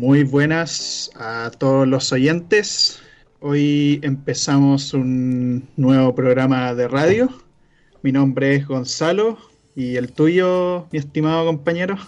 Muy 0.00 0.24
buenas 0.24 1.10
a 1.14 1.50
todos 1.58 1.86
los 1.86 2.10
oyentes. 2.10 3.02
Hoy 3.40 4.00
empezamos 4.02 4.94
un 4.94 5.68
nuevo 5.76 6.14
programa 6.14 6.72
de 6.72 6.88
radio. 6.88 7.28
Mi 8.00 8.10
nombre 8.10 8.54
es 8.54 8.66
Gonzalo 8.66 9.36
y 9.76 9.96
el 9.96 10.10
tuyo, 10.10 10.88
mi 10.90 10.98
estimado 10.98 11.44
compañero. 11.44 11.98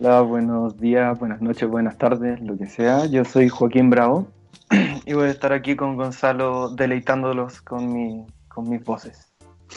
Hola, 0.00 0.22
buenos 0.22 0.76
días, 0.80 1.16
buenas 1.20 1.40
noches, 1.40 1.68
buenas 1.68 1.96
tardes, 1.98 2.40
lo 2.40 2.58
que 2.58 2.66
sea. 2.66 3.06
Yo 3.06 3.24
soy 3.24 3.48
Joaquín 3.48 3.88
Bravo 3.88 4.26
y 5.06 5.12
voy 5.12 5.28
a 5.28 5.30
estar 5.30 5.52
aquí 5.52 5.76
con 5.76 5.94
Gonzalo 5.94 6.70
deleitándolos 6.70 7.60
con, 7.60 7.92
mi, 7.92 8.26
con 8.48 8.68
mis 8.68 8.82
voces. 8.82 9.32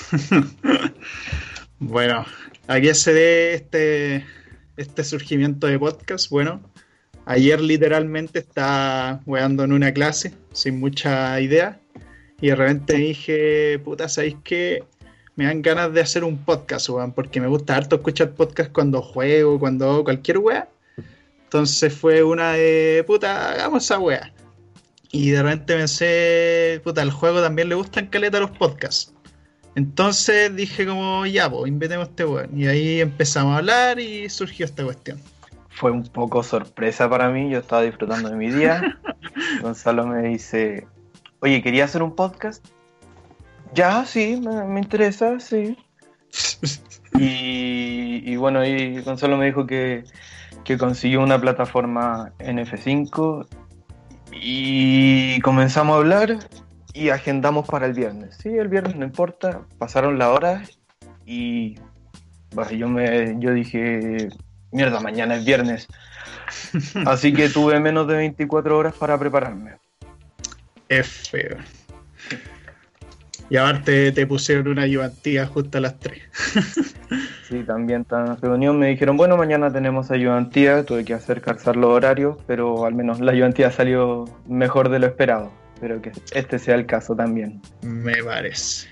bueno, 1.77 2.25
¿a 2.67 2.81
qué 2.81 2.95
se 2.95 3.13
dé 3.13 3.53
este, 3.53 4.25
este 4.77 5.03
surgimiento 5.03 5.67
de 5.67 5.79
podcast? 5.79 6.29
Bueno, 6.29 6.61
ayer 7.25 7.61
literalmente 7.61 8.39
estaba 8.39 9.21
weando 9.25 9.63
en 9.63 9.73
una 9.73 9.93
clase 9.93 10.33
sin 10.51 10.79
mucha 10.79 11.39
idea 11.39 11.79
y 12.41 12.47
de 12.47 12.55
repente 12.55 12.95
dije, 12.95 13.79
puta, 13.83 14.09
¿sabéis 14.09 14.35
qué? 14.43 14.83
Me 15.35 15.45
dan 15.45 15.61
ganas 15.61 15.93
de 15.93 16.01
hacer 16.01 16.23
un 16.23 16.37
podcast, 16.37 16.89
weón, 16.89 17.13
porque 17.13 17.39
me 17.39 17.47
gusta 17.47 17.75
harto 17.75 17.95
escuchar 17.95 18.33
podcast 18.33 18.71
cuando 18.71 19.01
juego, 19.01 19.59
cuando 19.59 19.89
hago 19.89 20.03
cualquier 20.03 20.39
wea. 20.39 20.69
Entonces 21.45 21.93
fue 21.93 22.23
una 22.23 22.53
de, 22.53 23.03
puta, 23.07 23.51
hagamos 23.51 23.83
esa 23.83 23.99
wea. 23.99 24.33
Y 25.11 25.29
de 25.29 25.43
repente 25.43 25.75
pensé, 25.75 26.81
puta, 26.83 27.01
al 27.01 27.11
juego 27.11 27.41
también 27.41 27.69
le 27.69 27.75
gustan 27.75 28.07
caleta 28.07 28.39
los 28.39 28.51
podcasts. 28.51 29.13
Entonces 29.75 30.55
dije 30.55 30.85
como, 30.85 31.25
ya, 31.25 31.49
pues, 31.49 31.67
invitemos 31.67 32.07
a 32.07 32.09
este 32.09 32.25
weón. 32.25 32.59
Y 32.59 32.67
ahí 32.67 33.01
empezamos 33.01 33.55
a 33.55 33.57
hablar 33.57 33.99
y 33.99 34.29
surgió 34.29 34.65
esta 34.65 34.83
cuestión. 34.83 35.19
Fue 35.69 35.89
un 35.89 36.03
poco 36.03 36.43
sorpresa 36.43 37.09
para 37.09 37.29
mí, 37.29 37.49
yo 37.49 37.59
estaba 37.59 37.81
disfrutando 37.81 38.29
de 38.29 38.35
mi 38.35 38.51
día. 38.51 38.99
Gonzalo 39.61 40.05
me 40.05 40.21
dice, 40.29 40.85
oye, 41.39 41.61
¿quería 41.63 41.85
hacer 41.85 42.03
un 42.03 42.15
podcast? 42.15 42.65
Ya, 43.73 44.05
sí, 44.05 44.39
me, 44.39 44.79
interesa, 44.79 45.39
sí. 45.39 45.75
y, 47.15 48.35
bueno, 48.35 48.63
y 48.63 49.01
Gonzalo 49.01 49.37
me 49.37 49.47
dijo 49.47 49.65
que, 49.65 50.03
que 50.63 50.77
consiguió 50.77 51.21
una 51.21 51.41
plataforma 51.41 52.31
NF5 52.37 53.47
y 54.31 55.39
comenzamos 55.41 55.95
a 55.95 55.97
hablar 55.97 56.37
y 56.93 57.09
agendamos 57.09 57.67
para 57.67 57.87
el 57.87 57.93
viernes. 57.93 58.37
Sí, 58.41 58.49
el 58.49 58.67
viernes 58.67 58.95
no 58.95 59.03
importa, 59.03 59.61
pasaron 59.77 60.17
las 60.17 60.29
horas 60.29 60.79
y 61.25 61.75
yo, 62.77 62.87
me, 62.87 63.35
yo 63.39 63.53
dije, 63.53 64.29
mierda, 64.71 64.99
mañana 64.99 65.35
es 65.35 65.45
viernes. 65.45 65.87
Así 67.05 67.33
que 67.33 67.49
tuve 67.49 67.79
menos 67.79 68.07
de 68.07 68.15
24 68.15 68.77
horas 68.77 68.93
para 68.93 69.17
prepararme. 69.17 69.73
Es 70.87 71.29
feo. 71.29 71.57
Y 73.49 73.57
aparte 73.57 74.11
te 74.11 74.25
pusieron 74.25 74.67
una 74.67 74.83
ayudantía 74.83 75.45
justo 75.47 75.77
a 75.77 75.81
las 75.81 75.99
3. 75.99 76.21
sí, 77.49 77.63
también 77.63 78.01
están 78.01 78.21
en 78.21 78.27
la 78.29 78.35
reunión. 78.35 78.79
Me 78.79 78.87
dijeron, 78.87 79.17
bueno, 79.17 79.37
mañana 79.37 79.71
tenemos 79.71 80.11
ayudantía. 80.11 80.83
Tuve 80.85 81.05
que 81.05 81.13
hacer 81.13 81.41
calzar 81.41 81.75
los 81.75 81.91
horarios, 81.91 82.37
pero 82.47 82.85
al 82.85 82.95
menos 82.95 83.19
la 83.19 83.31
ayudantía 83.31 83.69
salió 83.71 84.25
mejor 84.47 84.89
de 84.89 84.99
lo 84.99 85.07
esperado. 85.07 85.51
Espero 85.83 86.01
que 86.01 86.13
este 86.31 86.59
sea 86.59 86.75
el 86.75 86.85
caso 86.85 87.13
también. 87.13 87.61
Me 87.81 88.23
parece. 88.23 88.87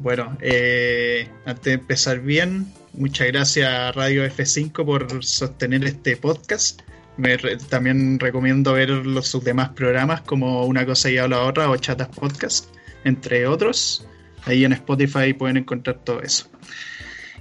Bueno, 0.00 0.36
eh, 0.40 1.28
antes 1.44 1.62
de 1.62 1.72
empezar 1.74 2.18
bien, 2.18 2.66
muchas 2.94 3.28
gracias 3.28 3.70
a 3.70 3.92
Radio 3.92 4.24
F5 4.24 4.84
por 4.84 5.24
sostener 5.24 5.84
este 5.84 6.16
podcast. 6.16 6.82
Me 7.16 7.38
también 7.70 8.18
recomiendo 8.18 8.72
ver 8.72 8.88
los 8.88 9.28
sus 9.28 9.44
demás 9.44 9.68
programas 9.68 10.22
como 10.22 10.66
Una 10.66 10.84
cosa 10.84 11.08
y 11.10 11.18
habla 11.18 11.44
otra 11.44 11.70
o 11.70 11.76
Chatas 11.76 12.08
Podcast, 12.08 12.74
entre 13.04 13.46
otros. 13.46 14.04
Ahí 14.46 14.64
en 14.64 14.72
Spotify 14.72 15.32
pueden 15.32 15.58
encontrar 15.58 16.00
todo 16.02 16.22
eso. 16.22 16.48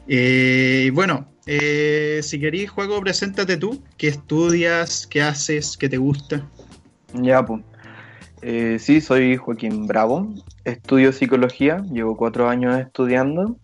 Eh, 0.07 0.91
bueno, 0.93 1.27
eh, 1.47 2.19
si 2.21 2.39
queréis 2.39 2.69
juego, 2.69 3.01
preséntate 3.01 3.57
tú. 3.57 3.83
¿Qué 3.97 4.09
estudias? 4.09 5.07
¿Qué 5.07 5.23
haces? 5.23 5.75
¿Qué 5.75 5.89
te 5.89 5.97
gusta? 5.97 6.47
Ya, 7.15 7.43
pues. 7.43 7.63
Eh, 8.47 8.77
sí, 8.77 9.01
soy 9.01 9.37
Joaquín 9.37 9.87
Bravo. 9.87 10.27
Estudio 10.65 11.11
psicología. 11.11 11.77
Llevo 11.91 12.15
cuatro 12.15 12.47
años 12.47 12.79
estudiando. 12.79 13.57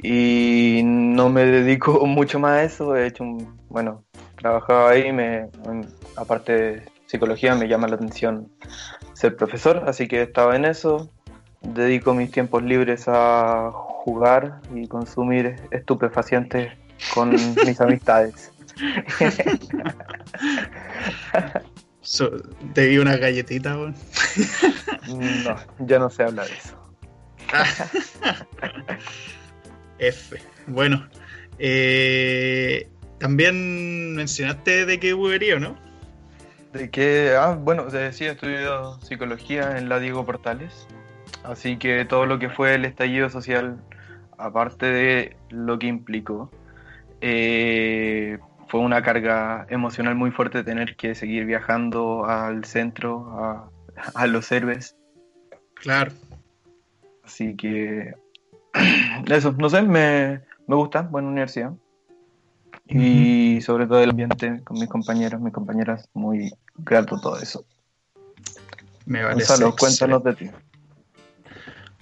Y 0.00 0.82
no 0.84 1.30
me 1.30 1.44
dedico 1.46 2.06
mucho 2.06 2.38
más 2.38 2.52
a 2.52 2.62
eso. 2.62 2.94
He 2.94 3.08
hecho, 3.08 3.24
un, 3.24 3.58
bueno, 3.68 4.04
trabajaba 4.36 4.90
ahí. 4.90 5.12
Me, 5.12 5.48
aparte 6.14 6.52
de 6.52 6.82
psicología, 7.06 7.56
me 7.56 7.66
llama 7.66 7.88
la 7.88 7.96
atención 7.96 8.52
ser 9.14 9.34
profesor. 9.34 9.82
Así 9.84 10.06
que 10.06 10.22
estaba 10.22 10.54
en 10.54 10.64
eso. 10.64 11.10
Dedico 11.60 12.14
mis 12.14 12.30
tiempos 12.30 12.62
libres 12.62 13.08
a 13.08 13.72
jugar 13.72 14.60
y 14.72 14.86
consumir 14.86 15.56
estupefacientes 15.72 16.72
con 17.12 17.30
mis 17.66 17.80
amistades. 17.80 18.52
¿Te 22.74 22.86
di 22.86 22.98
una 22.98 23.16
galletita, 23.16 23.74
No, 25.08 25.56
ya 25.80 25.98
no 25.98 26.10
se 26.10 26.22
habla 26.22 26.44
de 26.44 26.52
eso. 26.52 26.76
F. 29.98 30.40
Bueno, 30.66 31.08
eh, 31.58 32.88
también 33.18 34.14
mencionaste 34.14 34.86
de 34.86 34.98
qué 34.98 35.14
huevería, 35.14 35.58
¿no? 35.58 35.76
De 36.72 36.90
que, 36.90 37.34
ah, 37.38 37.58
bueno, 37.60 37.90
sí, 38.12 38.24
he 38.24 38.30
estudiado 38.30 39.00
psicología 39.02 39.76
en 39.76 39.88
la 39.88 39.98
Diego 39.98 40.24
Portales. 40.24 40.86
Así 41.42 41.76
que 41.76 42.04
todo 42.04 42.26
lo 42.26 42.38
que 42.38 42.48
fue 42.48 42.74
el 42.74 42.84
estallido 42.84 43.28
social, 43.28 43.78
aparte 44.38 44.86
de 44.86 45.36
lo 45.50 45.78
que 45.78 45.88
implicó, 45.88 46.50
eh, 47.20 48.38
fue 48.70 48.78
una 48.78 49.02
carga 49.02 49.66
emocional 49.68 50.14
muy 50.14 50.30
fuerte 50.30 50.62
tener 50.62 50.94
que 50.94 51.16
seguir 51.16 51.44
viajando 51.44 52.24
al 52.24 52.64
centro, 52.64 53.68
a, 54.14 54.26
los 54.28 54.52
héroes. 54.52 54.96
Claro. 55.74 56.12
Así 57.24 57.56
que 57.56 58.14
eso, 59.26 59.52
no 59.58 59.68
sé, 59.68 59.82
me, 59.82 60.42
gusta, 60.68 61.02
buena 61.02 61.28
universidad. 61.28 61.72
Y 62.86 63.60
sobre 63.60 63.86
todo 63.86 64.02
el 64.02 64.10
ambiente 64.10 64.62
con 64.62 64.78
mis 64.78 64.88
compañeros, 64.88 65.40
mis 65.40 65.52
compañeras, 65.52 66.08
muy 66.14 66.52
grato 66.78 67.20
todo 67.20 67.40
eso. 67.40 67.64
Me 69.06 69.24
Gonzalo, 69.24 69.74
cuéntanos 69.76 70.22
de 70.22 70.34
ti. 70.34 70.50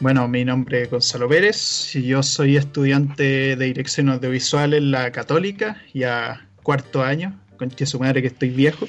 Bueno, 0.00 0.28
mi 0.28 0.44
nombre 0.44 0.82
es 0.82 0.90
Gonzalo 0.90 1.28
Pérez 1.28 1.96
y 1.96 2.06
yo 2.06 2.22
soy 2.22 2.56
estudiante 2.56 3.56
de 3.56 3.64
dirección 3.64 4.10
audiovisual 4.10 4.74
en 4.74 4.90
la 4.90 5.10
Católica 5.12 5.82
y 5.92 6.04
a 6.04 6.47
cuarto 6.68 7.02
año, 7.02 7.32
con 7.56 7.70
que 7.70 7.86
su 7.86 7.98
madre 7.98 8.20
que 8.20 8.28
estoy 8.28 8.50
viejo. 8.50 8.86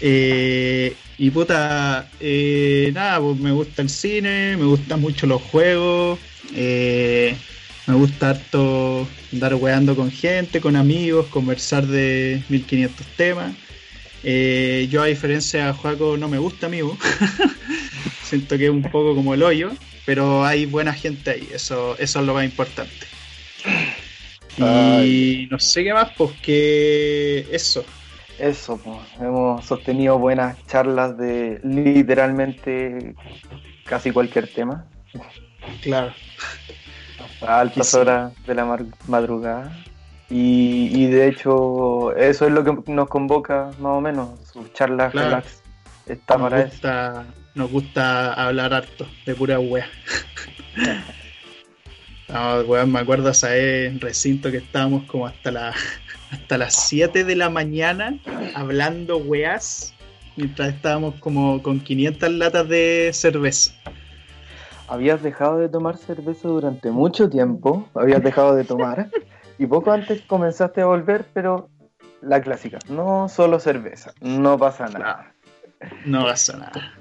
Eh, 0.00 0.96
y 1.16 1.30
puta, 1.30 2.10
eh, 2.18 2.90
nada, 2.92 3.20
pues 3.20 3.38
me 3.38 3.52
gusta 3.52 3.82
el 3.82 3.88
cine, 3.88 4.56
me 4.56 4.64
gustan 4.64 5.00
mucho 5.00 5.28
los 5.28 5.40
juegos, 5.42 6.18
eh, 6.56 7.36
me 7.86 7.94
gusta 7.94 8.30
harto 8.30 9.06
andar 9.32 9.54
weando 9.54 9.94
con 9.94 10.10
gente, 10.10 10.60
con 10.60 10.74
amigos, 10.74 11.26
conversar 11.28 11.86
de 11.86 12.42
1500 12.48 13.06
temas. 13.16 13.54
yo 14.90 15.02
a 15.02 15.06
diferencia 15.06 15.66
de 15.66 15.72
Juaco 15.74 16.16
no 16.16 16.26
me 16.26 16.38
gusta 16.38 16.66
amigo, 16.66 16.98
siento 18.24 18.58
que 18.58 18.64
es 18.64 18.70
un 18.72 18.82
poco 18.82 19.14
como 19.14 19.34
el 19.34 19.44
hoyo, 19.44 19.70
pero 20.04 20.44
hay 20.44 20.66
buena 20.66 20.92
gente 20.92 21.30
ahí, 21.30 21.48
eso, 21.54 21.96
eso 22.00 22.18
es 22.18 22.26
lo 22.26 22.34
más 22.34 22.44
importante. 22.44 23.06
Y 24.58 25.48
no 25.50 25.58
sé 25.58 25.84
qué 25.84 25.94
más, 25.94 26.10
pues 26.16 26.32
que 26.40 27.46
eso. 27.50 27.84
Eso, 28.38 28.76
pues. 28.78 28.98
Hemos 29.20 29.64
sostenido 29.64 30.18
buenas 30.18 30.56
charlas 30.66 31.16
de 31.16 31.60
literalmente 31.62 33.14
casi 33.84 34.10
cualquier 34.10 34.48
tema. 34.52 34.84
Claro. 35.82 36.12
A 37.40 37.60
altas 37.60 37.94
horas 37.94 38.32
de 38.46 38.54
la 38.54 38.78
madrugada. 39.06 39.72
Y, 40.34 41.06
de 41.06 41.28
hecho, 41.28 42.16
eso 42.16 42.46
es 42.46 42.52
lo 42.52 42.64
que 42.64 42.90
nos 42.90 43.08
convoca 43.08 43.70
más 43.78 43.92
o 43.92 44.00
menos, 44.00 44.30
sus 44.50 44.72
charlas 44.72 45.12
relax. 45.12 45.62
Está 46.06 46.38
nos, 46.38 46.52
gusta, 46.64 47.26
nos 47.54 47.70
gusta 47.70 48.32
hablar 48.32 48.72
harto 48.72 49.06
de 49.26 49.34
pura 49.34 49.60
wea. 49.60 49.86
No, 52.32 52.86
me 52.86 52.98
acuerdo 52.98 53.30
ese 53.30 53.94
recinto 54.00 54.50
que 54.50 54.56
estábamos 54.58 55.04
como 55.04 55.26
hasta, 55.26 55.50
la, 55.50 55.74
hasta 56.30 56.56
las 56.58 56.74
7 56.88 57.24
de 57.24 57.36
la 57.36 57.50
mañana 57.50 58.18
hablando 58.54 59.18
weas 59.18 59.92
mientras 60.36 60.70
estábamos 60.70 61.16
como 61.16 61.62
con 61.62 61.80
500 61.80 62.30
latas 62.30 62.68
de 62.68 63.10
cerveza. 63.12 63.72
Habías 64.88 65.22
dejado 65.22 65.58
de 65.58 65.68
tomar 65.68 65.96
cerveza 65.96 66.48
durante 66.48 66.90
mucho 66.90 67.28
tiempo, 67.28 67.88
habías 67.94 68.22
dejado 68.22 68.54
de 68.54 68.64
tomar 68.64 69.08
y 69.58 69.66
poco 69.66 69.92
antes 69.92 70.22
comenzaste 70.22 70.80
a 70.80 70.86
volver, 70.86 71.26
pero 71.32 71.68
la 72.20 72.40
clásica, 72.40 72.78
no 72.88 73.28
solo 73.28 73.58
cerveza, 73.58 74.12
no 74.20 74.58
pasa 74.58 74.86
nada. 74.86 75.34
No 76.06 76.24
pasa 76.24 76.56
nada. 76.56 76.94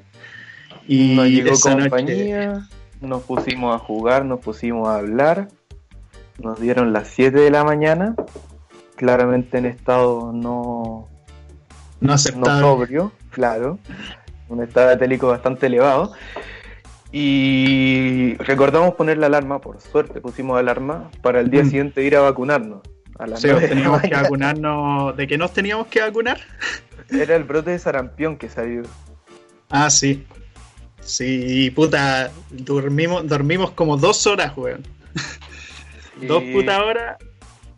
Y 0.88 1.16
nos 1.16 1.28
llegó 1.28 1.60
compañía, 1.60 2.68
nos 3.02 3.24
pusimos 3.24 3.76
a 3.76 3.80
jugar, 3.80 4.26
nos 4.26 4.40
pusimos 4.40 4.88
a 4.88 4.98
hablar, 4.98 5.50
nos 6.40 6.60
dieron 6.60 6.94
las 6.94 7.08
7 7.10 7.38
de 7.38 7.52
la 7.52 7.64
mañana, 7.64 8.16
claramente 8.96 9.58
en 9.58 9.66
estado 9.66 10.32
no, 10.32 11.10
no, 12.00 12.16
no 12.36 12.60
sobrio, 12.60 13.12
claro, 13.32 13.80
un 14.50 14.62
estado 14.62 14.92
etélico 14.92 15.28
bastante 15.28 15.68
elevado. 15.68 16.14
Y 17.14 18.36
recordamos 18.36 18.94
poner 18.94 19.18
la 19.18 19.26
alarma, 19.26 19.60
por 19.60 19.82
suerte 19.82 20.22
pusimos 20.22 20.58
alarma 20.58 21.12
para 21.22 21.42
el 21.42 21.50
día 21.50 21.64
mm. 21.64 21.66
siguiente 21.66 22.04
ir 22.04 22.16
a 22.16 22.22
vacunarnos. 22.22 22.82
A 23.20 23.28
las 23.28 23.42
sí, 23.42 23.50
teníamos 23.68 24.02
que 24.02 24.16
vacunarnos. 24.16 25.18
¿De 25.18 25.28
qué 25.28 25.38
nos 25.38 25.52
teníamos 25.52 25.88
que 25.88 26.02
vacunar? 26.02 26.40
Era 27.10 27.36
el 27.36 27.44
brote 27.44 27.72
de 27.72 27.80
sarampión 27.80 28.38
que 28.38 28.50
salió. 28.50 28.84
Ah, 29.70 29.90
sí. 29.90 30.26
Sí, 31.12 31.70
puta, 31.72 32.32
dormimos, 32.52 33.28
dormimos 33.28 33.72
como 33.72 33.98
dos 33.98 34.26
horas, 34.28 34.54
weón. 34.56 34.82
Dos 36.26 36.42
putas 36.54 36.80
horas. 36.80 37.18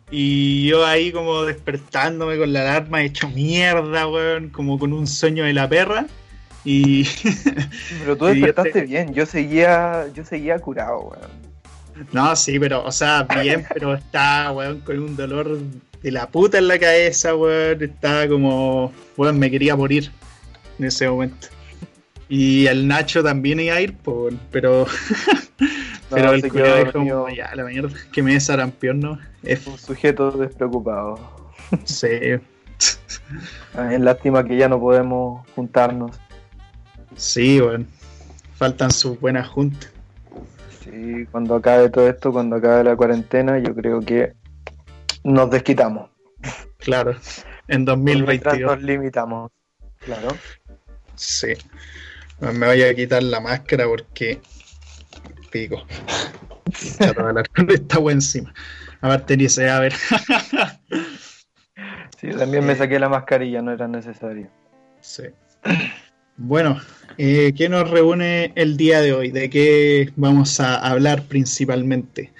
Y 0.08 0.68
yo 0.68 0.86
ahí 0.86 1.10
como 1.10 1.42
despertándome 1.42 2.38
con 2.38 2.52
la 2.52 2.60
alarma 2.60 3.02
hecho 3.02 3.28
mierda, 3.30 4.06
weón, 4.06 4.50
como 4.50 4.78
con 4.78 4.92
un 4.92 5.08
sueño 5.08 5.42
de 5.44 5.52
la 5.52 5.68
perra. 5.68 6.06
Y. 6.64 7.08
Pero 7.98 8.16
tú 8.16 8.24
despertaste 8.26 8.82
bien, 8.82 9.12
yo 9.12 9.26
seguía, 9.26 10.06
yo 10.14 10.24
seguía 10.24 10.60
curado, 10.60 11.00
weón. 11.00 12.06
No, 12.12 12.36
sí, 12.36 12.60
pero, 12.60 12.84
o 12.84 12.92
sea, 12.92 13.26
bien, 13.42 13.64
pero 13.72 13.94
estaba, 13.94 14.52
weón, 14.52 14.80
con 14.80 14.98
un 14.98 15.16
dolor 15.16 15.58
de 16.02 16.10
la 16.10 16.28
puta 16.28 16.58
en 16.58 16.68
la 16.68 16.78
cabeza, 16.78 17.34
weón. 17.34 17.82
Estaba 17.82 18.28
como, 18.28 18.92
weón, 19.16 19.40
me 19.40 19.50
quería 19.50 19.74
morir 19.74 20.12
en 20.78 20.84
ese 20.84 21.08
momento. 21.08 21.48
Y 22.28 22.66
el 22.66 22.88
Nacho 22.88 23.22
también 23.22 23.60
iba 23.60 23.74
a 23.74 23.80
ir, 23.80 23.96
pero. 24.50 24.86
pero 26.10 26.32
el 26.32 26.42
ya, 27.34 27.54
la 27.54 27.64
mierda, 27.64 27.90
que 28.12 28.22
me 28.22 28.36
es 28.36 28.46
sarampión, 28.46 29.00
¿no? 29.00 29.18
Es 29.42 29.66
un 29.66 29.78
sujeto 29.78 30.30
despreocupado. 30.30 31.18
Sí. 31.84 32.08
es 32.08 34.00
lástima 34.00 34.44
que 34.44 34.56
ya 34.56 34.68
no 34.68 34.80
podemos 34.80 35.46
juntarnos. 35.54 36.18
Sí, 37.16 37.60
bueno. 37.60 37.86
Faltan 38.56 38.90
sus 38.90 39.18
buenas 39.20 39.48
juntas. 39.48 39.90
Sí, 40.82 41.26
cuando 41.30 41.56
acabe 41.56 41.88
todo 41.88 42.08
esto, 42.08 42.32
cuando 42.32 42.56
acabe 42.56 42.84
la 42.84 42.96
cuarentena, 42.96 43.58
yo 43.58 43.74
creo 43.74 44.00
que 44.00 44.34
nos 45.24 45.50
desquitamos. 45.50 46.10
Claro, 46.78 47.16
en 47.68 47.84
2022. 47.84 48.60
Nos 48.60 48.82
limitamos, 48.82 49.50
claro. 49.98 50.28
Sí. 51.16 51.54
Me 52.52 52.66
voy 52.66 52.82
a 52.82 52.94
quitar 52.94 53.22
la 53.22 53.40
máscara 53.40 53.86
porque 53.86 54.40
pico. 55.50 55.86
está 57.68 57.98
buen 57.98 58.18
encima. 58.18 58.52
A 59.00 59.08
ver, 59.08 59.22
Tenise, 59.22 59.68
a 59.68 59.80
ver. 59.80 59.92
sí, 62.18 62.28
también 62.38 62.66
me 62.66 62.74
saqué 62.74 62.98
la 62.98 63.08
mascarilla, 63.08 63.62
no 63.62 63.72
era 63.72 63.88
necesario. 63.88 64.50
Sí. 65.00 65.24
Bueno, 66.36 66.80
eh, 67.18 67.52
¿qué 67.56 67.68
nos 67.68 67.88
reúne 67.88 68.52
el 68.56 68.76
día 68.76 69.00
de 69.00 69.12
hoy? 69.12 69.30
¿De 69.30 69.48
qué 69.50 70.12
vamos 70.16 70.58
a 70.58 70.76
hablar 70.76 71.22
principalmente? 71.22 72.32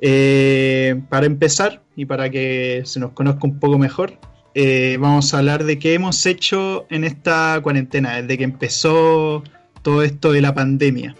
Eh, 0.00 1.00
para 1.08 1.26
empezar, 1.26 1.82
y 1.94 2.06
para 2.06 2.30
que 2.30 2.82
se 2.84 3.00
nos 3.00 3.12
conozca 3.12 3.40
un 3.44 3.60
poco 3.60 3.78
mejor, 3.78 4.18
eh, 4.54 4.96
vamos 5.00 5.32
a 5.32 5.38
hablar 5.38 5.64
de 5.64 5.78
qué 5.78 5.94
hemos 5.94 6.24
hecho 6.26 6.86
en 6.90 7.04
esta 7.04 7.60
cuarentena, 7.62 8.20
desde 8.20 8.38
que 8.38 8.44
empezó 8.44 9.44
todo 9.82 10.02
esto 10.02 10.32
de 10.32 10.42
la 10.42 10.54
pandemia. 10.54 11.14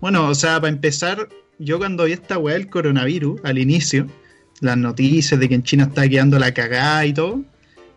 bueno, 0.00 0.28
o 0.28 0.34
sea, 0.34 0.60
para 0.60 0.72
empezar, 0.72 1.28
yo 1.58 1.78
cuando 1.78 2.04
vi 2.04 2.12
esta 2.12 2.38
weá 2.38 2.54
del 2.54 2.68
coronavirus 2.68 3.40
al 3.44 3.58
inicio, 3.58 4.06
las 4.60 4.76
noticias 4.76 5.38
de 5.38 5.48
que 5.48 5.54
en 5.54 5.62
China 5.62 5.84
está 5.84 6.08
quedando 6.08 6.38
la 6.38 6.52
cagada 6.52 7.06
y 7.06 7.12
todo, 7.12 7.42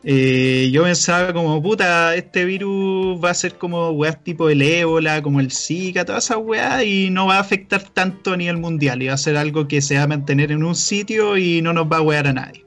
eh, 0.03 0.69
yo 0.71 0.83
pensaba 0.83 1.33
como, 1.33 1.61
puta, 1.61 2.15
este 2.15 2.45
virus 2.45 3.21
va 3.21 3.31
a 3.31 3.33
ser 3.33 3.55
como 3.55 3.89
weas 3.89 4.23
tipo 4.23 4.49
el 4.49 4.61
ébola, 4.61 5.21
como 5.21 5.39
el 5.39 5.51
Zika, 5.51 6.05
todas 6.05 6.25
esas 6.25 6.37
weas, 6.37 6.83
y 6.83 7.09
no 7.09 7.27
va 7.27 7.37
a 7.37 7.39
afectar 7.39 7.83
tanto 7.83 8.33
a 8.33 8.37
nivel 8.37 8.57
mundial, 8.57 9.01
y 9.01 9.07
va 9.07 9.15
a 9.15 9.17
ser 9.17 9.35
algo 9.37 9.67
que 9.67 9.81
se 9.81 9.97
va 9.97 10.03
a 10.03 10.07
mantener 10.07 10.51
en 10.51 10.63
un 10.63 10.75
sitio 10.75 11.37
y 11.37 11.61
no 11.61 11.73
nos 11.73 11.87
va 11.87 11.97
a 11.97 12.01
wear 12.01 12.27
a 12.27 12.33
nadie. 12.33 12.66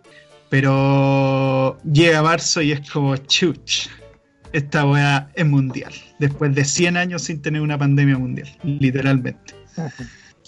Pero 0.51 1.79
llega 1.85 2.23
marzo 2.23 2.61
y 2.61 2.73
es 2.73 2.91
como, 2.91 3.17
chuch, 3.17 3.89
esta 4.53 4.85
wea 4.85 5.31
es 5.35 5.47
mundial, 5.47 5.93
después 6.19 6.55
de 6.55 6.65
100 6.65 6.97
años 6.97 7.23
sin 7.23 7.41
tener 7.41 7.63
una 7.63 7.79
pandemia 7.79 8.19
mundial, 8.19 8.49
literalmente. 8.65 9.55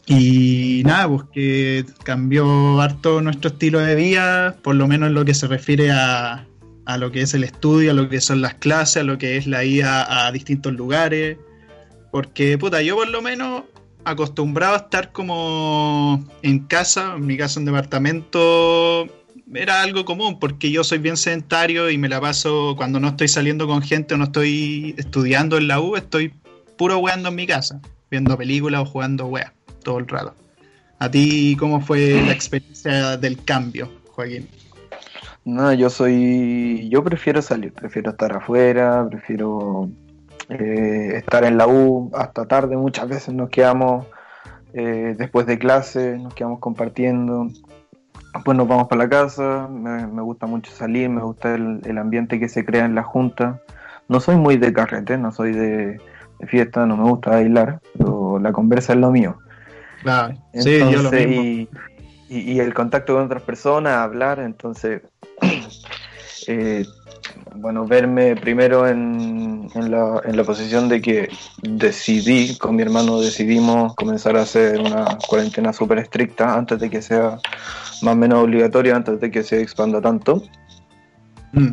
Y 0.07 0.83
nada, 0.85 1.09
pues 1.09 1.23
que 1.33 1.85
cambió 2.05 2.81
harto 2.81 3.23
nuestro 3.23 3.51
estilo 3.51 3.79
de 3.79 3.95
vida, 3.95 4.57
por 4.63 4.75
lo 4.75 4.89
menos 4.89 5.09
en 5.09 5.15
lo 5.15 5.25
que 5.25 5.35
se 5.35 5.47
refiere 5.47 5.93
a, 5.93 6.47
a 6.85 6.99
lo 6.99 7.13
que 7.13 7.23
es 7.23 7.35
el 7.35 7.45
estudio, 7.45 7.93
a 7.93 7.95
lo 7.95 8.09
que 8.09 8.21
son 8.21 8.43
las 8.43 8.55
clases, 8.55 8.99
a 8.99 9.05
lo 9.05 9.19
que 9.19 9.37
es 9.37 9.47
la 9.47 9.65
ida 9.65 10.27
a 10.27 10.33
distintos 10.33 10.73
lugares. 10.73 11.39
Porque, 12.11 12.59
puta, 12.59 12.83
yo 12.83 12.97
por 12.97 13.09
lo 13.09 13.23
menos 13.23 13.63
acostumbrado 14.05 14.75
a 14.75 14.79
estar 14.79 15.13
como 15.13 16.25
en 16.43 16.61
casa, 16.67 17.15
en 17.17 17.27
mi 17.27 17.37
casa 17.37 17.61
en 17.61 17.67
departamento, 17.67 19.07
era 19.55 19.83
algo 19.83 20.05
común, 20.05 20.39
porque 20.39 20.71
yo 20.71 20.85
soy 20.85 20.99
bien 20.99 21.17
sedentario 21.17 21.91
y 21.91 21.99
me 21.99 22.09
la 22.09 22.21
paso 22.21 22.75
cuando 22.77 23.01
no 23.01 23.09
estoy 23.09 23.29
saliendo 23.29 23.67
con 23.67 23.83
gente 23.83 24.15
o 24.15 24.17
no 24.17 24.25
estoy 24.25 24.95
estudiando 24.99 25.57
en 25.59 25.69
la 25.69 25.81
U, 25.81 25.97
estoy 25.97 26.35
puro 26.77 26.99
weando 26.99 27.29
en 27.29 27.35
mi 27.35 27.47
casa, 27.47 27.81
viendo 28.11 28.37
películas 28.37 28.83
o 28.83 28.87
jugando 28.87 29.27
wea 29.27 29.53
todo 29.83 29.99
el 29.99 30.09
rato. 30.09 30.35
¿A 30.99 31.11
ti 31.11 31.57
cómo 31.59 31.81
fue 31.81 32.23
la 32.25 32.33
experiencia 32.33 33.17
del 33.17 33.43
cambio, 33.45 33.91
Joaquín? 34.13 34.49
No, 35.45 35.73
yo 35.73 35.91
soy. 35.91 36.89
Yo 36.89 37.03
prefiero 37.03 37.43
salir, 37.43 37.73
prefiero 37.73 38.13
estar 38.13 38.33
afuera, 38.33 39.05
prefiero 39.11 39.91
eh, 40.49 41.15
estar 41.17 41.45
en 41.45 41.59
la 41.59 41.67
U 41.67 42.11
hasta 42.15 42.47
tarde. 42.47 42.77
Muchas 42.77 43.09
veces 43.09 43.35
nos 43.35 43.51
quedamos 43.51 44.07
eh, 44.75 45.17
después 45.19 45.47
de 45.47 45.59
clase, 45.59 46.19
nos 46.19 46.35
quedamos 46.35 46.61
compartiendo. 46.61 47.49
Después 48.33 48.57
nos 48.57 48.67
vamos 48.67 48.89
para 48.89 49.05
la 49.05 49.09
casa. 49.09 49.69
Me, 49.69 50.23
gusta 50.23 50.47
mucho 50.47 50.73
salir, 50.73 51.09
me 51.09 51.23
gusta 51.23 51.55
el, 51.55 51.99
ambiente 51.99 52.41
que 52.41 52.49
se 52.49 52.65
crea 52.65 52.85
en 52.85 52.95
la 52.95 53.03
junta. 53.03 53.61
No 54.09 54.21
soy 54.21 54.37
muy 54.37 54.57
de 54.57 54.73
carrete, 54.73 55.19
no 55.19 55.33
soy 55.33 55.53
de, 55.53 56.01
fiesta, 56.47 56.87
no 56.87 56.97
me 56.97 57.05
gusta 57.05 57.31
bailar, 57.31 57.81
pero 57.97 58.39
la 58.39 58.53
conversa 58.53 58.95
es 58.95 58.99
lo 58.99 59.11
mío. 59.11 59.39
Claro, 60.03 60.35
sí, 60.55 60.79
yo 60.79 61.03
lo 61.03 61.11
mismo. 61.11 61.69
y, 62.29 62.59
el 62.59 62.75
contacto 62.75 63.15
con 63.15 63.25
otras 63.25 63.43
personas, 63.43 63.99
hablar, 63.99 64.41
entonces 64.41 65.03
eh, 66.49 66.85
bueno, 67.55 67.87
verme 67.87 68.37
primero 68.37 68.87
en, 68.89 69.69
la, 69.75 70.45
posición 70.45 70.89
de 70.89 71.01
que 71.01 71.29
decidí, 71.63 72.57
con 72.59 72.77
mi 72.77 72.83
hermano 72.83 73.21
decidimos 73.21 73.95
comenzar 73.95 74.37
a 74.37 74.43
hacer 74.43 74.81
una 74.81 75.19
cuarentena 75.29 75.73
súper 75.73 75.99
estricta 75.99 76.55
antes 76.55 76.79
de 76.81 76.91
que 76.91 77.03
sea 77.03 77.39
más 78.03 78.15
o 78.15 78.17
menos 78.17 78.43
obligatoria, 78.43 78.97
antes 78.97 79.21
de 79.21 79.31
que 79.31 79.43
se 79.43 79.61
expanda 79.61 80.01
tanto. 80.01 80.43
Mm. 81.53 81.73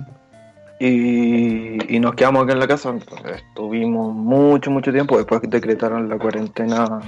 Y, 0.80 2.00
nos 2.00 2.16
quedamos 2.16 2.44
acá 2.44 2.54
en 2.54 2.60
la 2.60 2.68
casa, 2.68 2.96
estuvimos 3.36 4.14
mucho, 4.14 4.72
mucho 4.72 4.94
tiempo 4.94 5.18
después 5.18 5.42
que 5.42 5.48
decretaron 5.48 6.08
la 6.08 6.18
cuarentena 6.18 7.02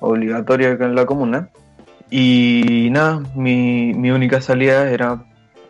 obligatoria 0.00 0.72
acá 0.72 0.84
en 0.84 0.94
la 0.94 1.06
comuna. 1.06 1.48
Y 2.10 2.88
nada, 2.90 3.22
mi, 3.34 3.94
mi 3.94 4.10
única 4.10 4.40
salida 4.40 4.88
era 4.90 5.24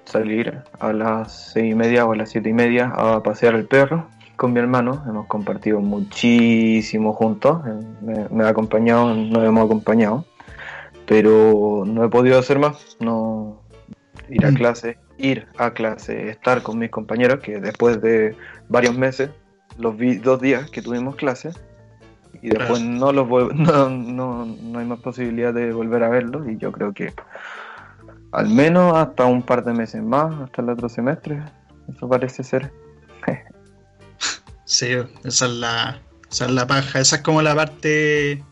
salir 0.04 0.62
a 0.80 0.92
las 0.92 1.52
seis 1.52 1.72
y 1.72 1.74
media 1.74 2.04
o 2.06 2.12
a 2.12 2.16
las 2.16 2.30
siete 2.30 2.48
y 2.48 2.52
media 2.52 2.92
a 2.94 3.22
pasear 3.22 3.54
el 3.54 3.66
perro 3.66 4.08
con 4.36 4.52
mi 4.52 4.60
hermano. 4.60 5.02
Hemos 5.08 5.26
compartido 5.26 5.80
muchísimo 5.80 7.12
juntos. 7.12 7.60
Me, 8.00 8.44
ha 8.44 8.48
acompañado, 8.48 9.14
nos 9.14 9.44
hemos 9.44 9.64
acompañado. 9.64 10.24
Pero 11.06 11.84
no 11.86 12.04
he 12.04 12.08
podido 12.08 12.38
hacer 12.38 12.58
más. 12.58 12.96
No 13.00 13.60
ir 14.28 14.46
a 14.46 14.50
mm. 14.50 14.54
clase, 14.54 14.98
ir 15.18 15.46
a 15.58 15.72
clase, 15.72 16.28
estar 16.28 16.62
con 16.62 16.78
mis 16.78 16.90
compañeros 16.90 17.40
que 17.40 17.60
después 17.60 18.00
de 18.00 18.36
varios 18.68 18.96
meses 18.96 19.30
los 19.78 19.96
vi 19.96 20.16
dos 20.16 20.40
días 20.40 20.70
que 20.70 20.82
tuvimos 20.82 21.16
clase 21.16 21.50
y 22.40 22.48
después 22.48 22.80
no 22.82 23.12
los 23.12 23.28
no, 23.54 23.90
no, 23.90 24.46
no 24.46 24.78
hay 24.78 24.86
más 24.86 25.00
posibilidad 25.00 25.52
de 25.52 25.72
volver 25.72 26.02
a 26.02 26.08
verlos 26.08 26.48
y 26.48 26.56
yo 26.56 26.72
creo 26.72 26.92
que 26.92 27.12
al 28.32 28.48
menos 28.48 28.96
hasta 28.96 29.26
un 29.26 29.42
par 29.42 29.64
de 29.64 29.72
meses 29.74 30.02
más, 30.02 30.34
hasta 30.42 30.62
el 30.62 30.70
otro 30.70 30.88
semestre. 30.88 31.42
Eso 31.94 32.08
parece 32.08 32.42
ser. 32.42 32.72
sí, 34.64 34.88
esa 35.24 35.46
es 35.46 35.52
la, 35.52 36.00
esa 36.30 36.46
es 36.46 36.50
la 36.50 36.66
paja. 36.66 37.00
Esa 37.00 37.16
es 37.16 37.22
como 37.22 37.42
la 37.42 37.54
parte 37.54 38.42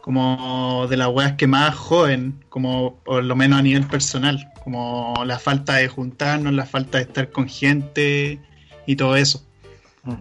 como 0.00 0.86
de 0.88 0.96
las 0.96 1.08
weas 1.08 1.32
que 1.32 1.46
más 1.46 1.74
joden, 1.74 2.42
como 2.48 2.98
por 3.04 3.22
lo 3.22 3.36
menos 3.36 3.58
a 3.58 3.62
nivel 3.62 3.86
personal, 3.86 4.50
como 4.64 5.12
la 5.26 5.38
falta 5.38 5.74
de 5.74 5.88
juntarnos, 5.88 6.54
la 6.54 6.64
falta 6.64 6.96
de 6.96 7.04
estar 7.04 7.30
con 7.30 7.46
gente 7.46 8.40
y 8.86 8.96
todo 8.96 9.16
eso. 9.16 9.44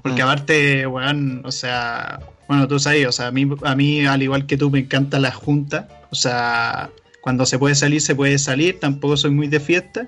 Porque 0.03 0.21
aparte, 0.21 0.85
weón, 0.87 1.41
o 1.45 1.51
sea, 1.51 2.19
bueno, 2.49 2.67
tú 2.67 2.79
sabes, 2.79 3.07
o 3.07 3.11
sea, 3.13 3.27
a 3.27 3.31
mí, 3.31 3.47
a 3.63 3.75
mí 3.75 4.05
al 4.05 4.21
igual 4.21 4.45
que 4.45 4.57
tú 4.57 4.69
me 4.69 4.79
encanta 4.79 5.19
la 5.19 5.31
junta, 5.31 5.87
o 6.11 6.15
sea, 6.15 6.89
cuando 7.27 7.45
se 7.45 7.59
puede 7.59 7.75
salir, 7.75 7.99
se 7.99 8.15
puede 8.15 8.37
salir, 8.37 8.79
tampoco 8.79 9.17
soy 9.17 9.31
muy 9.31 9.49
de 9.49 9.59
fiesta. 9.59 10.07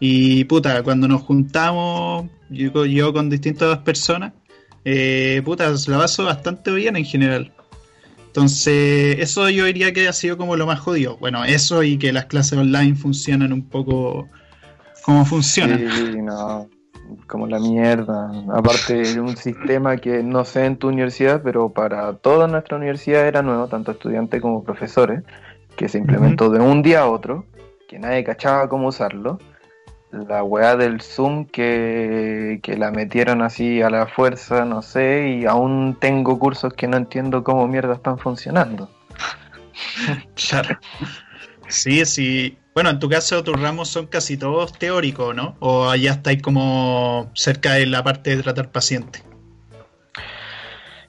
Y 0.00 0.44
puta, 0.44 0.82
cuando 0.82 1.06
nos 1.06 1.20
juntamos, 1.20 2.30
yo, 2.48 3.12
con 3.12 3.28
distintas 3.28 3.76
personas, 3.80 4.32
eh, 4.82 5.42
puta, 5.44 5.70
la 5.88 5.98
paso 5.98 6.24
bastante 6.24 6.70
bien 6.70 6.96
en 6.96 7.04
general. 7.04 7.52
Entonces, 8.28 9.18
eso 9.18 9.50
yo 9.50 9.66
diría 9.66 9.92
que 9.92 10.08
ha 10.08 10.14
sido 10.14 10.38
como 10.38 10.56
lo 10.56 10.64
más 10.64 10.80
jodido. 10.80 11.18
Bueno, 11.18 11.44
eso 11.44 11.82
y 11.82 11.98
que 11.98 12.14
las 12.14 12.24
clases 12.24 12.58
online 12.58 12.94
funcionan 12.94 13.52
un 13.52 13.68
poco 13.68 14.30
como 15.04 15.26
funcionan. 15.26 15.80
Sí, 15.80 16.16
no, 16.22 16.66
como 17.26 17.46
la 17.46 17.58
mierda. 17.58 18.30
Aparte 18.54 19.02
de 19.02 19.20
un 19.20 19.36
sistema 19.36 19.98
que 19.98 20.22
no 20.22 20.46
sé 20.46 20.64
en 20.64 20.78
tu 20.78 20.88
universidad, 20.88 21.42
pero 21.44 21.68
para 21.74 22.14
toda 22.14 22.46
nuestra 22.46 22.78
universidad 22.78 23.28
era 23.28 23.42
nuevo, 23.42 23.66
tanto 23.66 23.90
estudiantes 23.90 24.40
como 24.40 24.64
profesores, 24.64 25.24
que 25.76 25.88
se 25.88 25.98
implementó 25.98 26.50
de 26.50 26.60
un 26.60 26.82
día 26.82 27.02
a 27.02 27.08
otro, 27.08 27.44
que 27.88 27.98
nadie 27.98 28.24
cachaba 28.24 28.68
cómo 28.68 28.88
usarlo 28.88 29.38
la 30.28 30.42
weá 30.42 30.76
del 30.76 31.00
Zoom 31.00 31.46
que, 31.46 32.60
la 32.78 32.90
metieron 32.90 33.42
así 33.42 33.82
a 33.82 33.90
la 33.90 34.06
fuerza, 34.06 34.64
no 34.64 34.82
sé, 34.82 35.38
y 35.40 35.46
aún 35.46 35.96
tengo 36.00 36.38
cursos 36.38 36.72
que 36.74 36.86
no 36.86 36.96
entiendo 36.96 37.42
cómo 37.42 37.66
mierda 37.66 37.94
están 37.94 38.18
funcionando. 38.18 38.90
claro. 40.48 40.78
Sí, 41.68 42.04
sí. 42.04 42.58
Bueno, 42.74 42.90
en 42.90 42.98
tu 42.98 43.08
caso 43.08 43.42
tus 43.42 43.60
ramos 43.60 43.88
son 43.88 44.06
casi 44.06 44.36
todos 44.36 44.72
teóricos, 44.72 45.34
¿no? 45.34 45.56
O 45.60 45.88
allá 45.88 46.12
estáis 46.12 46.42
como 46.42 47.30
cerca 47.34 47.74
de 47.74 47.86
la 47.86 48.02
parte 48.02 48.36
de 48.36 48.42
tratar 48.42 48.70
pacientes. 48.70 49.24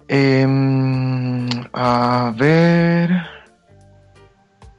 Em, 0.08 1.50
a 1.74 2.34
ver. 2.38 3.35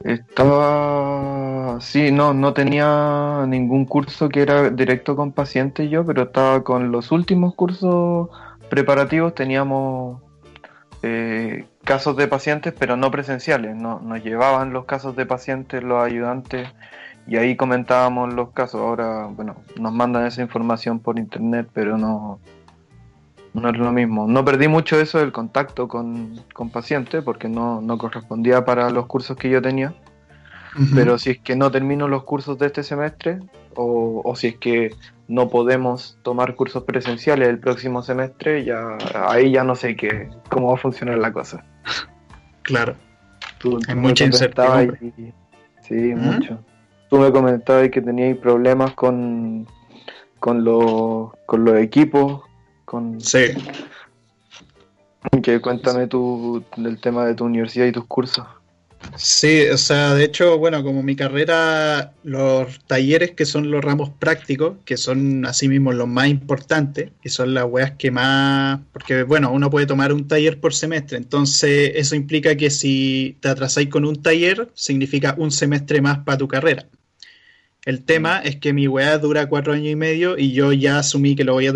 Estaba, 0.03 1.79
sí, 1.81 2.11
no, 2.11 2.33
no 2.33 2.53
tenía 2.53 3.45
ningún 3.47 3.85
curso 3.85 4.29
que 4.29 4.41
era 4.41 4.69
directo 4.69 5.15
con 5.15 5.31
pacientes 5.31 5.89
yo, 5.89 6.05
pero 6.05 6.23
estaba 6.23 6.63
con 6.63 6.91
los 6.91 7.11
últimos 7.11 7.55
cursos 7.55 8.29
preparativos, 8.69 9.33
teníamos 9.33 10.21
eh, 11.03 11.65
casos 11.83 12.15
de 12.15 12.27
pacientes, 12.27 12.73
pero 12.77 12.95
no 12.95 13.11
presenciales, 13.11 13.75
no, 13.75 13.99
nos 13.99 14.23
llevaban 14.23 14.73
los 14.73 14.85
casos 14.85 15.15
de 15.15 15.25
pacientes 15.25 15.83
los 15.83 16.03
ayudantes 16.03 16.69
y 17.27 17.37
ahí 17.37 17.55
comentábamos 17.55 18.33
los 18.33 18.51
casos. 18.51 18.81
Ahora, 18.81 19.27
bueno, 19.27 19.55
nos 19.79 19.93
mandan 19.93 20.25
esa 20.25 20.41
información 20.41 20.99
por 20.99 21.19
internet, 21.19 21.69
pero 21.73 21.97
no, 21.97 22.39
no 23.59 23.69
es 23.69 23.77
lo 23.77 23.91
mismo. 23.91 24.27
No 24.27 24.45
perdí 24.45 24.67
mucho 24.67 24.99
eso 24.99 25.19
del 25.19 25.31
contacto 25.31 25.87
con, 25.87 26.39
con 26.53 26.69
pacientes 26.69 27.23
porque 27.23 27.49
no, 27.49 27.81
no, 27.81 27.97
correspondía 27.97 28.65
para 28.65 28.89
los 28.89 29.05
cursos 29.07 29.37
que 29.37 29.49
yo 29.49 29.61
tenía. 29.61 29.93
Pero 30.93 31.17
si 31.17 31.31
es 31.31 31.39
que 31.39 31.55
no 31.55 31.71
termino 31.71 32.07
los 32.07 32.23
cursos 32.23 32.59
de 32.59 32.67
este 32.67 32.83
semestre 32.83 33.39
o, 33.75 34.21
o, 34.23 34.35
si 34.35 34.47
es 34.47 34.57
que 34.57 34.91
no 35.27 35.49
podemos 35.49 36.19
tomar 36.21 36.53
cursos 36.53 36.83
presenciales 36.83 37.47
el 37.47 37.57
próximo 37.57 38.03
semestre, 38.03 38.63
ya 38.63 38.95
ahí 39.27 39.51
ya 39.51 39.63
no 39.63 39.73
sé 39.73 39.95
qué, 39.95 40.29
cómo 40.49 40.67
va 40.67 40.75
a 40.75 40.77
funcionar 40.77 41.17
la 41.17 41.33
cosa. 41.33 41.65
Claro. 42.61 42.95
Tú, 43.57 43.79
Hay 43.87 43.95
mucha 43.95 44.25
incertidumbre. 44.25 45.33
sí, 45.81 46.13
mucho. 46.13 46.59
Tú 47.09 47.17
me 47.17 47.31
comentabas 47.31 47.89
que 47.89 48.01
teníais 48.01 48.37
problemas 48.37 48.93
con, 48.93 49.65
con, 50.39 50.63
los, 50.63 51.31
con 51.45 51.63
los 51.63 51.77
equipos, 51.77 52.41
con... 52.87 53.19
Sí. 53.19 53.49
Que 55.43 55.59
cuéntame 55.59 56.07
tú 56.07 56.63
del 56.77 56.99
tema 57.01 57.25
de 57.25 57.35
tu 57.35 57.43
universidad 57.43 57.85
y 57.85 57.91
tus 57.91 58.05
cursos. 58.05 58.45
Sí, 59.17 59.67
o 59.67 59.77
sea, 59.77 60.13
de 60.13 60.23
hecho, 60.23 60.57
bueno, 60.57 60.81
como 60.83 61.03
mi 61.03 61.15
carrera, 61.15 62.13
los 62.23 62.79
talleres 62.85 63.31
que 63.31 63.45
son 63.45 63.69
los 63.69 63.83
ramos 63.83 64.09
prácticos, 64.17 64.77
que 64.85 64.95
son 64.95 65.45
así 65.45 65.67
mismo 65.67 65.91
los 65.91 66.07
más 66.07 66.29
importantes, 66.29 67.11
que 67.21 67.29
son 67.29 67.53
las 67.53 67.65
weas 67.65 67.91
que 67.91 68.09
más, 68.09 68.79
porque 68.93 69.23
bueno, 69.23 69.51
uno 69.51 69.69
puede 69.69 69.85
tomar 69.85 70.13
un 70.13 70.27
taller 70.27 70.59
por 70.59 70.73
semestre, 70.73 71.17
entonces 71.17 71.91
eso 71.95 72.15
implica 72.15 72.55
que 72.55 72.69
si 72.69 73.35
te 73.41 73.49
atrasáis 73.49 73.89
con 73.89 74.05
un 74.05 74.21
taller, 74.21 74.69
significa 74.73 75.35
un 75.37 75.51
semestre 75.51 76.01
más 76.01 76.19
para 76.19 76.37
tu 76.37 76.47
carrera. 76.47 76.87
El 77.87 78.03
tema 78.03 78.39
es 78.39 78.57
que 78.57 78.73
mi 78.73 78.85
weá 78.89 79.17
dura 79.17 79.47
cuatro 79.47 79.71
años 79.71 79.87
y 79.87 79.95
medio 79.95 80.37
y 80.37 80.51
yo 80.51 80.73
ya 80.73 80.99
asumí 80.99 81.37
que 81.37 81.45
lo 81.45 81.53
voy 81.53 81.67
a 81.67 81.73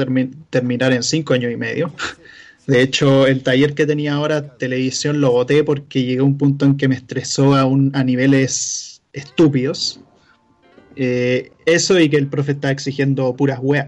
terminar 0.50 0.92
en 0.92 1.04
cinco 1.04 1.34
años 1.34 1.54
y 1.54 1.56
medio. 1.56 1.94
De 2.68 2.82
hecho, 2.82 3.28
el 3.28 3.44
taller 3.44 3.74
que 3.76 3.86
tenía 3.86 4.16
ahora, 4.16 4.58
televisión, 4.58 5.22
lo 5.22 5.32
boté 5.32 5.64
porque 5.64 6.04
llegué 6.04 6.20
a 6.20 6.24
un 6.24 6.38
punto 6.38 6.66
en 6.66 6.76
que 6.76 6.90
me 6.90 6.96
estresó 6.96 7.56
a, 7.56 7.64
un, 7.64 7.92
a 7.96 8.04
niveles 8.04 9.02
estúpidos. 9.14 10.02
Eh, 10.98 11.54
eso 11.66 11.98
y 11.98 12.10
que 12.10 12.18
el 12.18 12.28
profe 12.28 12.52
está 12.52 12.72
exigiendo 12.72 13.34
puras 13.34 13.60
weas. 13.62 13.88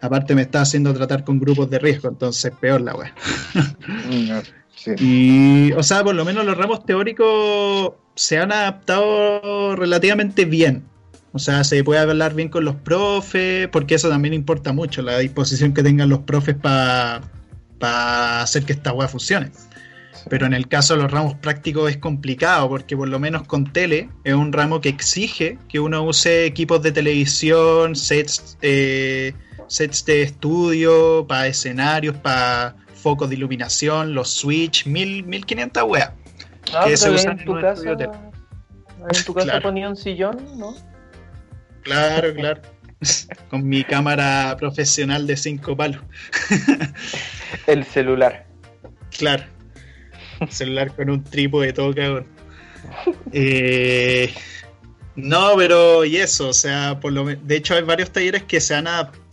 Aparte 0.00 0.34
me 0.34 0.42
está 0.42 0.62
haciendo 0.62 0.92
tratar 0.92 1.22
con 1.22 1.38
grupos 1.38 1.70
de 1.70 1.78
riesgo, 1.78 2.08
entonces 2.08 2.50
peor 2.60 2.80
la 2.80 2.96
wea. 2.96 3.14
Mm, 3.86 4.30
y, 4.98 5.72
o 5.72 5.82
sea, 5.82 6.02
por 6.02 6.14
lo 6.14 6.24
menos 6.24 6.44
los 6.44 6.56
ramos 6.56 6.86
teóricos 6.86 7.92
se 8.14 8.38
han 8.38 8.52
adaptado 8.52 9.76
relativamente 9.76 10.44
bien. 10.44 10.84
O 11.32 11.38
sea, 11.38 11.62
se 11.62 11.84
puede 11.84 12.00
hablar 12.00 12.34
bien 12.34 12.48
con 12.48 12.64
los 12.64 12.74
profes, 12.76 13.68
porque 13.68 13.94
eso 13.94 14.08
también 14.08 14.34
importa 14.34 14.72
mucho, 14.72 15.00
la 15.02 15.18
disposición 15.18 15.72
que 15.72 15.82
tengan 15.82 16.08
los 16.08 16.20
profes 16.20 16.56
para 16.56 17.22
hacer 18.42 18.64
que 18.64 18.72
esta 18.72 18.92
web 18.92 19.08
funcione. 19.08 19.50
Pero 20.28 20.46
en 20.46 20.54
el 20.54 20.68
caso 20.68 20.94
de 20.94 21.02
los 21.02 21.10
ramos 21.10 21.34
prácticos 21.34 21.90
es 21.90 21.96
complicado, 21.96 22.68
porque 22.68 22.96
por 22.96 23.08
lo 23.08 23.18
menos 23.18 23.46
con 23.46 23.72
tele 23.72 24.10
es 24.24 24.34
un 24.34 24.52
ramo 24.52 24.80
que 24.80 24.88
exige 24.88 25.58
que 25.68 25.80
uno 25.80 26.02
use 26.02 26.44
equipos 26.44 26.82
de 26.82 26.92
televisión, 26.92 27.96
sets, 27.96 28.58
eh, 28.60 29.32
sets 29.68 30.04
de 30.04 30.22
estudio, 30.22 31.24
para 31.26 31.46
escenarios, 31.46 32.16
para 32.16 32.76
focos 32.94 33.30
de 33.30 33.36
iluminación, 33.36 34.14
los 34.14 34.30
switch, 34.30 34.86
mil, 34.86 35.24
1500 35.24 35.84
weas. 35.84 36.10
Ah, 36.74 36.84
que 36.86 36.96
se 36.96 37.10
usan 37.10 37.38
en 37.38 37.44
tu 37.44 37.60
casa. 37.60 37.90
En 37.90 39.24
tu 39.24 39.34
casa 39.34 39.60
ponía 39.60 39.88
un 39.88 39.96
sillón, 39.96 40.58
¿no? 40.58 40.74
Claro, 41.82 42.34
claro. 42.34 42.62
Con 43.50 43.68
mi 43.68 43.84
cámara 43.84 44.56
profesional 44.58 45.26
de 45.26 45.36
cinco 45.36 45.76
palos. 45.76 46.02
El 47.66 47.84
celular. 47.84 48.46
Claro. 49.16 49.44
celular 50.48 50.94
con 50.94 51.10
un 51.10 51.24
trípode 51.24 51.72
todo 51.72 51.94
cagón. 51.94 52.26
Eh, 53.32 54.32
no, 55.16 55.56
pero 55.56 56.04
y 56.04 56.16
eso, 56.16 56.48
o 56.48 56.52
sea, 56.52 56.98
por 57.00 57.12
lo 57.12 57.24
de 57.24 57.56
hecho 57.56 57.74
hay 57.74 57.82
varios 57.82 58.10
talleres 58.10 58.44
que 58.44 58.60
se 58.60 58.74
han 58.74 58.86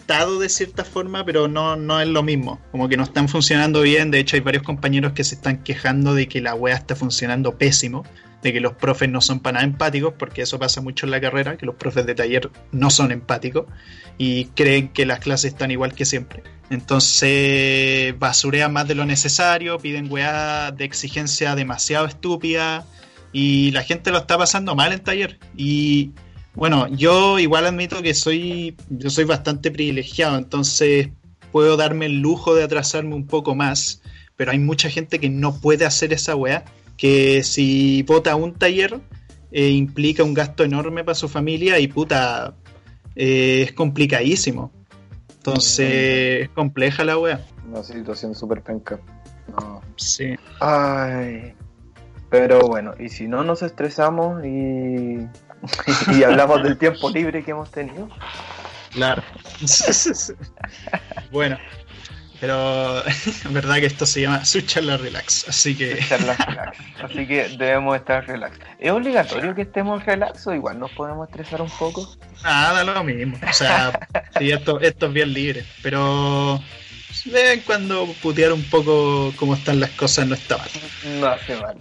adaptado 0.07 0.39
de 0.39 0.49
cierta 0.49 0.85
forma, 0.85 1.25
pero 1.25 1.47
no, 1.47 1.75
no 1.75 1.99
es 1.99 2.07
lo 2.07 2.23
mismo. 2.23 2.61
Como 2.71 2.87
que 2.87 2.97
no 2.97 3.03
están 3.03 3.27
funcionando 3.27 3.81
bien. 3.81 4.11
De 4.11 4.19
hecho, 4.19 4.35
hay 4.35 4.41
varios 4.41 4.63
compañeros 4.63 5.11
que 5.13 5.23
se 5.23 5.35
están 5.35 5.63
quejando 5.63 6.13
de 6.13 6.27
que 6.27 6.41
la 6.41 6.55
web 6.55 6.73
está 6.73 6.95
funcionando 6.95 7.57
pésimo 7.57 8.03
de 8.43 8.53
que 8.53 8.61
los 8.61 8.73
profes 8.73 9.09
no 9.09 9.19
son 9.19 9.39
para 9.39 9.55
nada 9.55 9.65
empáticos, 9.65 10.13
porque 10.17 10.43
eso 10.43 10.59
pasa 10.59 10.79
mucho 10.79 11.07
en 11.07 11.11
la 11.11 11.19
carrera, 11.19 11.57
que 11.57 11.65
los 11.65 11.73
profes 11.73 12.05
de 12.05 12.13
taller 12.13 12.51
no 12.71 12.91
son 12.91 13.11
empáticos 13.11 13.65
y 14.19 14.45
creen 14.55 14.89
que 14.89 15.07
las 15.07 15.19
clases 15.19 15.53
están 15.53 15.71
igual 15.71 15.95
que 15.95 16.05
siempre. 16.05 16.43
Entonces 16.69 18.17
basurean 18.19 18.71
más 18.71 18.87
de 18.87 18.93
lo 18.93 19.05
necesario, 19.05 19.79
piden 19.79 20.11
weá 20.11 20.71
de 20.71 20.85
exigencia 20.85 21.55
demasiado 21.55 22.05
estúpida 22.05 22.85
y 23.33 23.71
la 23.71 23.81
gente 23.81 24.11
lo 24.11 24.19
está 24.19 24.37
pasando 24.37 24.75
mal 24.75 24.93
en 24.93 24.99
taller. 24.99 25.39
Y 25.57 26.11
bueno, 26.57 26.87
yo 26.87 27.37
igual 27.37 27.67
admito 27.67 28.01
que 28.01 28.15
soy, 28.15 28.75
yo 28.89 29.11
soy 29.11 29.25
bastante 29.25 29.69
privilegiado, 29.69 30.37
entonces 30.37 31.09
puedo 31.51 31.77
darme 31.77 32.07
el 32.07 32.19
lujo 32.19 32.55
de 32.55 32.63
atrasarme 32.63 33.13
un 33.13 33.27
poco 33.27 33.53
más, 33.53 34.01
pero 34.35 34.51
hay 34.51 34.57
mucha 34.57 34.89
gente 34.89 35.19
que 35.19 35.29
no 35.29 35.61
puede 35.61 35.85
hacer 35.85 36.13
esa 36.13 36.35
weá 36.35 36.65
que 36.97 37.43
si 37.43 38.01
vota 38.03 38.35
un 38.35 38.55
taller 38.55 38.99
eh, 39.51 39.69
implica 39.69 40.23
un 40.23 40.33
gasto 40.33 40.63
enorme 40.63 41.03
para 41.03 41.13
su 41.13 41.29
familia 41.29 41.79
y 41.79 41.87
puta, 41.87 42.55
eh, 43.15 43.65
es 43.67 43.73
complicadísimo. 43.73 44.71
Entonces 45.37 46.41
es 46.41 46.49
compleja 46.49 47.03
la 47.03 47.19
wea. 47.19 47.45
Una 47.69 47.83
situación 47.83 48.33
súper 48.33 48.63
penca. 48.63 48.99
Sí. 49.95 50.35
Ay. 50.59 51.53
Pero 52.31 52.61
bueno, 52.61 52.93
y 52.99 53.09
si 53.09 53.27
no 53.27 53.43
nos 53.43 53.61
estresamos 53.61 54.43
y, 54.43 55.19
y 56.15 56.23
hablamos 56.23 56.63
del 56.63 56.77
tiempo 56.77 57.09
libre 57.09 57.43
que 57.43 57.51
hemos 57.51 57.71
tenido. 57.71 58.09
Claro. 58.91 59.21
bueno, 61.31 61.57
pero 62.39 63.03
en 63.45 63.53
verdad 63.53 63.75
que 63.75 63.87
esto 63.87 64.05
se 64.05 64.21
llama 64.21 64.45
su 64.45 64.61
charla 64.61 64.97
relax, 64.97 65.47
así 65.47 65.75
que... 65.75 65.95
relax. 65.95 66.45
Así 67.03 67.27
que 67.27 67.49
debemos 67.57 67.95
estar 67.95 68.25
relax. 68.27 68.59
¿Es 68.79 68.91
obligatorio 68.91 69.55
que 69.55 69.63
estemos 69.63 70.05
relax 70.05 70.45
o 70.47 70.53
igual 70.53 70.79
nos 70.79 70.91
podemos 70.91 71.27
estresar 71.27 71.61
un 71.61 71.69
poco? 71.69 72.07
Nada, 72.43 72.83
lo 72.83 73.03
mismo. 73.03 73.37
O 73.47 73.53
sea, 73.53 73.99
sí, 74.37 74.51
esto, 74.51 74.79
esto 74.79 75.07
es 75.07 75.13
bien 75.13 75.33
libre, 75.33 75.65
pero 75.81 76.61
de 77.25 77.31
vez 77.31 77.53
en 77.53 77.61
cuando 77.61 78.05
putear 78.21 78.53
un 78.53 78.63
poco 78.63 79.33
cómo 79.35 79.55
están 79.55 79.79
las 79.79 79.91
cosas 79.91 80.27
no 80.27 80.35
está 80.35 80.57
mal. 80.57 80.69
No 81.19 81.27
hace 81.27 81.55
mal. 81.59 81.77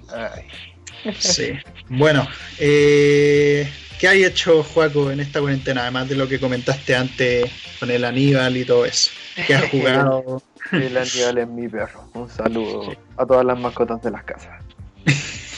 Sí. 1.19 1.53
Bueno, 1.89 2.27
eh, 2.59 3.71
¿qué 4.01 4.09
hay 4.09 4.25
hecho 4.25 4.65
Juaco 4.65 5.13
en 5.13 5.21
esta 5.21 5.41
cuarentena? 5.41 5.83
Además 5.83 6.09
de 6.09 6.17
lo 6.17 6.27
que 6.27 6.41
comentaste 6.41 6.97
antes 6.97 7.49
con 7.79 7.93
el 7.93 8.05
Aníbal 8.05 8.57
y 8.57 8.65
todo 8.65 8.85
eso. 8.85 9.13
¿Qué 9.47 9.55
has 9.55 9.65
jugado? 9.71 10.43
el 10.73 10.97
Aníbal 10.97 11.39
es 11.39 11.47
mi 11.47 11.69
perro. 11.69 12.03
Un 12.15 12.29
saludo 12.29 12.93
a 13.17 13.25
todas 13.25 13.45
las 13.45 13.57
mascotas 13.57 14.03
de 14.03 14.11
las 14.11 14.25
casas. 14.25 14.63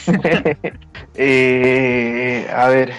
Eh, 1.21 2.47
a 2.55 2.67
ver, 2.69 2.93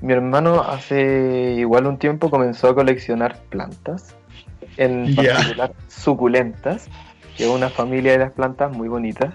mi 0.00 0.12
hermano 0.12 0.62
hace 0.62 1.54
igual 1.58 1.86
un 1.86 1.98
tiempo 1.98 2.30
comenzó 2.30 2.68
a 2.68 2.74
coleccionar 2.74 3.38
plantas 3.50 4.14
en 4.76 5.14
particular 5.14 5.72
suculentas, 5.88 6.88
que 7.36 7.44
es 7.44 7.50
una 7.50 7.68
familia 7.68 8.12
de 8.12 8.18
las 8.18 8.32
plantas 8.32 8.72
muy 8.72 8.88
bonitas. 8.88 9.34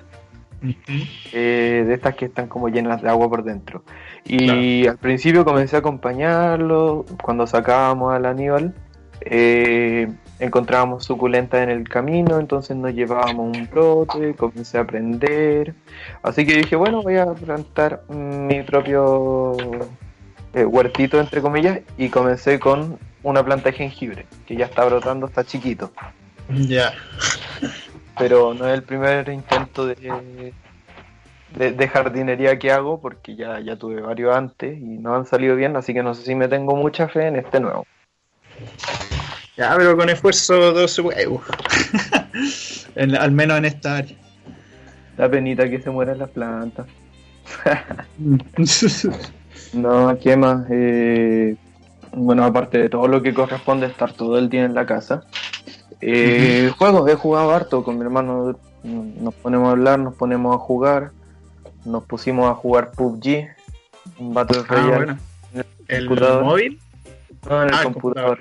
Eh, 1.34 1.84
de 1.88 1.94
estas 1.94 2.16
que 2.16 2.26
están 2.26 2.48
como 2.48 2.70
llenas 2.70 3.02
de 3.02 3.10
agua 3.10 3.30
por 3.30 3.44
dentro. 3.44 3.84
Y 4.26 4.88
al 4.88 4.98
principio 4.98 5.44
comencé 5.44 5.76
a 5.76 5.80
acompañarlo 5.80 7.06
cuando 7.22 7.48
sacábamos 7.48 8.14
al 8.14 8.26
Aníbal. 8.26 8.74
Eh, 9.22 10.12
encontrábamos 10.40 11.06
suculentas 11.06 11.62
en 11.62 11.70
el 11.70 11.88
camino, 11.88 12.40
entonces 12.40 12.76
nos 12.76 12.94
llevábamos 12.94 13.56
un 13.56 13.70
brote, 13.70 14.34
comencé 14.36 14.78
a 14.78 14.82
aprender. 14.82 15.76
Así 16.24 16.46
que 16.46 16.58
dije, 16.58 16.76
bueno, 16.76 17.02
voy 17.02 17.18
a 17.18 17.28
plantar 17.28 18.04
mi 18.10 18.64
propio 18.64 19.56
eh, 20.54 20.66
huertito, 20.66 21.20
entre 21.20 21.42
comillas, 21.42 21.82
y 21.98 22.10
comencé 22.10 22.60
con 22.60 22.98
una 23.24 23.44
planta 23.46 23.70
de 23.70 23.74
jengibre, 23.74 24.26
que 24.48 24.56
ya 24.56 24.66
está 24.66 24.84
brotando, 24.86 25.28
está 25.28 25.44
chiquito. 25.44 25.92
Ya. 26.50 26.94
Pero 28.18 28.54
no 28.54 28.68
es 28.68 28.74
el 28.74 28.84
primer 28.84 29.30
intento 29.30 29.88
de, 29.88 30.54
de, 31.56 31.88
jardinería 31.88 32.60
que 32.60 32.72
hago, 32.72 33.02
porque 33.02 33.36
ya, 33.36 33.60
ya 33.60 33.76
tuve 33.76 34.02
varios 34.02 34.36
antes 34.36 34.78
y 34.78 34.98
no 34.98 35.16
han 35.16 35.26
salido 35.26 35.56
bien, 35.56 35.76
así 35.76 35.94
que 35.94 36.04
no 36.04 36.14
sé 36.14 36.24
si 36.24 36.36
me 36.36 36.48
tengo 36.48 36.76
mucha 36.76 37.08
fe 37.08 37.28
en 37.28 37.38
este 37.38 37.60
nuevo. 37.60 37.86
Ya, 39.58 39.76
pero 39.78 39.98
con 39.98 40.10
esfuerzo 40.10 40.72
dos 40.72 40.98
huevos. 41.00 41.44
al 42.96 43.32
menos 43.32 43.58
en 43.58 43.66
esta 43.66 43.98
área. 43.98 44.18
La 45.18 45.30
penita 45.30 45.70
que 45.70 45.82
se 45.82 45.90
mueran 45.90 46.20
las 46.20 46.30
plantas. 46.30 46.88
no, 49.74 50.18
¿qué 50.20 50.38
más? 50.38 50.66
Eh, 50.72 51.56
bueno, 52.14 52.44
aparte 52.44 52.78
de 52.78 52.90
todo 52.90 53.08
lo 53.08 53.22
que 53.22 53.34
corresponde 53.34 53.88
estar 53.88 54.14
todo 54.14 54.38
el 54.38 54.50
día 54.50 54.64
en 54.64 54.74
la 54.74 54.86
casa. 54.86 55.24
Eh, 56.02 56.72
Juegos, 56.78 57.10
he 57.10 57.16
jugado 57.16 57.52
harto 57.52 57.84
con 57.84 57.98
mi 57.98 58.04
hermano. 58.04 58.58
Nos 58.84 59.34
ponemos 59.36 59.70
a 59.70 59.72
hablar, 59.72 60.00
nos 60.00 60.16
ponemos 60.16 60.56
a 60.56 60.60
jugar. 60.60 61.12
Nos 61.86 62.04
pusimos 62.04 62.50
a 62.50 62.54
jugar 62.54 62.92
PUBG, 62.92 63.48
un 64.20 64.34
Battle 64.34 64.62
ah, 64.62 64.66
Royale. 64.68 65.16
¿El, 65.88 66.10
móvil? 66.10 66.80
No, 67.50 67.64
en 67.64 67.70
el 67.70 67.76
ah, 67.76 67.84
computador. 67.84 68.40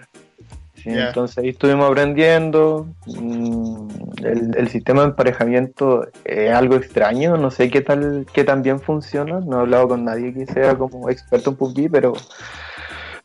Entonces 0.84 1.38
ahí 1.38 1.50
estuvimos 1.50 1.90
aprendiendo. 1.90 2.86
Mm, 3.06 3.88
el, 4.24 4.56
el, 4.56 4.68
sistema 4.68 5.02
de 5.02 5.08
emparejamiento 5.08 6.06
es 6.24 6.52
algo 6.52 6.76
extraño, 6.76 7.36
no 7.36 7.50
sé 7.50 7.70
qué 7.70 7.80
tal, 7.80 8.26
qué 8.32 8.44
tan 8.44 8.62
bien 8.62 8.80
funciona. 8.80 9.40
No 9.40 9.58
he 9.58 9.60
hablado 9.60 9.88
con 9.88 10.04
nadie 10.04 10.32
que 10.32 10.46
sea 10.46 10.76
como 10.76 11.10
experto 11.10 11.50
en 11.50 11.56
PUBG, 11.56 11.90
pero 11.90 12.14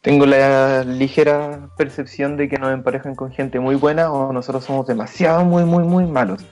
tengo 0.06 0.28
la 0.28 0.84
ligera 0.84 1.68
percepción 1.78 2.38
de 2.38 2.48
que 2.48 2.60
nos 2.60 2.72
emparejan 2.72 3.16
con 3.16 3.32
gente 3.32 3.60
muy 3.60 3.74
buena 3.74 4.12
o 4.12 4.32
nosotros 4.32 4.64
somos 4.64 4.86
demasiado, 4.86 5.44
muy, 5.44 5.66
muy, 5.66 5.84
muy 5.84 6.06
malos. 6.06 6.46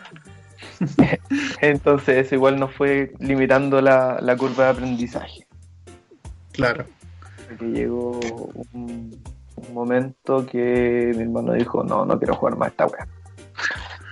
Entonces 1.62 2.26
eso 2.26 2.34
igual 2.34 2.60
nos 2.60 2.74
fue 2.74 3.14
limitando 3.20 3.80
la, 3.80 4.36
curva 4.40 4.64
de 4.64 4.70
aprendizaje. 4.72 5.46
Claro. 6.52 6.86
Que 7.60 7.66
llegó 7.66 8.20
un, 8.74 9.22
momento 9.72 10.48
que 10.48 11.14
mi 11.16 11.22
hermano 11.22 11.54
dijo, 11.54 11.84
no, 11.84 12.06
no 12.06 12.18
quiero 12.18 12.34
jugar 12.34 12.58
más 12.58 12.70
esta 12.70 12.88
wea. 12.88 13.08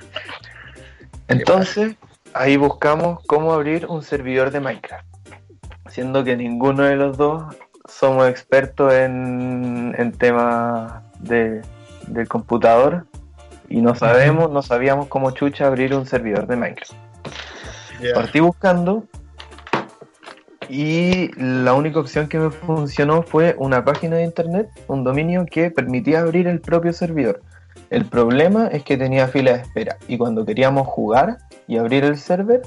Entonces, 1.29 1.95
ahí 2.35 2.57
buscamos 2.57 3.25
cómo 3.25 3.53
abrir 3.53 3.87
un 3.87 4.03
servidor 4.03 4.51
de 4.51 4.59
Minecraft. 4.59 5.07
Siendo 5.89 6.23
que 6.23 6.37
ninguno 6.37 6.83
de 6.83 6.95
los 6.95 7.17
dos 7.17 7.55
somos 7.91 8.27
expertos 8.27 8.93
en, 8.93 9.93
en 9.97 10.11
temas 10.11 11.01
de, 11.19 11.61
del 12.07 12.27
computador 12.27 13.05
y 13.69 13.81
no 13.81 13.95
sabemos, 13.95 14.51
no 14.51 14.61
sabíamos 14.61 15.07
cómo 15.07 15.31
chucha 15.31 15.67
abrir 15.67 15.93
un 15.95 16.05
servidor 16.05 16.47
de 16.47 16.55
Minecraft. 16.55 16.93
Partí 18.13 18.39
buscando 18.39 19.03
y 20.67 21.31
la 21.35 21.73
única 21.73 21.99
opción 21.99 22.27
que 22.27 22.39
me 22.39 22.49
funcionó 22.49 23.23
fue 23.23 23.55
una 23.57 23.85
página 23.85 24.17
de 24.17 24.23
internet, 24.23 24.69
un 24.87 25.03
dominio 25.03 25.45
que 25.45 25.69
permitía 25.69 26.21
abrir 26.21 26.47
el 26.47 26.59
propio 26.59 26.93
servidor. 26.93 27.41
El 27.89 28.05
problema 28.05 28.67
es 28.67 28.83
que 28.83 28.97
tenía 28.97 29.27
fila 29.27 29.53
de 29.53 29.61
espera 29.61 29.97
y 30.07 30.17
cuando 30.17 30.45
queríamos 30.45 30.87
jugar 30.87 31.37
y 31.67 31.77
abrir 31.77 32.03
el 32.03 32.17
server, 32.17 32.61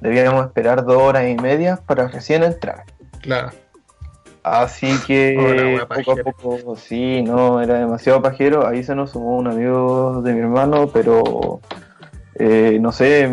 debíamos 0.00 0.46
esperar 0.46 0.84
dos 0.84 0.96
horas 0.96 1.28
y 1.28 1.34
media 1.36 1.80
para 1.86 2.08
recién 2.08 2.42
entrar. 2.42 2.84
Claro. 3.20 3.50
Así 4.50 4.98
que 5.06 5.80
poco 5.88 6.12
a 6.12 6.32
poco, 6.32 6.76
sí, 6.76 7.22
no, 7.22 7.60
era 7.60 7.78
demasiado 7.78 8.22
pajero. 8.22 8.66
Ahí 8.66 8.82
se 8.82 8.94
nos 8.94 9.10
sumó 9.10 9.36
un 9.36 9.46
amigo 9.46 10.22
de 10.22 10.32
mi 10.32 10.40
hermano, 10.40 10.88
pero 10.88 11.60
eh, 12.34 12.78
no 12.80 12.92
sé, 12.92 13.28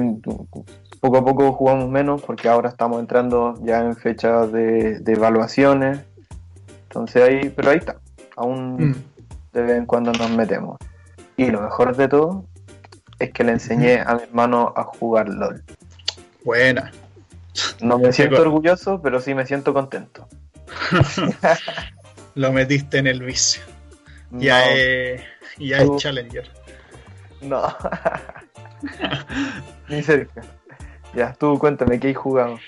poco 0.99 1.17
a 1.17 1.25
poco 1.25 1.53
jugamos 1.53 1.89
menos 1.89 2.21
porque 2.21 2.49
ahora 2.49 2.69
estamos 2.69 2.99
entrando 2.99 3.53
ya 3.63 3.81
en 3.81 3.95
fechas 3.95 4.51
de, 4.51 5.01
evaluaciones. 5.05 5.99
Entonces 6.83 7.23
ahí, 7.23 7.49
pero 7.55 7.71
ahí 7.71 7.77
está. 7.77 7.97
Aún 8.35 8.89
mm. 8.89 8.95
de 9.53 9.61
vez 9.61 9.77
en 9.77 9.85
cuando 9.85 10.11
nos 10.11 10.31
metemos. 10.31 10.77
Y 11.37 11.51
lo 11.51 11.61
mejor 11.61 11.95
de 11.95 12.07
todo 12.07 12.45
es 13.19 13.31
que 13.31 13.43
le 13.43 13.53
enseñé 13.53 14.01
a 14.01 14.15
mi 14.15 14.23
hermano 14.23 14.73
a 14.75 14.83
jugar 14.83 15.29
LOL. 15.29 15.63
Buena. 16.43 16.91
No 17.81 17.97
me 17.99 18.11
siento 18.11 18.41
orgulloso, 18.41 19.01
pero 19.01 19.21
sí 19.21 19.33
me 19.33 19.45
siento 19.45 19.73
contento. 19.73 20.27
Lo 22.35 22.51
metiste 22.51 22.97
en 22.97 23.07
el 23.07 23.23
vicio. 23.23 23.63
Ya, 24.31 24.71
es, 24.71 25.21
ya 25.57 25.77
es 25.77 25.89
Challenger. 25.97 26.51
No. 27.41 27.75
Ni 29.89 30.01
cerca. 30.03 30.41
Ya, 31.13 31.33
tú 31.33 31.57
cuéntame, 31.59 31.99
¿qué 31.99 32.07
hay 32.07 32.13
jugado? 32.13 32.59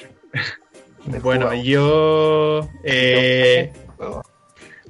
Bueno, 1.22 1.54
yo. 1.54 2.70
Eh, 2.84 3.74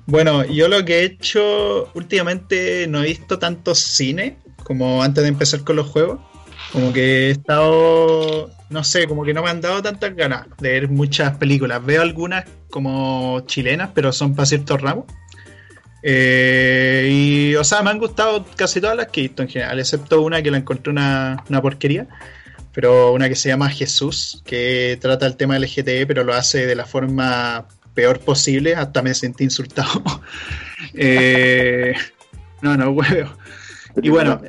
bueno, 0.05 0.45
yo 0.45 0.67
lo 0.67 0.83
que 0.85 0.99
he 0.99 1.03
hecho 1.03 1.89
últimamente 1.93 2.87
no 2.87 3.01
he 3.03 3.07
visto 3.07 3.39
tanto 3.39 3.75
cine 3.75 4.37
como 4.63 5.03
antes 5.03 5.23
de 5.23 5.29
empezar 5.29 5.63
con 5.63 5.75
los 5.75 5.87
juegos. 5.87 6.19
Como 6.71 6.91
que 6.93 7.27
he 7.27 7.31
estado, 7.31 8.49
no 8.69 8.83
sé, 8.83 9.07
como 9.07 9.23
que 9.23 9.33
no 9.33 9.43
me 9.43 9.49
han 9.49 9.61
dado 9.61 9.81
tantas 9.81 10.15
ganas 10.15 10.47
de 10.59 10.71
ver 10.71 10.89
muchas 10.89 11.37
películas. 11.37 11.83
Veo 11.85 12.01
algunas 12.01 12.45
como 12.69 13.41
chilenas, 13.45 13.91
pero 13.93 14.11
son 14.11 14.35
para 14.35 14.45
ciertos 14.45 14.81
ramos. 14.81 15.05
Eh, 16.03 17.07
y, 17.11 17.55
o 17.55 17.63
sea, 17.63 17.81
me 17.81 17.89
han 17.89 17.97
gustado 17.97 18.45
casi 18.55 18.79
todas 18.79 18.95
las 18.95 19.07
que 19.07 19.21
he 19.21 19.23
visto 19.23 19.41
en 19.41 19.49
general, 19.49 19.79
excepto 19.79 20.21
una 20.21 20.41
que 20.41 20.51
la 20.51 20.57
encontré 20.57 20.91
una, 20.91 21.43
una 21.49 21.61
porquería, 21.61 22.07
pero 22.71 23.13
una 23.13 23.27
que 23.27 23.35
se 23.35 23.49
llama 23.49 23.69
Jesús, 23.69 24.41
que 24.45 24.97
trata 25.01 25.25
el 25.25 25.35
tema 25.35 25.55
del 25.55 25.63
LGTB, 25.63 26.07
pero 26.07 26.23
lo 26.23 26.33
hace 26.33 26.65
de 26.65 26.75
la 26.75 26.85
forma 26.85 27.67
peor 27.93 28.19
posible, 28.19 28.75
hasta 28.75 29.01
me 29.01 29.13
sentí 29.15 29.43
insultado. 29.43 30.03
eh, 30.93 31.95
no, 32.61 32.77
no, 32.77 32.91
huevo. 32.91 33.31
Y 34.01 34.09
bueno, 34.09 34.39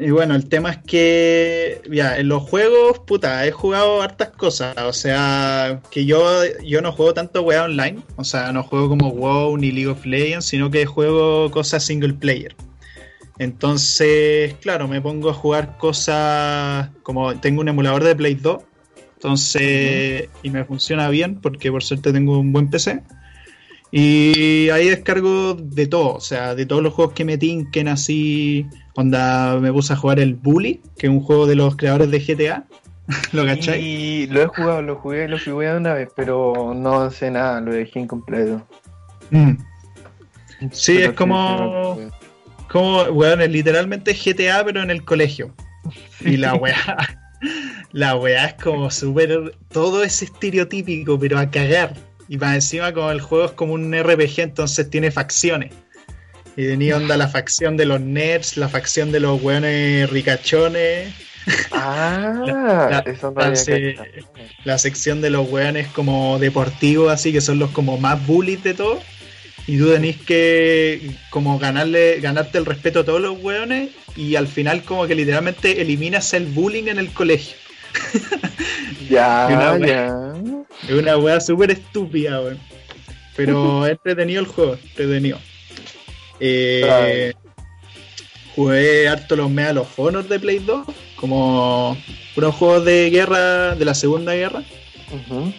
y 0.00 0.10
bueno, 0.10 0.36
el 0.36 0.48
tema 0.48 0.70
es 0.70 0.78
que, 0.78 1.82
ya, 1.90 2.18
en 2.18 2.28
los 2.28 2.44
juegos, 2.44 3.00
puta, 3.00 3.44
he 3.46 3.50
jugado 3.50 4.00
hartas 4.00 4.28
cosas. 4.28 4.76
O 4.84 4.92
sea, 4.92 5.80
que 5.90 6.06
yo, 6.06 6.22
yo 6.64 6.80
no 6.82 6.92
juego 6.92 7.14
tanto 7.14 7.42
weá 7.42 7.64
online. 7.64 8.00
O 8.16 8.22
sea, 8.22 8.52
no 8.52 8.62
juego 8.62 8.88
como 8.88 9.10
WoW 9.10 9.56
ni 9.56 9.72
League 9.72 9.88
of 9.88 10.06
Legends, 10.06 10.46
sino 10.46 10.70
que 10.70 10.86
juego 10.86 11.50
cosas 11.50 11.84
single 11.84 12.14
player. 12.14 12.54
Entonces, 13.38 14.54
claro, 14.60 14.86
me 14.86 15.00
pongo 15.00 15.30
a 15.30 15.34
jugar 15.34 15.76
cosas 15.78 16.90
como 17.02 17.38
tengo 17.40 17.60
un 17.60 17.68
emulador 17.68 18.04
de 18.04 18.14
Play 18.14 18.34
2. 18.36 18.62
Entonces, 19.14 20.28
y 20.44 20.50
me 20.50 20.64
funciona 20.64 21.08
bien 21.08 21.40
porque 21.40 21.72
por 21.72 21.82
suerte 21.82 22.12
tengo 22.12 22.38
un 22.38 22.52
buen 22.52 22.70
PC. 22.70 23.02
Y 23.90 24.68
ahí 24.70 24.88
descargo 24.88 25.54
de 25.54 25.86
todo, 25.86 26.14
o 26.16 26.20
sea, 26.20 26.54
de 26.54 26.66
todos 26.66 26.82
los 26.82 26.92
juegos 26.92 27.14
que 27.14 27.24
me 27.24 27.38
tinquen 27.38 27.88
así 27.88 28.66
Onda, 28.98 29.60
me 29.60 29.72
puse 29.72 29.92
a 29.92 29.96
jugar 29.96 30.18
el 30.18 30.34
Bully, 30.34 30.82
que 30.98 31.06
es 31.06 31.12
un 31.12 31.20
juego 31.20 31.46
de 31.46 31.54
los 31.54 31.76
creadores 31.76 32.10
de 32.10 32.18
GTA. 32.18 32.64
¿Lo 33.32 33.46
cachai? 33.46 33.80
Y 33.80 34.26
lo 34.26 34.42
he 34.42 34.46
jugado, 34.48 34.82
lo 34.82 34.96
jugué, 34.96 35.28
lo 35.28 35.38
jugué 35.38 35.72
una 35.72 35.94
vez, 35.94 36.08
pero 36.16 36.74
no 36.74 37.08
sé 37.12 37.30
nada, 37.30 37.60
lo 37.60 37.72
dejé 37.72 38.00
incompleto. 38.00 38.66
Mm. 39.30 39.52
Sí, 40.72 40.94
Pero 40.96 41.10
es 41.10 41.16
como, 41.16 41.96
sí, 41.96 42.08
como, 42.68 43.02
weón, 43.04 43.40
es 43.40 43.50
literalmente 43.52 44.14
GTA, 44.14 44.64
pero 44.64 44.82
en 44.82 44.90
el 44.90 45.04
colegio. 45.04 45.54
Y 46.22 46.36
la 46.36 46.56
weá, 46.56 46.96
la 47.92 48.16
weá 48.16 48.46
es 48.46 48.54
como 48.54 48.90
súper, 48.90 49.56
todo 49.70 50.02
es 50.02 50.22
estereotípico, 50.22 51.16
pero 51.20 51.38
a 51.38 51.48
cagar. 51.48 51.94
Y 52.28 52.36
más 52.36 52.54
encima 52.54 52.92
como 52.92 53.10
el 53.10 53.20
juego 53.20 53.46
es 53.46 53.52
como 53.52 53.72
un 53.74 53.92
RPG, 53.94 54.40
entonces 54.40 54.88
tiene 54.90 55.10
facciones. 55.10 55.72
Y 56.56 56.66
tenía 56.66 56.96
onda 56.96 57.16
la 57.16 57.28
facción 57.36 57.76
de 57.76 57.86
los 57.86 58.00
nerds, 58.00 58.56
la 58.56 58.68
facción 58.68 59.12
de 59.12 59.20
los 59.20 59.42
weones 59.42 60.10
ricachones, 60.10 61.12
Ah, 61.72 62.42
La- 62.90 62.98
eso 63.10 63.30
no 63.30 63.40
la- 63.40 63.56
se- 63.56 63.94
cachado. 63.94 64.10
la 64.64 64.76
sección 64.78 65.22
de 65.22 65.30
los 65.30 65.48
weones 65.50 65.86
como 65.88 66.38
deportivos, 66.38 67.10
así 67.10 67.32
que 67.32 67.40
son 67.40 67.58
los 67.58 67.70
como 67.70 67.96
más 67.96 68.24
bullies 68.26 68.62
de 68.62 68.74
todo. 68.74 69.00
Y 69.66 69.78
tú 69.78 69.90
tenés 69.90 70.16
que 70.18 71.10
como 71.30 71.58
ganarle, 71.58 72.20
ganarte 72.20 72.58
el 72.58 72.66
respeto 72.66 73.00
a 73.00 73.04
todos 73.04 73.20
los 73.20 73.38
weones 73.42 73.90
y 74.16 74.34
al 74.36 74.46
final 74.48 74.82
como 74.82 75.06
que 75.06 75.14
literalmente 75.14 75.80
eliminas 75.80 76.32
el 76.34 76.46
bullying 76.46 76.88
en 76.88 76.98
el 76.98 77.10
colegio. 77.12 77.56
Ya, 79.10 79.78
Y 79.80 79.86
ya. 79.86 80.34
Es 80.86 80.90
una 80.90 81.16
wea 81.16 81.40
súper 81.40 81.70
estúpida, 81.70 82.40
weón. 82.40 82.58
Pero 83.36 83.86
es 83.86 83.92
entretenido 83.92 84.40
el 84.40 84.46
juego, 84.46 84.74
entretenido. 84.74 85.38
Eh, 86.40 87.32
jugué 88.54 89.08
harto 89.08 89.36
los 89.36 89.50
Medal 89.50 89.78
of 89.78 89.98
Honor 89.98 90.26
de 90.26 90.38
Play 90.38 90.58
2, 90.58 90.86
como 91.16 91.96
unos 92.36 92.54
juegos 92.54 92.84
de 92.84 93.10
guerra, 93.10 93.74
de 93.74 93.84
la 93.84 93.94
Segunda 93.94 94.34
Guerra. 94.34 94.62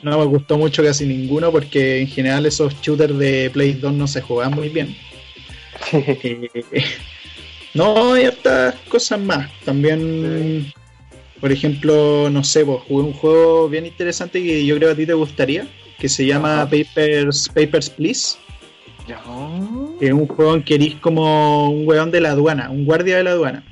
No 0.03 0.19
me 0.19 0.25
gustó 0.25 0.57
mucho 0.57 0.83
casi 0.83 1.05
ninguno 1.05 1.51
porque 1.51 2.01
en 2.01 2.07
general 2.07 2.45
esos 2.45 2.79
shooters 2.81 3.17
de 3.17 3.49
Play 3.51 3.73
2 3.73 3.93
no 3.93 4.07
se 4.07 4.21
juegan 4.21 4.53
muy 4.53 4.69
bien. 4.69 4.95
Eh, 5.93 6.83
no, 7.73 8.13
hay 8.13 8.25
hartas 8.25 8.75
cosas 8.89 9.19
más. 9.19 9.49
También, 9.63 10.73
por 11.39 11.52
ejemplo, 11.52 12.30
no 12.30 12.43
sé, 12.43 12.65
pues, 12.65 12.82
jugué 12.88 13.04
un 13.04 13.13
juego 13.13 13.69
bien 13.69 13.86
interesante 13.86 14.43
que 14.43 14.65
yo 14.65 14.75
creo 14.78 14.91
a 14.91 14.95
ti 14.95 15.06
te 15.06 15.13
gustaría, 15.13 15.67
que 15.97 16.10
se 16.10 16.25
llama 16.25 16.62
Ajá. 16.62 16.69
Papers, 16.69 17.49
Papers, 17.49 17.89
Please. 17.89 18.38
Ya. 19.08 19.21
Es 20.02 20.13
un 20.13 20.28
juego 20.28 20.56
en 20.56 20.63
que 20.63 20.75
eres 20.75 20.95
como 20.95 21.69
un 21.69 21.88
weón 21.88 22.12
de 22.12 22.21
la 22.21 22.32
aduana, 22.32 22.69
un 22.69 22.86
guardia 22.86 23.17
de 23.17 23.23
la 23.23 23.32
aduana, 23.32 23.63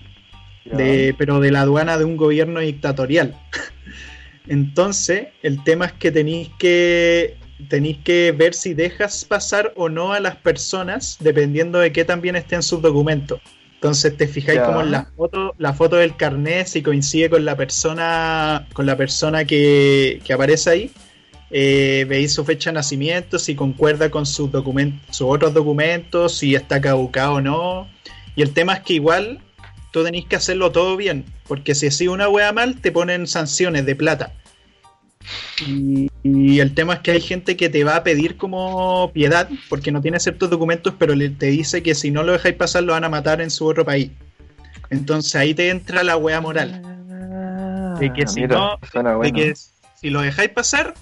de, 0.66 1.14
pero 1.18 1.40
de 1.40 1.52
la 1.52 1.62
aduana 1.62 1.98
de 1.98 2.06
un 2.06 2.18
gobierno 2.18 2.60
dictatorial. 2.60 3.36
Entonces, 4.48 5.28
el 5.44 5.64
tema 5.64 5.86
es 5.86 5.94
que 5.94 6.12
tenéis 6.12 6.50
que 6.58 7.38
tenéis 7.70 7.98
que 8.04 8.32
ver 8.38 8.54
si 8.54 8.74
dejas 8.74 9.26
pasar 9.26 9.74
o 9.76 9.90
no 9.90 10.14
a 10.14 10.20
las 10.20 10.36
personas 10.36 11.18
dependiendo 11.20 11.80
de 11.80 11.92
qué 11.92 12.06
también 12.06 12.36
estén 12.36 12.62
sus 12.62 12.82
documentos. 12.82 13.42
Entonces 13.78 14.18
te 14.18 14.28
fijáis 14.28 14.60
Ya. 14.60 14.66
como 14.66 14.82
en 14.82 14.92
la 14.92 15.06
foto, 15.16 15.54
la 15.60 15.74
foto 15.74 15.98
del 15.98 16.16
carnet, 16.16 16.66
si 16.66 16.82
coincide 16.82 17.30
con 17.30 17.46
la 17.46 17.56
persona, 17.56 18.68
con 18.74 18.88
la 18.88 18.98
persona 18.98 19.46
que, 19.46 20.20
que 20.26 20.34
aparece 20.34 20.70
ahí, 20.70 20.92
eh, 21.52 22.06
veis 22.10 22.34
su 22.34 22.44
fecha 22.44 22.72
de 22.72 22.76
nacimiento, 22.76 23.38
si 23.40 23.56
concuerda 23.56 24.10
con 24.10 24.26
sus 24.26 24.52
documentos, 24.52 25.16
sus 25.16 25.28
otros 25.30 25.54
documentos, 25.54 26.38
si 26.38 26.56
está 26.56 26.82
caducado 26.82 27.34
o 27.36 27.42
no. 27.42 27.88
Y 28.36 28.42
el 28.42 28.52
tema 28.52 28.74
es 28.74 28.80
que 28.82 28.94
igual 28.94 29.40
tú 29.92 30.04
tenéis 30.04 30.26
que 30.26 30.36
hacerlo 30.36 30.72
todo 30.72 30.98
bien, 30.98 31.26
porque 31.48 31.76
si 31.76 31.88
así 31.88 32.08
una 32.08 32.28
wea 32.30 32.52
mal, 32.52 32.82
te 32.82 32.92
ponen 32.92 33.28
sanciones 33.28 33.86
de 33.86 33.96
plata. 33.96 34.34
Y, 35.68 36.10
y 36.36 36.60
el 36.60 36.74
tema 36.74 36.96
es 36.96 37.00
que 37.02 37.12
hay 37.12 37.22
gente 37.22 37.56
que 37.56 37.70
te 37.70 37.84
va 37.84 37.96
a 37.98 38.04
pedir 38.04 38.38
como 38.38 39.12
piedad, 39.14 39.50
porque 39.70 39.92
no 39.92 40.02
tiene 40.02 40.20
ciertos 40.20 40.50
documentos, 40.50 40.94
pero 40.98 41.14
te 41.38 41.48
dice 41.48 41.82
que 41.84 41.96
si 41.96 42.12
no 42.12 42.24
lo 42.24 42.34
dejáis 42.34 42.56
pasar, 42.56 42.84
lo 42.84 42.94
van 42.94 43.04
a 43.04 43.10
matar 43.10 43.42
en 43.42 43.50
su 43.50 43.66
otro 43.66 43.86
país. 43.86 44.12
Entonces 44.90 45.36
ahí 45.36 45.54
te 45.54 45.70
entra 45.70 46.04
la 46.04 46.18
wea 46.18 46.42
moral. 46.42 46.82
De 48.00 48.12
que 48.14 48.28
si 48.28 48.42
no- 48.48 48.78
De 49.22 49.32
que 49.34 49.54
si 49.96 50.10
lo 50.10 50.22
dejáis 50.22 50.50
pasar, 50.50 50.94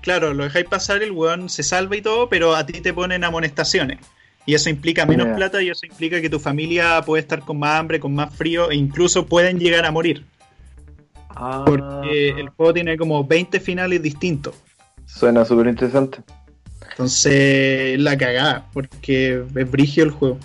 claro, 0.00 0.32
lo 0.34 0.44
dejáis 0.44 0.66
pasar, 0.66 1.02
el 1.02 1.12
weón 1.12 1.48
se 1.48 1.62
salva 1.62 1.96
y 1.96 2.02
todo, 2.02 2.28
pero 2.28 2.54
a 2.54 2.64
ti 2.66 2.80
te 2.80 2.92
ponen 2.92 3.24
amonestaciones. 3.24 3.98
Y 4.46 4.54
eso 4.54 4.68
implica 4.70 5.06
menos 5.06 5.28
plata 5.36 5.62
y 5.62 5.70
eso 5.70 5.86
implica 5.86 6.20
que 6.20 6.28
tu 6.28 6.38
familia 6.38 7.00
puede 7.02 7.22
estar 7.22 7.40
con 7.40 7.58
más 7.58 7.80
hambre, 7.80 7.98
con 7.98 8.14
más 8.14 8.34
frío 8.34 8.70
e 8.70 8.76
incluso 8.76 9.24
pueden 9.26 9.58
llegar 9.58 9.86
a 9.86 9.90
morir. 9.90 10.24
Ah, 11.30 11.64
Porque 11.66 12.28
el 12.28 12.48
juego 12.50 12.72
tiene 12.74 12.96
como 12.96 13.24
20 13.24 13.58
finales 13.58 14.00
distintos. 14.02 14.54
Suena 15.06 15.44
súper 15.44 15.66
interesante. 15.68 16.18
Entonces, 16.90 17.98
la 17.98 18.16
cagada, 18.16 18.66
porque 18.72 19.44
es 19.56 19.70
brigio 19.70 20.04
el 20.04 20.10
juego. 20.10 20.38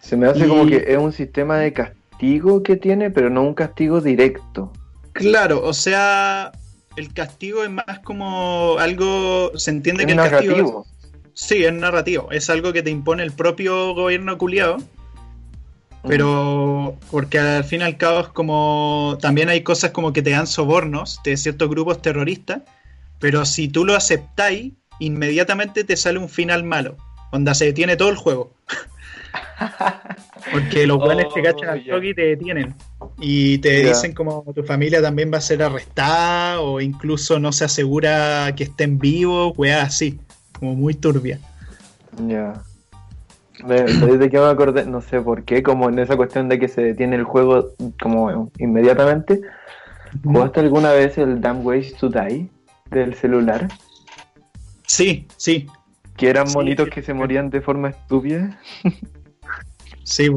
Se 0.00 0.16
me 0.16 0.26
hace 0.26 0.46
Y- 0.46 0.48
como 0.48 0.66
que 0.66 0.84
es 0.88 0.98
un 0.98 1.12
sistema 1.12 1.58
de 1.58 1.72
castigo 1.72 2.62
que 2.62 2.76
tiene, 2.76 3.10
pero 3.10 3.30
no 3.30 3.42
un 3.42 3.54
castigo 3.54 4.00
directo. 4.00 4.72
Claro, 5.12 5.62
o 5.64 5.72
sea, 5.74 6.50
el 6.96 7.12
castigo 7.12 7.62
es 7.64 7.70
más 7.70 8.00
como 8.02 8.76
algo. 8.78 9.52
Se 9.56 9.70
entiende 9.70 10.02
Es 10.02 10.06
que 10.06 10.12
el 10.12 10.18
castigo. 10.18 10.52
narrativo. 10.56 10.86
Sí, 11.34 11.64
es 11.64 11.72
narrativo. 11.72 12.30
Es 12.32 12.50
algo 12.50 12.72
que 12.72 12.82
te 12.82 12.90
impone 12.90 13.22
el 13.22 13.32
propio 13.32 13.94
gobierno 13.94 14.36
culiado. 14.38 14.78
Pero 16.06 16.96
porque 17.12 17.38
al 17.38 17.64
fin 17.64 17.80
y 17.80 17.84
al 17.84 17.96
cabo 17.96 18.20
es 18.20 18.28
como 18.28 19.16
también 19.20 19.48
hay 19.48 19.60
cosas 19.62 19.92
como 19.92 20.12
que 20.12 20.20
te 20.20 20.30
dan 20.30 20.48
sobornos 20.48 21.20
de 21.22 21.36
ciertos 21.36 21.68
grupos 21.70 22.02
terroristas, 22.02 22.62
pero 23.22 23.46
si 23.46 23.68
tú 23.68 23.86
lo 23.86 23.94
aceptáis, 23.96 24.74
inmediatamente 24.98 25.84
te 25.84 25.96
sale 25.96 26.18
un 26.18 26.28
final 26.28 26.62
malo, 26.64 26.96
donde 27.32 27.54
se 27.54 27.64
detiene 27.66 27.96
todo 27.96 28.10
el 28.10 28.16
juego. 28.16 28.52
porque 30.52 30.86
los 30.86 30.98
buenos 30.98 31.32
te 31.32 31.40
Oh, 31.40 31.44
cachan 31.44 31.68
al 31.70 31.84
toque 31.84 32.08
y 32.08 32.14
te 32.14 32.22
detienen. 32.22 32.74
Y 33.20 33.58
te 33.58 33.82
dicen 33.84 34.12
como 34.12 34.44
tu 34.54 34.62
familia 34.64 35.00
también 35.00 35.30
va 35.32 35.38
a 35.38 35.40
ser 35.40 35.62
arrestada 35.62 36.60
o 36.60 36.80
incluso 36.80 37.38
no 37.38 37.52
se 37.52 37.64
asegura 37.64 38.52
que 38.56 38.64
estén 38.64 38.98
vivos, 38.98 39.52
weá 39.56 39.82
así, 39.82 40.18
como 40.58 40.74
muy 40.74 40.94
turbia. 40.94 41.38
Ya. 42.26 42.52
Me- 43.64 43.86
¿Sabes 43.88 44.18
de 44.18 44.28
qué 44.28 44.38
me 44.38 44.46
acordé? 44.46 44.84
No 44.86 45.00
sé 45.00 45.20
por 45.20 45.44
qué, 45.44 45.62
como 45.62 45.88
en 45.88 45.98
esa 46.00 46.16
cuestión 46.16 46.48
de 46.48 46.58
que 46.58 46.66
se 46.68 46.82
detiene 46.82 47.16
el 47.16 47.24
juego 47.24 47.68
como 48.02 48.50
inmediatamente. 48.58 49.40
¿Jugaste 50.24 50.60
alguna 50.60 50.90
vez 50.92 51.16
el 51.16 51.40
Damn 51.40 51.64
Ways 51.64 51.94
to 51.96 52.08
Die 52.10 52.50
del 52.92 53.14
celular? 53.14 53.68
Sí, 54.86 55.26
sí, 55.36 55.66
Que 56.16 56.28
eran 56.28 56.46
Sí, 56.46 56.54
monitos 56.54 56.88
que 56.88 57.02
se 57.02 57.14
morían 57.14 57.50
de 57.50 57.60
forma 57.60 57.88
estúpida. 57.90 58.58
Sí, 60.04 60.28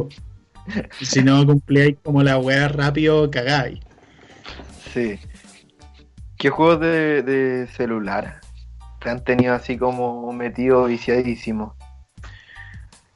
si 1.01 1.23
no 1.23 1.45
cumplíais 1.45 1.97
como 2.03 2.23
la 2.23 2.37
weá 2.37 2.67
rápido, 2.67 3.29
cagáis. 3.29 3.79
Sí. 4.93 5.19
¿Qué 6.37 6.49
juegos 6.49 6.79
de, 6.79 7.23
de 7.23 7.67
celular 7.67 8.41
te 9.01 9.09
han 9.09 9.23
tenido 9.23 9.53
así 9.53 9.77
como 9.77 10.31
metido 10.33 10.85
viciadísimo? 10.85 11.75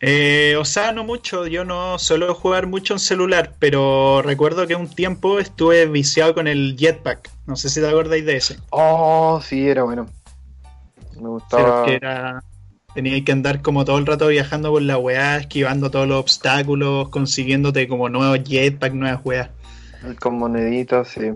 Eh, 0.02 0.56
o 0.58 0.66
sea, 0.66 0.92
no 0.92 1.04
mucho. 1.04 1.48
Yo 1.48 1.66
no 1.66 2.00
suelo 2.00 2.34
jugar 2.34 2.68
mucho 2.68 2.94
en 2.94 3.00
celular, 3.00 3.54
pero 3.60 4.22
recuerdo 4.22 4.66
que 4.68 4.76
un 4.76 4.88
tiempo 4.88 5.40
estuve 5.40 5.86
viciado 5.86 6.34
con 6.34 6.48
el 6.48 6.76
Jetpack. 6.78 7.30
No 7.46 7.56
sé 7.56 7.70
si 7.70 7.82
te 7.82 7.88
acordáis 7.88 8.26
de 8.26 8.38
ese. 8.38 8.58
Oh, 8.70 9.42
sí, 9.44 9.68
era 9.68 9.84
bueno. 9.84 10.08
Me 11.16 11.30
gustaba. 11.30 11.84
porque 11.84 11.96
era. 11.96 12.44
Teníais 12.94 13.24
que 13.24 13.32
andar 13.32 13.62
como 13.62 13.86
todo 13.86 14.00
el 14.00 14.08
rato 14.08 14.28
viajando 14.28 14.72
por 14.72 14.82
la 14.82 14.98
weá, 14.98 15.38
esquivando 15.38 15.92
todos 15.92 16.08
los 16.08 16.20
obstáculos, 16.20 17.10
consiguiéndote 17.10 17.88
como 17.88 18.10
nuevos 18.10 18.40
jetpack, 18.44 18.94
nuevas 18.94 19.22
weas. 19.24 19.50
Con 20.20 20.40
moneditas, 20.40 21.10
sí. 21.10 21.32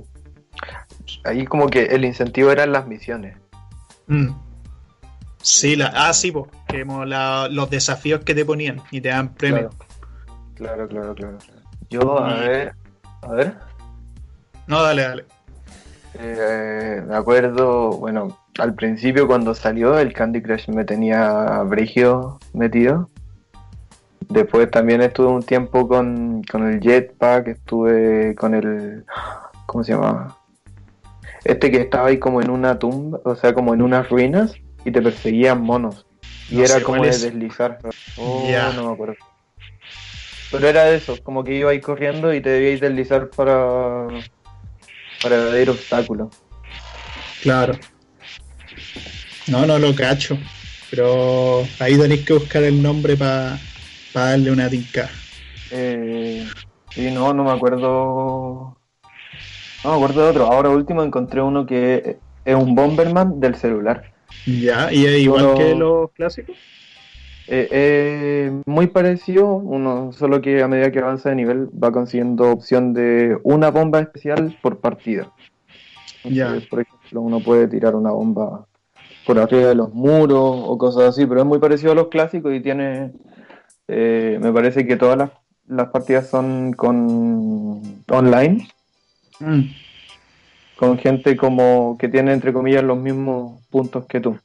Ahí 1.23 1.45
como 1.45 1.67
que 1.67 1.83
el 1.83 2.05
incentivo 2.05 2.49
eran 2.49 2.71
las 2.71 2.87
misiones. 2.87 3.37
Mm. 4.07 4.29
Sí, 5.43 5.75
la, 5.75 5.91
ah, 5.93 6.13
sí, 6.13 6.31
pues, 6.31 6.45
como 6.85 7.03
la- 7.05 7.47
los 7.51 7.69
desafíos 7.69 8.21
que 8.21 8.33
te 8.33 8.45
ponían 8.45 8.81
y 8.91 9.01
te 9.01 9.09
dan 9.09 9.33
premios. 9.33 9.75
Claro, 10.55 10.87
claro, 10.87 11.13
claro. 11.13 11.37
claro. 11.37 11.61
Yo, 11.89 12.23
a 12.23 12.37
Y- 12.37 12.47
ver, 12.47 12.73
a 13.21 13.27
ver, 13.33 13.53
No, 14.67 14.81
dale, 14.81 15.01
dale. 15.01 15.25
eh, 16.17 17.03
me 17.05 17.15
acuerdo, 17.15 17.89
bueno, 17.97 18.39
al 18.57 18.73
principio 18.73 19.27
cuando 19.27 19.53
salió 19.53 19.99
el 19.99 20.13
Candy 20.13 20.41
Crush 20.41 20.69
me 20.69 20.85
tenía 20.85 21.61
brigio 21.63 22.39
metido. 22.53 23.09
Después 24.29 24.71
también 24.71 25.01
estuve 25.01 25.27
un 25.27 25.43
tiempo 25.43 25.87
con, 25.87 26.41
con 26.49 26.67
el 26.71 26.79
Jetpack, 26.79 27.47
estuve 27.49 28.33
con 28.35 28.55
el... 28.55 29.03
¿Cómo 29.65 29.83
se 29.83 29.91
llamaba? 29.93 30.37
Este 31.43 31.69
que 31.69 31.81
estaba 31.81 32.07
ahí 32.07 32.17
como 32.19 32.41
en 32.41 32.49
una 32.49 32.79
tumba, 32.79 33.19
o 33.25 33.35
sea, 33.35 33.53
como 33.53 33.73
en 33.73 33.81
unas 33.81 34.09
ruinas 34.09 34.53
y 34.85 34.91
te 34.91 35.01
perseguían 35.01 35.61
monos. 35.61 36.05
Y 36.49 36.55
No 36.55 36.63
era 36.65 36.75
sé 36.75 36.83
como 36.83 37.03
de 37.03 37.09
es. 37.09 37.21
deslizar. 37.21 37.79
Oh, 38.17 38.47
Ya. 38.49 38.71
no 38.73 38.87
me 38.87 38.93
acuerdo. 38.93 39.15
Pero 40.51 40.67
era 40.67 40.89
eso, 40.91 41.17
como 41.23 41.43
que 41.43 41.55
iba 41.55 41.71
ahí 41.71 41.81
corriendo 41.81 42.33
y 42.33 42.39
te 42.41 42.49
debíais 42.49 42.79
deslizar 42.79 43.29
para, 43.29 44.07
para 45.21 45.35
evadir 45.35 45.69
obstáculos. 45.71 46.29
Claro. 47.41 47.73
No, 49.47 49.65
no 49.65 49.79
lo 49.79 49.95
cacho. 49.95 50.37
Pero 50.91 51.65
ahí 51.79 51.97
tenéis 51.97 52.23
que 52.25 52.33
buscar 52.33 52.61
el 52.63 52.81
nombre 52.81 53.17
para 53.17 53.57
darle 54.13 54.51
una 54.51 54.69
tinca. 54.69 55.09
Eh, 55.71 56.47
sí, 56.93 57.09
no, 57.09 57.33
no 57.33 57.43
me 57.43 57.51
acuerdo. 57.51 58.77
No 59.83 59.89
me 59.89 59.95
acuerdo 59.95 60.21
de 60.23 60.29
otro. 60.29 60.45
Ahora 60.51 60.69
último 60.69 61.01
encontré 61.03 61.41
uno 61.41 61.65
que 61.65 62.19
es 62.45 62.55
un 62.55 62.75
Bomberman 62.75 63.39
del 63.39 63.55
celular. 63.55 64.12
Ya, 64.45 64.91
y 64.91 65.05
es 65.05 65.19
igual 65.19 65.55
que 65.55 65.75
los 65.75 66.11
clásicos. 66.11 66.55
Eh, 67.47 68.61
muy 68.65 68.87
parecido, 68.87 69.55
uno 69.55 70.11
solo 70.13 70.41
que 70.41 70.63
a 70.63 70.67
medida 70.67 70.91
que 70.91 70.99
avanza 70.99 71.29
de 71.29 71.35
nivel 71.35 71.67
va 71.71 71.91
consiguiendo 71.91 72.49
opción 72.49 72.93
de 72.93 73.37
una 73.43 73.69
bomba 73.69 73.99
especial 73.99 74.57
por 74.61 74.79
partida. 74.79 75.31
Ya. 76.23 76.57
Por 76.69 76.81
ejemplo, 76.81 77.21
uno 77.21 77.39
puede 77.41 77.67
tirar 77.67 77.95
una 77.95 78.11
bomba 78.11 78.65
por 79.25 79.39
arriba 79.39 79.69
de 79.69 79.75
los 79.75 79.93
muros 79.93 80.41
o 80.41 80.77
cosas 80.77 81.09
así, 81.09 81.25
pero 81.25 81.41
es 81.41 81.45
muy 81.45 81.59
parecido 81.59 81.91
a 81.91 81.95
los 81.95 82.07
clásicos 82.07 82.53
y 82.53 82.61
tiene, 82.61 83.11
eh, 83.87 84.37
me 84.41 84.51
parece 84.51 84.85
que 84.85 84.95
todas 84.95 85.17
las, 85.17 85.31
las, 85.67 85.89
partidas 85.89 86.29
son 86.29 86.73
con 86.73 87.81
online, 88.09 88.67
mm. 89.39 89.61
Con 90.83 90.97
gente 90.97 91.37
como 91.37 91.97
que 91.97 92.09
tiene 92.09 92.33
entre 92.33 92.51
comillas 92.51 92.83
los 92.83 92.97
mismos 92.97 93.61
puntos 93.69 94.05
que 94.05 94.19
tú. 94.19 94.37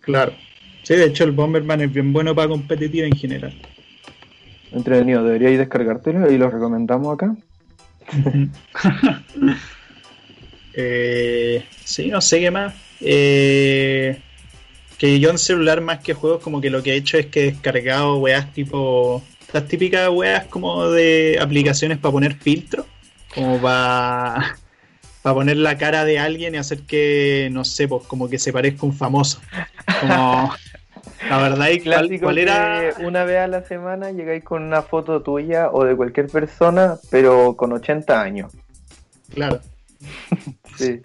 Claro. 0.00 0.32
Sí, 0.82 0.94
de 0.94 1.06
hecho 1.06 1.24
el 1.24 1.32
Bomberman 1.32 1.80
es 1.80 1.92
bien 1.92 2.12
bueno 2.12 2.34
para 2.34 2.48
competitiva 2.48 3.06
en 3.06 3.16
general. 3.16 3.54
Entretenido, 4.72 5.24
deberíais 5.24 5.58
descargártelo 5.58 6.30
y 6.30 6.36
lo 6.36 6.50
recomendamos 6.50 7.14
acá. 7.14 7.34
eh, 10.74 11.64
sí, 11.82 12.08
no 12.08 12.20
sé 12.20 12.40
qué 12.40 12.50
más. 12.50 12.74
Eh, 13.00 14.20
que 14.98 15.18
yo 15.18 15.30
en 15.30 15.38
celular 15.38 15.80
más 15.80 16.00
que 16.00 16.12
juegos 16.12 16.42
como 16.42 16.60
que 16.60 16.68
lo 16.68 16.82
que 16.82 16.92
he 16.92 16.96
hecho 16.96 17.16
es 17.16 17.26
que 17.26 17.40
he 17.40 17.52
descargado 17.52 18.18
weas 18.18 18.52
tipo... 18.52 19.22
Las 19.54 19.66
típicas 19.68 20.10
weas 20.10 20.44
como 20.46 20.88
de 20.90 21.38
aplicaciones 21.40 21.96
para 21.96 22.12
poner 22.12 22.34
filtro. 22.34 22.84
Como 23.34 23.58
para... 23.62 24.58
Para 25.24 25.36
poner 25.36 25.56
la 25.56 25.78
cara 25.78 26.04
de 26.04 26.18
alguien 26.18 26.54
y 26.54 26.58
hacer 26.58 26.82
que, 26.82 27.48
no 27.50 27.64
sé, 27.64 27.88
pues 27.88 28.06
como 28.06 28.28
que 28.28 28.38
se 28.38 28.52
parezca 28.52 28.84
un 28.84 28.92
famoso. 28.92 29.40
Como... 30.02 30.52
La 31.30 31.38
verdad, 31.38 31.68
y 31.70 31.80
cuál, 31.80 32.20
cuál 32.20 32.36
era. 32.36 32.92
Una 33.00 33.24
vez 33.24 33.38
a 33.38 33.46
la 33.46 33.64
semana 33.64 34.10
llegáis 34.10 34.44
con 34.44 34.62
una 34.62 34.82
foto 34.82 35.22
tuya 35.22 35.70
o 35.70 35.84
de 35.84 35.96
cualquier 35.96 36.26
persona, 36.26 36.98
pero 37.10 37.56
con 37.56 37.72
80 37.72 38.20
años. 38.20 38.52
Claro. 39.32 39.60
sí. 40.76 41.00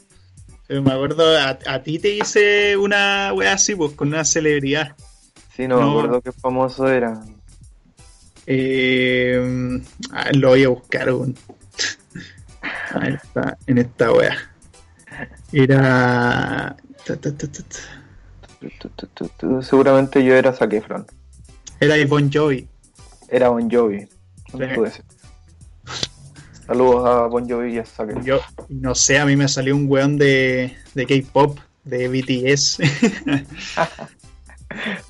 Me 0.67 0.91
acuerdo, 0.91 1.37
a, 1.39 1.81
ti 1.81 1.99
te 1.99 2.09
hice 2.09 2.75
una 2.75 3.31
wea 3.33 3.53
así, 3.53 3.73
pues, 3.73 3.93
con 3.93 4.09
una 4.09 4.25
celebridad. 4.25 4.97
Sí, 5.55 5.65
no, 5.65 5.79
me 5.79 5.89
acuerdo 5.89 6.21
qué 6.21 6.33
famoso 6.33 6.89
era. 6.89 7.21
Eh, 8.45 9.81
lo 10.33 10.49
voy 10.49 10.63
a 10.65 10.69
buscar, 10.69 11.09
un... 11.13 11.37
Está, 12.95 13.57
en 13.67 13.77
esta 13.77 14.11
wea. 14.11 14.35
Era. 15.51 16.75
Seguramente 19.61 20.23
yo 20.23 20.35
era 20.35 20.53
Zac 20.53 20.73
Era 21.79 22.05
Bon 22.07 22.31
Jovi. 22.31 22.67
Era 23.29 23.49
Bon 23.49 23.69
Jovi. 23.69 24.07
Sí. 24.51 25.01
Saludos 26.65 27.07
a 27.07 27.27
Bon 27.27 27.49
Jovi 27.49 27.75
y 27.75 27.79
a 27.79 27.85
Zac 27.85 28.23
Yo 28.23 28.39
no 28.69 28.95
sé, 28.95 29.19
a 29.19 29.25
mí 29.25 29.35
me 29.35 29.47
salió 29.47 29.75
un 29.75 29.89
weón 29.89 30.17
de, 30.17 30.75
de 30.93 31.05
K-pop, 31.05 31.59
de 31.83 32.07
BTS. 32.07 32.77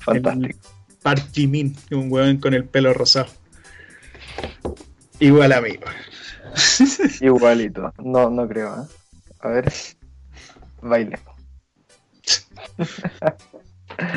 Fantástico. 0.00 0.58
Park 1.02 1.28
Jimin, 1.32 1.76
un 1.90 2.12
weón 2.12 2.38
con 2.38 2.54
el 2.54 2.64
pelo 2.64 2.92
rosado. 2.92 3.28
Igual 5.18 5.52
amigo. 5.52 5.84
Igualito. 7.20 7.92
No, 7.98 8.30
no 8.30 8.48
creo, 8.48 8.82
¿eh? 8.82 8.86
A 9.40 9.48
ver. 9.48 9.72
Baile. 10.82 11.18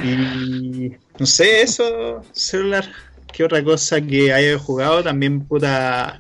y 0.04 0.92
no 1.20 1.26
sé, 1.26 1.62
eso, 1.62 2.22
celular. 2.32 2.86
¿Qué 3.32 3.44
otra 3.44 3.64
cosa 3.64 4.00
que 4.00 4.32
haya 4.32 4.58
jugado? 4.60 5.04
También, 5.04 5.46
puta. 5.46 6.20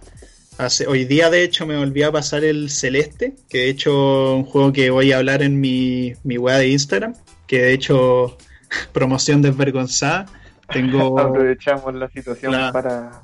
Hace, 0.57 0.85
hoy 0.85 1.05
día, 1.05 1.29
de 1.29 1.43
hecho, 1.43 1.65
me 1.65 1.77
volví 1.77 2.03
a 2.03 2.11
pasar 2.11 2.43
el 2.43 2.69
Celeste, 2.69 3.35
que 3.49 3.59
de 3.59 3.69
hecho 3.69 4.35
un 4.35 4.45
juego 4.45 4.71
que 4.71 4.91
voy 4.91 5.11
a 5.11 5.17
hablar 5.17 5.41
en 5.41 5.59
mi, 5.59 6.13
mi 6.23 6.37
web 6.37 6.59
de 6.59 6.69
Instagram, 6.69 7.15
que 7.47 7.59
de 7.63 7.73
hecho, 7.73 8.37
promoción 8.93 9.41
desvergonzada. 9.41 10.25
Tengo. 10.71 11.19
Aprovechamos 11.19 11.95
la 11.95 12.09
situación 12.09 12.53
para. 12.71 13.23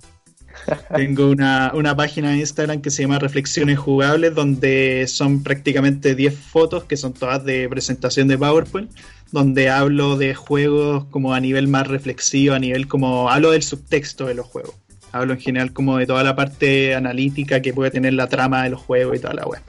Tengo 0.96 1.30
una, 1.30 1.72
una, 1.74 1.96
página 1.96 2.32
de 2.32 2.38
Instagram 2.38 2.82
que 2.82 2.92
se 2.92 3.04
llama 3.04 3.20
Reflexiones 3.20 3.80
Jugables, 3.80 4.36
donde 4.36 5.06
son 5.08 5.44
prácticamente 5.44 6.16
10 6.16 6.36
fotos, 6.36 6.84
que 6.84 6.98
son 6.98 7.14
todas 7.14 7.44
de 7.44 7.68
presentación 7.70 8.28
de 8.28 8.38
PowerPoint, 8.38 8.92
donde 9.32 9.70
hablo 9.70 10.18
de 10.18 10.36
juegos 10.36 11.06
como 11.06 11.34
a 11.34 11.40
nivel 11.40 11.68
más 11.68 11.88
reflexivo, 11.88 12.56
a 12.56 12.60
nivel 12.60 12.88
como 12.88 13.30
hablo 13.30 13.52
del 13.52 13.64
subtexto 13.64 14.26
de 14.26 14.36
los 14.36 14.46
juegos. 14.46 14.76
Hablo 15.12 15.34
en 15.34 15.40
general 15.40 15.74
como 15.74 15.98
de 15.98 16.06
toda 16.06 16.24
la 16.24 16.36
parte 16.36 16.94
analítica 16.94 17.62
que 17.62 17.74
puede 17.74 17.92
tener 17.92 18.14
la 18.14 18.28
trama 18.28 18.64
de 18.64 18.70
los 18.70 18.82
juegos 18.82 19.18
y 19.18 19.20
toda 19.20 19.34
la 19.34 19.46
web. 19.46 19.62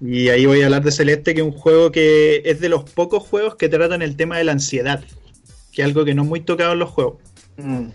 Y 0.00 0.28
ahí 0.28 0.46
voy 0.46 0.62
a 0.62 0.66
hablar 0.66 0.82
de 0.82 0.92
Celeste, 0.92 1.34
que 1.34 1.40
es 1.40 1.46
un 1.46 1.52
juego 1.52 1.92
que 1.92 2.42
es 2.44 2.60
de 2.60 2.68
los 2.68 2.88
pocos 2.88 3.22
juegos 3.22 3.56
que 3.56 3.68
tratan 3.68 4.02
el 4.02 4.16
tema 4.16 4.38
de 4.38 4.44
la 4.44 4.52
ansiedad, 4.52 5.02
que 5.72 5.82
es 5.82 5.86
algo 5.86 6.04
que 6.04 6.14
no 6.14 6.22
es 6.22 6.28
muy 6.28 6.40
tocado 6.40 6.72
en 6.72 6.78
los 6.78 6.90
juegos. 6.90 7.18
Mm, 7.56 7.88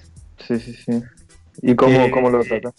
sí, 0.47 0.59
sí, 0.59 0.73
sí. 0.73 1.01
¿Y 1.61 1.75
cómo, 1.75 2.05
eh, 2.05 2.11
cómo 2.11 2.29
lo 2.29 2.43
trata? 2.43 2.73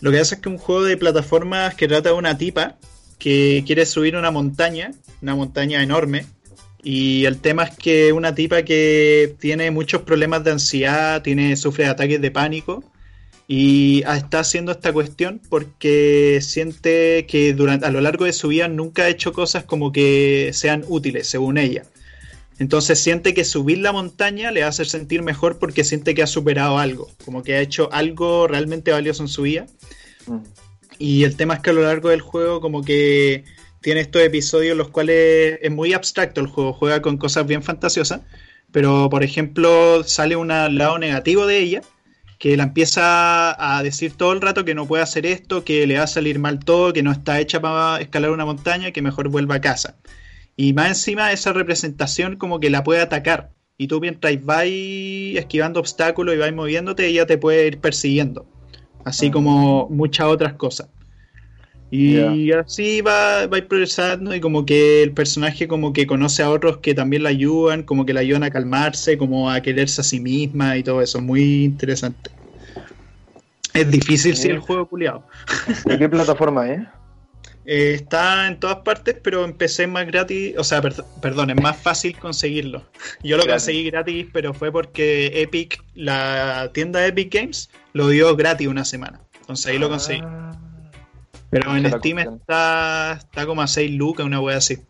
Lo 0.00 0.10
que 0.10 0.18
hace 0.20 0.36
es 0.36 0.40
que 0.40 0.48
un 0.48 0.58
juego 0.58 0.84
de 0.84 0.96
plataformas 0.96 1.74
que 1.74 1.88
trata 1.88 2.10
de 2.10 2.14
una 2.14 2.36
tipa 2.36 2.76
que 3.18 3.62
quiere 3.66 3.86
subir 3.86 4.16
una 4.16 4.30
montaña, 4.30 4.92
una 5.22 5.34
montaña 5.34 5.82
enorme, 5.82 6.26
y 6.84 7.24
el 7.24 7.38
tema 7.40 7.64
es 7.64 7.76
que 7.76 8.12
una 8.12 8.34
tipa 8.34 8.62
que 8.62 9.34
tiene 9.40 9.70
muchos 9.70 10.02
problemas 10.02 10.44
de 10.44 10.50
ansiedad, 10.50 11.22
tiene, 11.22 11.56
sufre 11.56 11.84
de 11.84 11.90
ataques 11.90 12.20
de 12.20 12.30
pánico 12.30 12.84
y 13.48 14.02
está 14.06 14.40
haciendo 14.40 14.72
esta 14.72 14.92
cuestión 14.92 15.40
porque 15.48 16.40
siente 16.42 17.24
que 17.26 17.54
durante, 17.54 17.86
a 17.86 17.90
lo 17.90 18.02
largo 18.02 18.26
de 18.26 18.34
su 18.34 18.48
vida 18.48 18.68
nunca 18.68 19.04
ha 19.04 19.08
hecho 19.08 19.32
cosas 19.32 19.64
como 19.64 19.92
que 19.92 20.50
sean 20.52 20.84
útiles, 20.86 21.26
según 21.26 21.56
ella. 21.56 21.84
Entonces 22.58 23.00
siente 23.00 23.34
que 23.34 23.44
subir 23.44 23.78
la 23.78 23.92
montaña 23.92 24.50
le 24.50 24.62
hace 24.62 24.84
sentir 24.84 25.22
mejor 25.22 25.58
porque 25.58 25.84
siente 25.84 26.14
que 26.14 26.22
ha 26.22 26.26
superado 26.26 26.78
algo, 26.78 27.10
como 27.24 27.42
que 27.42 27.54
ha 27.54 27.60
hecho 27.60 27.88
algo 27.92 28.46
realmente 28.46 28.92
valioso 28.92 29.22
en 29.22 29.28
su 29.28 29.42
vida. 29.42 29.66
Mm. 30.26 30.38
Y 30.98 31.24
el 31.24 31.36
tema 31.36 31.54
es 31.54 31.60
que 31.60 31.70
a 31.70 31.72
lo 31.72 31.82
largo 31.82 32.10
del 32.10 32.20
juego 32.20 32.60
como 32.60 32.82
que 32.82 33.44
tiene 33.80 34.00
estos 34.00 34.22
episodios 34.22 34.76
los 34.76 34.88
cuales 34.88 35.58
es 35.60 35.70
muy 35.70 35.92
abstracto 35.92 36.40
el 36.40 36.46
juego, 36.46 36.72
juega 36.72 37.02
con 37.02 37.18
cosas 37.18 37.46
bien 37.46 37.62
fantasiosas, 37.62 38.20
pero 38.72 39.10
por 39.10 39.24
ejemplo 39.24 40.04
sale 40.04 40.36
un 40.36 40.48
lado 40.48 40.98
negativo 40.98 41.46
de 41.46 41.58
ella, 41.58 41.82
que 42.38 42.56
la 42.56 42.64
empieza 42.64 43.76
a 43.76 43.82
decir 43.82 44.16
todo 44.16 44.32
el 44.32 44.40
rato 44.40 44.64
que 44.64 44.74
no 44.74 44.86
puede 44.86 45.02
hacer 45.02 45.26
esto, 45.26 45.64
que 45.64 45.86
le 45.86 45.98
va 45.98 46.04
a 46.04 46.06
salir 46.06 46.38
mal 46.38 46.60
todo, 46.64 46.92
que 46.92 47.02
no 47.02 47.12
está 47.12 47.40
hecha 47.40 47.60
para 47.60 48.00
escalar 48.00 48.30
una 48.30 48.44
montaña, 48.44 48.92
que 48.92 49.02
mejor 49.02 49.28
vuelva 49.28 49.56
a 49.56 49.60
casa. 49.60 49.96
Y 50.56 50.72
más 50.72 50.88
encima 50.88 51.32
esa 51.32 51.52
representación 51.52 52.36
como 52.36 52.60
que 52.60 52.70
la 52.70 52.84
puede 52.84 53.00
atacar. 53.00 53.50
Y 53.76 53.88
tú 53.88 54.00
mientras 54.00 54.42
vas 54.44 54.66
esquivando 54.66 55.80
obstáculos 55.80 56.34
y 56.34 56.38
vas 56.38 56.52
moviéndote, 56.52 57.06
ella 57.06 57.26
te 57.26 57.38
puede 57.38 57.66
ir 57.66 57.80
persiguiendo. 57.80 58.46
Así 59.04 59.30
como 59.30 59.88
muchas 59.90 60.26
otras 60.26 60.54
cosas. 60.54 60.88
Y 61.90 62.50
así 62.50 63.02
va, 63.02 63.46
va 63.46 63.58
progresando 63.68 64.34
y 64.34 64.40
como 64.40 64.66
que 64.66 65.02
el 65.02 65.12
personaje 65.12 65.68
como 65.68 65.92
que 65.92 66.06
conoce 66.06 66.42
a 66.42 66.50
otros 66.50 66.78
que 66.78 66.94
también 66.94 67.22
la 67.22 67.28
ayudan, 67.28 67.84
como 67.84 68.04
que 68.04 68.12
la 68.12 68.20
ayudan 68.20 68.42
a 68.42 68.50
calmarse, 68.50 69.16
como 69.16 69.50
a 69.50 69.60
quererse 69.60 70.00
a 70.00 70.04
sí 70.04 70.18
misma 70.18 70.76
y 70.76 70.82
todo 70.82 71.02
eso. 71.02 71.20
Muy 71.20 71.64
interesante. 71.64 72.30
Es 73.74 73.90
difícil 73.90 74.36
si 74.36 74.48
el 74.48 74.58
juego 74.58 74.88
culiado. 74.88 75.24
¿De 75.84 75.98
qué 75.98 76.08
plataforma 76.08 76.68
es? 76.68 76.80
Eh, 76.80 76.86
está 77.64 78.46
en 78.46 78.60
todas 78.60 78.78
partes, 78.78 79.16
pero 79.22 79.44
empecé 79.44 79.86
más 79.86 80.06
gratis, 80.06 80.54
o 80.58 80.64
sea, 80.64 80.82
perdón, 81.20 81.50
es 81.50 81.60
más 81.60 81.76
fácil 81.76 82.16
conseguirlo. 82.18 82.82
Yo 83.22 83.36
lo 83.36 83.46
conseguí 83.46 83.90
gratis, 83.90 84.26
pero 84.32 84.54
fue 84.54 84.70
porque 84.70 85.42
Epic, 85.42 85.82
la 85.94 86.70
tienda 86.72 87.06
Epic 87.06 87.32
Games, 87.32 87.70
lo 87.92 88.08
dio 88.08 88.34
gratis 88.36 88.68
una 88.68 88.84
semana. 88.84 89.20
Entonces 89.40 89.66
ahí 89.66 89.78
lo 89.78 89.88
conseguí. 89.88 90.22
Ah. 90.24 90.52
Pero 91.50 91.76
en 91.76 91.88
Steam 91.88 92.18
está, 92.18 93.12
está 93.12 93.46
como 93.46 93.62
a 93.62 93.68
6 93.68 93.92
lucas, 93.92 94.26
una 94.26 94.40
wea 94.40 94.56
así. 94.56 94.82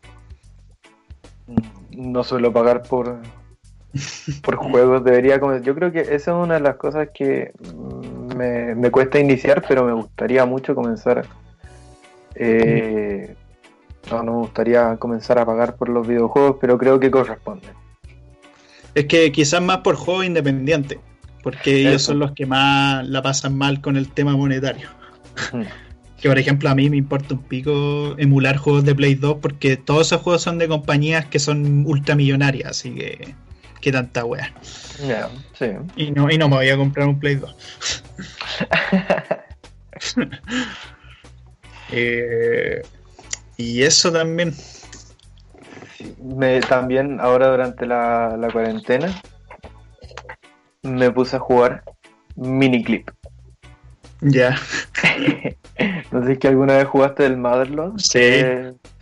Mm, 1.47 2.13
no 2.13 2.25
suelo 2.25 2.53
pagar 2.55 2.83
por, 2.85 3.19
por 4.43 4.57
juegos, 4.57 5.05
debería 5.05 5.39
Yo 5.61 5.75
creo 5.75 5.93
que 5.93 6.01
esa 6.01 6.15
es 6.15 6.29
una 6.29 6.55
de 6.55 6.61
las 6.61 6.77
cosas 6.77 7.09
que 7.13 7.53
mm, 7.61 8.35
me, 8.35 8.75
me 8.75 8.91
cuesta 8.91 9.19
iniciar, 9.19 9.63
pero 9.69 9.85
me 9.85 9.93
gustaría 9.93 10.47
mucho 10.47 10.75
comenzar. 10.75 11.27
Eh, 12.35 13.35
no, 14.11 14.23
no 14.23 14.33
me 14.33 14.39
gustaría 14.39 14.97
comenzar 14.97 15.39
a 15.39 15.47
pagar 15.47 15.77
por 15.77 15.89
los 15.89 16.07
videojuegos, 16.07 16.57
pero 16.61 16.79
creo 16.79 17.01
que 17.01 17.11
corresponde. 17.11 17.69
Es 18.95 19.07
que 19.07 19.33
quizás 19.33 19.63
más 19.63 19.79
por 19.79 19.97
juego 19.97 20.23
independiente, 20.23 21.01
porque 21.43 21.81
ellos 21.81 22.03
son 22.03 22.19
los 22.19 22.33
que 22.33 22.47
más 22.47 23.07
la 23.07 23.23
pasan 23.23 23.57
mal 23.57 23.81
con 23.81 23.97
el 23.97 24.09
tema 24.09 24.37
monetario. 24.37 24.89
que 26.21 26.29
por 26.29 26.39
ejemplo 26.39 26.71
a 26.71 26.75
mí 26.75 26.89
me 26.89 26.97
importa 26.97 27.35
un 27.35 27.43
pico 27.43 28.15
emular 28.17 28.57
juegos 28.57 28.85
de 28.85 28.95
Play 28.95 29.15
2 29.15 29.39
porque 29.43 29.77
todos 29.77 30.07
esos 30.07 30.23
juegos 30.23 30.41
son 30.41 30.57
de 30.59 30.69
compañías 30.69 31.27
que 31.27 31.39
son 31.39 31.85
ultramillonarias, 31.87 32.71
así 32.71 32.95
que 32.95 33.35
qué 33.83 33.93
tanta 33.93 34.25
wea. 34.25 34.51
sí. 35.53 35.67
Y 35.97 36.13
no, 36.13 36.31
y 36.31 36.39
no 36.39 36.49
me 36.49 36.57
voy 36.57 36.71
a 36.71 36.77
comprar 36.79 37.09
un 37.09 37.21
Play 37.21 37.35
2. 37.35 37.55
Eh, 41.97 42.83
y 43.57 43.83
eso 43.83 44.11
también. 44.13 44.55
Me, 46.23 46.61
también 46.61 47.21
ahora 47.21 47.49
durante 47.49 47.87
la, 47.87 48.37
la 48.37 48.51
cuarentena 48.51 49.23
me 50.83 51.11
puse 51.11 51.37
a 51.37 51.39
jugar 51.39 51.83
miniclip. 52.37 53.11
Ya. 54.21 54.57
no 56.13 56.23
sé 56.25 56.33
si 56.33 56.39
que 56.39 56.49
alguna 56.49 56.77
vez 56.77 56.87
jugaste 56.87 57.23
del 57.25 57.37
Motherlord. 57.37 57.99
Sí. 57.99 58.43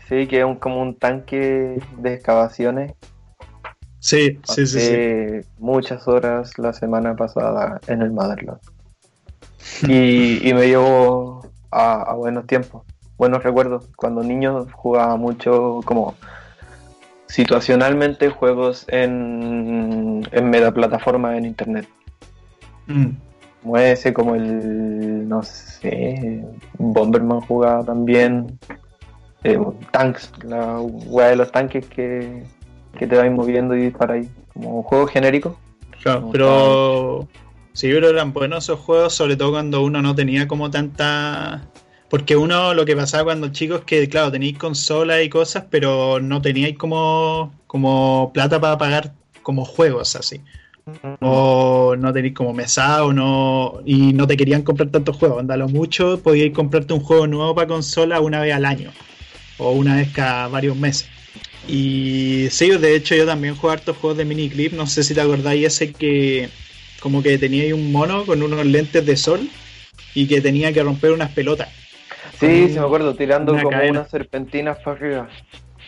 sí, 0.08 0.26
que 0.26 0.40
es 0.40 0.58
como 0.58 0.82
un 0.82 0.96
tanque 0.96 1.80
de 1.98 2.14
excavaciones. 2.14 2.92
Sí, 3.98 4.38
sí, 4.44 4.66
sí, 4.66 4.80
sí. 4.80 5.48
Muchas 5.58 6.08
horas 6.08 6.58
la 6.58 6.72
semana 6.72 7.14
pasada 7.14 7.80
en 7.86 8.02
el 8.02 8.10
Motherlord. 8.10 8.60
Y, 9.88 10.48
y 10.48 10.54
me 10.54 10.66
llevo 10.66 11.41
a, 11.72 12.14
buenos 12.14 12.46
tiempos, 12.46 12.82
buenos 13.16 13.42
recuerdos. 13.42 13.88
Cuando 13.96 14.22
niño 14.22 14.66
jugaba 14.72 15.16
mucho 15.16 15.80
como 15.84 16.14
situacionalmente 17.26 18.28
juegos 18.28 18.84
en, 18.88 20.26
en 20.30 20.50
metaplataforma 20.50 21.36
en 21.36 21.46
internet. 21.46 21.88
Mm. 22.86 23.08
Como 23.62 23.78
ese, 23.78 24.12
como 24.12 24.34
el, 24.34 25.28
no 25.28 25.42
sé, 25.42 26.44
Bomberman 26.78 27.40
jugaba 27.40 27.84
también. 27.84 28.58
Eh, 29.44 29.58
tanks, 29.90 30.30
la 30.44 30.78
weá 30.80 31.28
de 31.28 31.36
los 31.36 31.50
tanques 31.50 31.86
que, 31.86 32.44
que 32.96 33.06
te 33.06 33.16
vais 33.16 33.32
moviendo 33.32 33.76
y 33.76 33.92
ahí 34.08 34.28
Como 34.52 34.82
juego 34.82 35.06
genérico. 35.06 35.56
Claro, 36.02 36.28
pero 36.32 37.28
Sí, 37.72 37.88
pero 37.90 38.10
eran 38.10 38.32
buenos 38.32 38.64
esos 38.64 38.80
juegos, 38.80 39.14
sobre 39.14 39.36
todo 39.36 39.52
cuando 39.52 39.82
uno 39.82 40.02
no 40.02 40.14
tenía 40.14 40.46
como 40.46 40.70
tanta... 40.70 41.68
Porque 42.10 42.36
uno 42.36 42.74
lo 42.74 42.84
que 42.84 42.94
pasaba 42.94 43.24
cuando 43.24 43.48
chicos 43.48 43.80
es 43.80 43.84
que, 43.86 44.08
claro, 44.08 44.30
tenéis 44.30 44.58
consolas 44.58 45.24
y 45.24 45.30
cosas, 45.30 45.64
pero 45.70 46.20
no 46.20 46.42
teníais 46.42 46.76
como, 46.76 47.54
como 47.66 48.30
plata 48.34 48.60
para 48.60 48.76
pagar 48.76 49.14
como 49.42 49.64
juegos 49.64 50.14
así. 50.14 50.42
O 51.20 51.94
no 51.96 52.12
tenéis 52.12 52.34
como 52.34 52.52
mesa 52.52 53.04
o 53.04 53.14
no. 53.14 53.80
Y 53.86 54.12
no 54.12 54.26
te 54.26 54.36
querían 54.36 54.62
comprar 54.62 54.90
tantos 54.90 55.16
juegos. 55.16 55.40
Andalo 55.40 55.68
mucho, 55.68 56.20
podíais 56.22 56.52
comprarte 56.52 56.92
un 56.92 57.00
juego 57.00 57.26
nuevo 57.26 57.54
para 57.54 57.68
consola 57.68 58.20
una 58.20 58.40
vez 58.40 58.54
al 58.54 58.66
año. 58.66 58.90
O 59.56 59.70
una 59.72 59.96
vez 59.96 60.10
cada 60.12 60.48
varios 60.48 60.76
meses. 60.76 61.08
Y 61.66 62.48
sí, 62.50 62.68
de 62.70 62.94
hecho 62.96 63.14
yo 63.14 63.24
también 63.24 63.54
juego 63.54 63.72
hartos 63.72 63.96
juegos 63.96 64.18
de 64.18 64.26
miniclip. 64.26 64.72
No 64.74 64.86
sé 64.86 65.02
si 65.02 65.14
te 65.14 65.22
acordáis 65.22 65.66
ese 65.66 65.92
que 65.92 66.50
como 67.02 67.22
que 67.22 67.36
tenía 67.36 67.64
ahí 67.64 67.72
un 67.72 67.90
mono 67.90 68.24
con 68.24 68.42
unos 68.42 68.64
lentes 68.64 69.04
de 69.04 69.16
sol 69.16 69.48
y 70.14 70.28
que 70.28 70.40
tenía 70.40 70.72
que 70.72 70.82
romper 70.82 71.10
unas 71.10 71.30
pelotas. 71.32 71.68
Sí, 72.38 72.68
sí 72.68 72.78
me 72.78 72.86
acuerdo, 72.86 73.14
tirando 73.14 73.60
como 73.60 73.82
unas 73.88 74.08
serpentinas 74.08 74.78
para 74.78 74.96
arriba. 74.96 75.28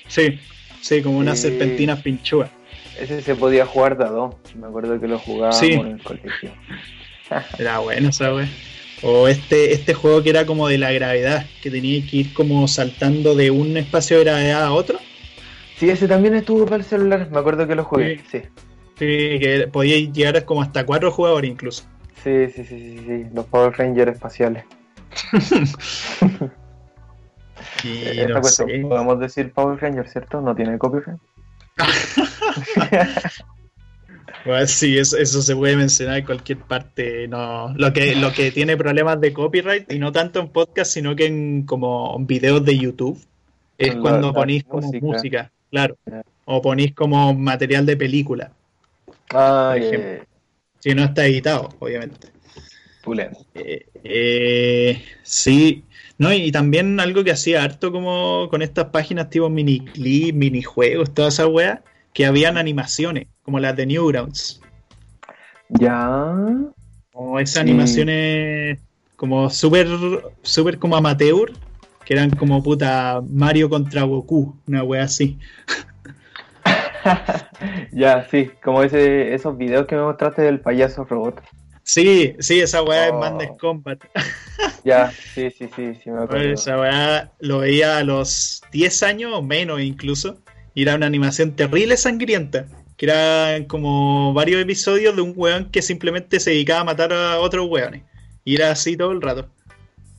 Sí, 0.09 0.40
sí, 0.81 1.03
como 1.03 1.18
unas 1.18 1.38
serpentinas 1.38 2.03
pinchuas. 2.03 2.50
Ese 2.98 3.22
se 3.22 3.35
podía 3.37 3.64
jugar 3.64 3.96
de 3.96 4.05
a 4.05 4.09
dos, 4.09 4.35
me 4.57 4.66
acuerdo 4.66 5.00
que 5.00 5.07
lo 5.07 5.18
jugábamos 5.18 5.87
en 5.87 5.92
el 5.92 6.03
colegio. 6.03 6.50
Era 7.59 7.79
bueno 7.79 8.09
esa 8.09 8.35
wea. 8.35 8.48
O 9.03 9.29
este, 9.29 9.72
este 9.72 9.94
juego 9.94 10.22
que 10.22 10.31
era 10.31 10.46
como 10.46 10.66
de 10.66 10.79
la 10.79 10.90
gravedad, 10.90 11.44
que 11.62 11.70
tenía 11.70 12.00
que 12.07 12.16
ir 12.18 12.33
como 12.33 12.66
saltando 12.68 13.35
de 13.35 13.50
un 13.50 13.77
espacio 13.77 14.16
de 14.16 14.24
gravedad 14.24 14.64
a 14.64 14.72
otro. 14.72 14.98
Sí, 15.77 15.90
ese 15.90 16.09
también 16.09 16.35
estuvo 16.35 16.64
para 16.64 16.77
el 16.77 16.85
celular, 16.85 17.29
me 17.31 17.38
acuerdo 17.38 17.66
que 17.66 17.74
lo 17.74 17.85
jugué, 17.85 18.22
sí. 18.31 18.40
Sí, 18.40 18.48
que 18.96 19.68
podía 19.72 19.98
llegar 20.11 20.44
como 20.44 20.62
hasta 20.62 20.87
cuatro 20.87 21.11
jugadores 21.11 21.50
incluso. 21.50 21.85
Sí, 22.22 22.46
sí, 22.54 22.64
sí, 22.64 22.78
sí, 22.78 22.98
sí. 23.07 23.26
los 23.35 23.46
Power 23.46 23.72
Rangers 23.76 24.12
espaciales. 24.12 24.64
y 27.85 28.02
Esta 28.20 28.40
cuestión, 28.40 28.88
podemos 28.88 29.20
decir 29.20 29.52
Power 29.52 29.80
Rangers, 29.80 30.12
¿cierto? 30.12 30.40
No 30.40 30.54
tiene 30.54 30.78
copyright. 30.78 31.20
Pues 34.44 34.72
sí, 34.72 34.98
eso, 34.98 35.16
eso, 35.16 35.40
se 35.40 35.57
puede 35.57 35.74
mencionar 35.74 36.18
en 36.18 36.26
cualquier 36.26 36.59
parte. 36.59 37.26
No, 37.28 37.72
lo 37.76 37.94
que 37.94 38.14
lo 38.14 38.30
que 38.33 38.50
tiene 38.50 38.76
problemas 38.76 39.18
de 39.18 39.33
copyright 39.33 39.90
y 39.90 39.98
no 39.98 40.12
tanto 40.12 40.38
en 40.38 40.48
podcast, 40.48 40.92
sino 40.92 41.16
que 41.16 41.24
en 41.24 41.62
como 41.64 42.18
videos 42.20 42.62
de 42.62 42.76
YouTube 42.76 43.18
es 43.78 43.96
cuando 43.96 44.35
ponís 44.35 44.64
como 44.64 44.92
música. 45.00 45.50
claro, 45.70 45.96
o 46.44 46.61
ponís 46.61 46.94
como 46.94 47.33
material 47.33 47.87
de 47.87 47.96
película. 47.96 48.52
Ah, 49.35 49.77
Si 50.79 50.94
no 50.94 51.05
está 51.05 51.27
editado, 51.27 51.68
obviamente. 51.81 52.29
Eh, 53.55 53.87
eh, 54.03 55.03
sí, 55.23 55.85
no, 56.16 56.33
y, 56.33 56.51
también 56.53 57.01
algo 57.01 57.25
que 57.25 57.33
hacía 57.33 57.62
harto 57.62 57.92
como 57.92 58.49
con 58.49 58.62
estas 58.62 58.87
páginas 58.87 59.29
tipo 59.29 59.51
mini 59.51 59.81
clip, 59.81 60.35
minijuegos, 60.35 61.12
toda 61.12 61.29
esa 61.29 61.47
wea, 61.47 61.83
que 62.12 62.25
habían 62.25 62.57
animaciones, 62.57 63.27
como 63.42 63.59
las 63.59 63.77
de 63.77 63.87
Newgrounds. 63.87 64.61
Ya. 65.68 66.35
Como 67.12 67.38
esas 67.40 67.59
animaciones 67.59 68.79
como 69.16 69.51
súper, 69.51 69.88
súper 70.42 70.79
como 70.79 70.97
amateur, 70.97 71.53
que 72.05 72.14
eran 72.14 72.31
como 72.31 72.62
puta 72.62 73.23
Mario 73.29 73.68
contra 73.68 74.03
Goku, 74.03 74.57
una 74.66 74.83
wea 74.83 75.05
así. 75.05 75.38
ya, 77.93 78.27
sí, 78.31 78.51
como 78.62 78.83
ese, 78.83 79.35
esos 79.35 79.57
videos 79.57 79.87
que 79.87 79.97
me 79.97 80.03
mostraste 80.03 80.43
del 80.43 80.61
payaso 80.61 81.05
robot. 81.05 81.40
Sí, 81.83 82.35
sí, 82.38 82.61
esa 82.61 82.83
weá 82.83 83.07
es 83.07 83.12
oh. 83.12 83.21
Mandes 83.21 83.51
Combat. 83.61 84.03
ya, 84.85 85.11
sí, 85.11 85.51
sí, 85.51 85.69
sí, 85.77 85.95
sí, 86.03 86.11
me 86.11 86.25
acuerdo. 86.25 86.53
Esa 86.53 86.81
weá 86.81 87.31
lo 87.40 87.59
veía 87.59 87.99
a 87.99 88.05
los 88.05 88.62
10 88.73 89.03
años 89.03 89.33
o 89.35 89.43
menos 89.43 89.81
incluso. 89.81 90.38
Y 90.73 90.83
era 90.83 90.95
una 90.95 91.07
animación 91.07 91.53
terrible 91.53 91.97
sangrienta. 91.97 92.67
Que 92.97 93.07
era 93.07 93.67
como 93.67 94.33
varios 94.33 94.62
episodios 94.62 95.14
de 95.14 95.23
un 95.23 95.35
weón 95.37 95.71
que 95.71 95.83
simplemente 95.83 96.40
se 96.40 96.51
dedicaba 96.51 96.81
a 96.81 96.85
matar 96.85 97.12
a 97.12 97.38
otros 97.38 97.69
weones. 97.69 98.03
Y 98.45 98.57
era 98.57 98.71
así 98.71 98.97
todo 98.97 99.12
el 99.12 99.21
rato. 99.21 99.47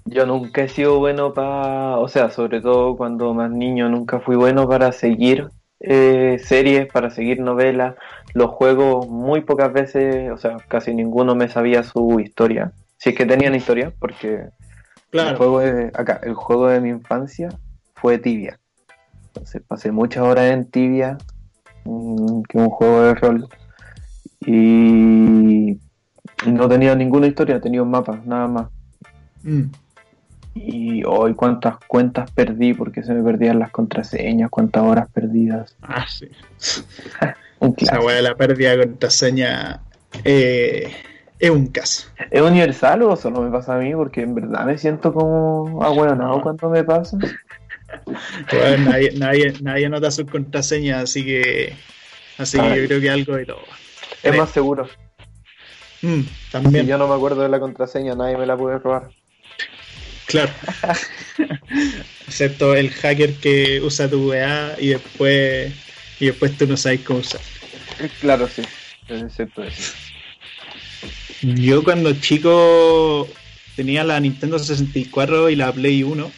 Yo 0.05 0.25
nunca 0.27 0.63
he 0.63 0.69
sido 0.69 0.99
bueno 0.99 1.33
para, 1.33 1.97
o 1.97 2.07
sea, 2.07 2.29
sobre 2.29 2.61
todo 2.61 2.95
cuando 2.95 3.33
más 3.33 3.49
niño, 3.49 3.89
nunca 3.89 4.19
fui 4.19 4.35
bueno 4.35 4.67
para 4.67 4.91
seguir 4.91 5.49
eh, 5.87 6.39
series, 6.43 6.87
para 6.87 7.09
seguir 7.09 7.39
novelas. 7.39 7.95
Los 8.33 8.51
juegos 8.51 9.07
muy 9.07 9.41
pocas 9.41 9.71
veces, 9.71 10.31
o 10.31 10.37
sea, 10.37 10.57
casi 10.67 10.93
ninguno 10.93 11.35
me 11.35 11.47
sabía 11.47 11.83
su 11.83 12.19
historia. 12.19 12.73
Si 12.97 13.09
es 13.09 13.15
que 13.15 13.25
tenían 13.25 13.55
historia, 13.55 13.93
porque 13.99 14.49
el 15.11 15.35
juego 15.35 15.59
de, 15.59 15.91
acá, 15.93 16.19
el 16.23 16.33
juego 16.33 16.67
de 16.67 16.81
mi 16.81 16.89
infancia 16.89 17.49
fue 17.93 18.17
Tibia. 18.17 18.59
Entonces 19.27 19.61
pasé 19.67 19.91
muchas 19.91 20.23
horas 20.23 20.51
en 20.51 20.69
Tibia, 20.69 21.17
mm, 21.83 22.41
que 22.43 22.57
un 22.57 22.69
juego 22.69 23.01
de 23.01 23.15
rol. 23.15 23.47
Y 24.41 25.79
no 26.47 26.67
tenía 26.67 26.95
ninguna 26.95 27.27
historia, 27.27 27.61
tenía 27.61 27.83
un 27.83 27.91
mapa, 27.91 28.21
nada 28.25 28.47
más. 28.47 28.67
Mm. 29.43 29.65
Y 30.55 31.03
hoy 31.03 31.33
cuántas 31.33 31.75
cuentas 31.85 32.31
perdí 32.31 32.73
porque 32.73 33.03
se 33.03 33.13
me 33.13 33.21
perdían 33.21 33.59
las 33.59 33.71
contraseñas, 33.71 34.49
cuántas 34.49 34.83
horas 34.83 35.09
perdidas. 35.13 35.75
Ah, 35.81 36.05
sí. 36.07 36.29
Esa 37.77 37.99
weá 37.99 38.15
de 38.15 38.21
la 38.21 38.35
pérdida 38.35 38.71
de 38.71 38.85
contraseña 38.85 39.81
eh, 40.23 40.93
es 41.39 41.49
un 41.49 41.67
caso. 41.67 42.07
¿Es 42.31 42.41
universal 42.41 43.01
o 43.03 43.15
solo 43.15 43.41
me 43.41 43.51
pasa 43.51 43.75
a 43.75 43.79
mí? 43.79 43.93
Porque 43.93 44.21
en 44.21 44.35
verdad 44.35 44.65
me 44.65 44.77
siento 44.77 45.13
como 45.13 45.83
ah, 45.83 45.89
bueno, 45.89 46.15
no. 46.15 46.41
cuando 46.41 46.69
me 46.69 46.83
pasa. 46.83 47.17
nadie, 48.85 49.11
nadie, 49.17 49.53
nadie 49.61 49.89
nota 49.89 50.11
sus 50.11 50.29
contraseñas, 50.29 51.03
así 51.03 51.25
que 51.25 51.73
así 52.37 52.59
que 52.59 52.81
yo 52.81 52.87
creo 52.87 53.01
que 53.01 53.09
algo 53.09 53.35
de 53.35 53.45
todo. 53.45 53.65
Es 54.23 54.37
más 54.37 54.49
seguro. 54.49 54.87
Mm, 56.01 56.21
también. 56.51 56.85
Si 56.85 56.89
yo 56.89 56.97
no 56.97 57.07
me 57.07 57.15
acuerdo 57.15 57.41
de 57.41 57.49
la 57.49 57.59
contraseña, 57.59 58.15
nadie 58.15 58.37
me 58.37 58.45
la 58.45 58.55
puede 58.55 58.79
robar. 58.79 59.09
Claro. 60.25 60.51
Excepto 62.27 62.75
el 62.75 62.89
hacker 62.89 63.33
que 63.35 63.81
usa 63.81 64.09
tu 64.09 64.29
VA 64.29 64.75
y 64.79 64.87
después 64.89 65.73
y 66.19 66.25
después 66.27 66.57
tú 66.57 66.65
no 66.67 66.77
sabes 66.77 67.01
cómo 67.01 67.19
usar. 67.19 67.41
Claro, 68.19 68.47
sí. 68.47 68.61
Excepto 69.07 69.63
eso. 69.63 69.93
Yo 71.41 71.83
cuando 71.83 72.13
chico 72.13 73.27
tenía 73.75 74.03
la 74.03 74.19
Nintendo 74.19 74.57
64 74.57 75.49
y 75.49 75.55
la 75.55 75.71
Play 75.71 76.03
1. 76.03 76.31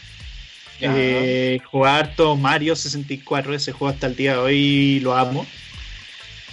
Eh, 0.79 1.59
jugaba 1.65 1.97
harto 1.97 2.35
Mario 2.35 2.75
64, 2.75 3.55
ese 3.55 3.71
juego 3.71 3.93
hasta 3.93 4.07
el 4.07 4.15
día 4.15 4.33
de 4.33 4.38
hoy 4.38 4.99
lo 4.99 5.15
amo. 5.15 5.45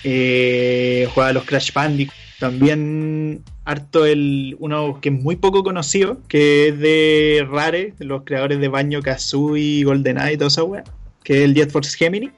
Eh, 0.02 1.08
jugaba 1.12 1.32
los 1.32 1.44
Crash 1.44 1.72
Bandicoot. 1.72 2.16
También 2.38 3.42
harto 3.64 4.06
el 4.06 4.56
uno 4.58 4.98
que 5.00 5.08
es 5.08 5.14
muy 5.14 5.36
poco 5.36 5.62
conocido, 5.62 6.18
que 6.28 6.68
es 6.68 6.78
de 6.78 7.46
Rare, 7.50 7.94
los 7.98 8.22
creadores 8.24 8.60
de 8.60 8.68
Baño 8.68 9.00
Kazooie, 9.02 9.84
GoldenEye 9.84 10.34
y 10.34 10.36
toda 10.36 10.48
esa 10.48 10.64
wea, 10.64 10.84
que 11.22 11.38
es 11.38 11.44
el 11.44 11.54
Jet 11.54 11.70
Force 11.70 11.96
Gemini, 11.96 12.30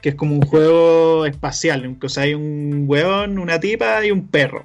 que 0.00 0.10
es 0.10 0.14
como 0.14 0.34
un 0.34 0.42
juego 0.42 1.26
espacial, 1.26 1.96
o 2.02 2.08
sea, 2.08 2.24
hay 2.24 2.34
un 2.34 2.84
weón, 2.86 3.38
una 3.38 3.60
tipa 3.60 4.04
y 4.04 4.10
un 4.10 4.26
perro. 4.26 4.64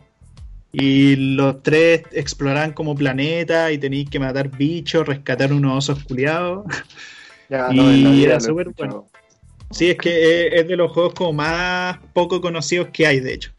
Y 0.74 1.16
los 1.36 1.64
tres 1.64 2.04
exploran 2.12 2.74
como 2.74 2.94
planeta 2.94 3.72
y 3.72 3.78
tenéis 3.78 4.10
que 4.10 4.20
matar 4.20 4.50
bichos, 4.50 5.08
rescatar 5.08 5.54
unos 5.54 5.90
osos 5.90 6.04
culiados. 6.04 6.66
y 7.72 8.24
era 8.24 8.40
súper 8.40 8.70
bueno. 8.70 9.08
Sí, 9.72 9.90
es 9.90 9.98
que 9.98 10.48
es, 10.48 10.68
de 10.68 10.76
los 10.76 10.92
juegos 10.92 11.14
como 11.14 11.34
más 11.34 11.98
poco 12.14 12.42
conocidos 12.42 12.90
que 12.92 13.08
hay, 13.08 13.20
de 13.20 13.34
hecho. 13.34 13.52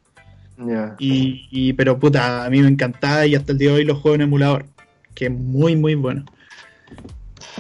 Y, 0.99 1.73
pero 1.75 1.99
puta, 1.99 2.45
a 2.45 2.51
mí 2.51 2.61
me 2.61 2.69
encantaba 2.69 3.27
y 3.27 3.35
hasta 3.35 3.53
el 3.53 3.59
día 3.59 3.71
de 3.71 3.77
hoy 3.77 3.85
lo 3.85 3.95
juego 3.95 4.17
en 4.17 4.23
emulador, 4.23 4.67
que 5.15 5.27
es 5.27 5.31
muy, 5.31 5.77
muy 5.77 5.95
bueno. 5.95 6.25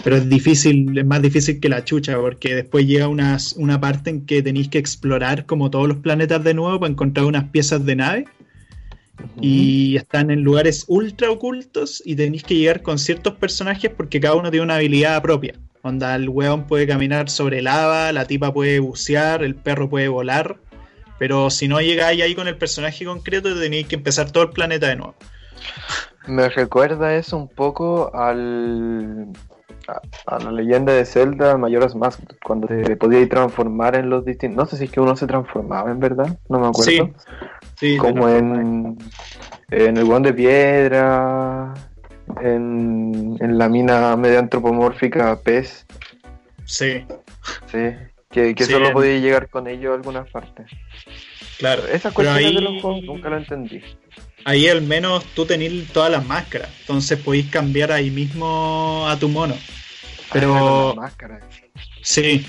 Pero 0.03 0.17
es 0.17 0.29
difícil, 0.29 0.97
es 0.97 1.07
más 1.07 1.23
difícil 1.23 1.61
que 1.61 1.69
la 1.69 1.85
chucha, 1.85 2.17
porque 2.19 2.55
después 2.55 2.87
llega 2.87 3.09
una, 3.09 3.37
una 3.57 3.81
parte 3.81 4.11
en 4.11 4.27
que 4.27 4.43
tenéis 4.43 4.69
que 4.69 4.79
explorar 4.79 5.47
como 5.47 5.71
todos 5.71 5.89
los 5.89 5.99
planetas 5.99 6.43
de 6.43 6.55
nuevo 6.55 6.81
para 6.81 6.91
encontrar 6.91 7.27
unas 7.27 7.45
piezas 7.51 7.85
de 7.85 7.97
nave 7.97 8.25
y 9.41 9.97
están 9.97 10.31
en 10.31 10.43
lugares 10.43 10.85
ultra 10.89 11.31
ocultos 11.31 12.03
y 12.05 12.15
tenéis 12.17 12.45
que 12.45 12.57
llegar 12.57 12.83
con 12.83 12.99
ciertos 12.99 13.35
personajes 13.35 13.91
porque 13.97 14.21
cada 14.21 14.35
uno 14.35 14.51
tiene 14.51 14.65
una 14.65 14.77
habilidad 14.77 15.21
propia. 15.23 15.55
Onda, 15.83 16.15
el 16.15 16.29
weón 16.29 16.67
puede 16.67 16.87
caminar 16.87 17.31
sobre 17.31 17.63
lava, 17.63 18.13
la 18.13 18.27
tipa 18.27 18.53
puede 18.53 18.81
bucear, 18.81 19.43
el 19.45 19.55
perro 19.55 19.89
puede 19.89 20.09
volar, 20.09 20.59
pero 21.19 21.51
si 21.51 21.69
no 21.69 21.81
llegáis 21.81 22.23
ahí 22.23 22.35
con 22.35 22.49
el 22.49 22.57
personaje 22.57 23.05
concreto, 23.05 23.59
tenéis 23.59 23.87
que 23.87 23.97
empezar 23.97 24.31
todo 24.31 24.45
el 24.45 24.51
planeta 24.51 24.89
de 24.89 24.97
nuevo. 24.97 25.15
Me 26.27 26.49
recuerda 26.49 27.15
eso 27.15 27.37
un 27.37 27.49
poco 27.49 28.15
al 28.15 29.29
a, 30.27 30.39
la 30.39 30.53
leyenda 30.53 30.93
de 30.93 31.05
Zelda 31.05 31.57
Mayoras 31.57 31.95
Mask, 31.95 32.21
cuando 32.45 32.67
te 32.69 32.97
podías 32.97 33.29
transformar 33.29 33.97
en 33.97 34.11
los 34.11 34.25
distintos. 34.25 34.57
No 34.57 34.67
sé 34.67 34.77
si 34.77 34.85
es 34.85 34.91
que 34.91 35.01
uno 35.01 35.17
se 35.17 35.27
transformaba 35.27 35.91
en 35.91 36.01
verdad, 36.01 36.39
no 36.49 36.61
me 36.61 36.69
acuerdo. 36.69 37.11
Sí, 37.77 37.97
Como 37.97 38.29
en, 38.29 38.99
en 39.71 39.97
el 39.97 40.05
guante 40.05 40.31
de 40.31 40.35
piedra, 40.35 41.75
en, 42.43 43.37
en 43.41 43.59
la 43.59 43.69
mina 43.69 44.17
media 44.17 44.41
antropomórfica 44.41 45.41
pez. 45.41 45.87
Sí. 46.65 47.05
Sí, 47.67 47.95
que, 48.31 48.55
que 48.55 48.65
solo 48.65 48.93
podía 48.93 49.19
llegar 49.19 49.49
con 49.49 49.67
ello 49.67 49.93
a 49.93 49.97
algunas 49.97 50.29
partes. 50.31 50.67
Claro. 51.59 51.87
Esas 51.89 52.13
cuestiones 52.13 52.55
de 52.55 52.61
los 52.61 52.83
juegos 52.83 53.03
nunca 53.05 53.29
lo 53.31 53.39
entendí. 53.39 53.83
Ahí 54.45 54.69
al 54.69 54.83
menos 54.83 55.25
tú 55.35 55.45
tenés 55.45 55.89
todas 55.89 56.11
las 56.11 56.25
máscaras, 56.25 56.71
entonces 56.81 57.19
podéis 57.19 57.47
cambiar 57.47 57.93
ahí 57.93 58.11
mismo 58.11 59.07
a 59.09 59.19
tu 59.19 59.29
mono. 59.29 59.57
Pero. 60.33 60.95
Sí. 62.03 62.47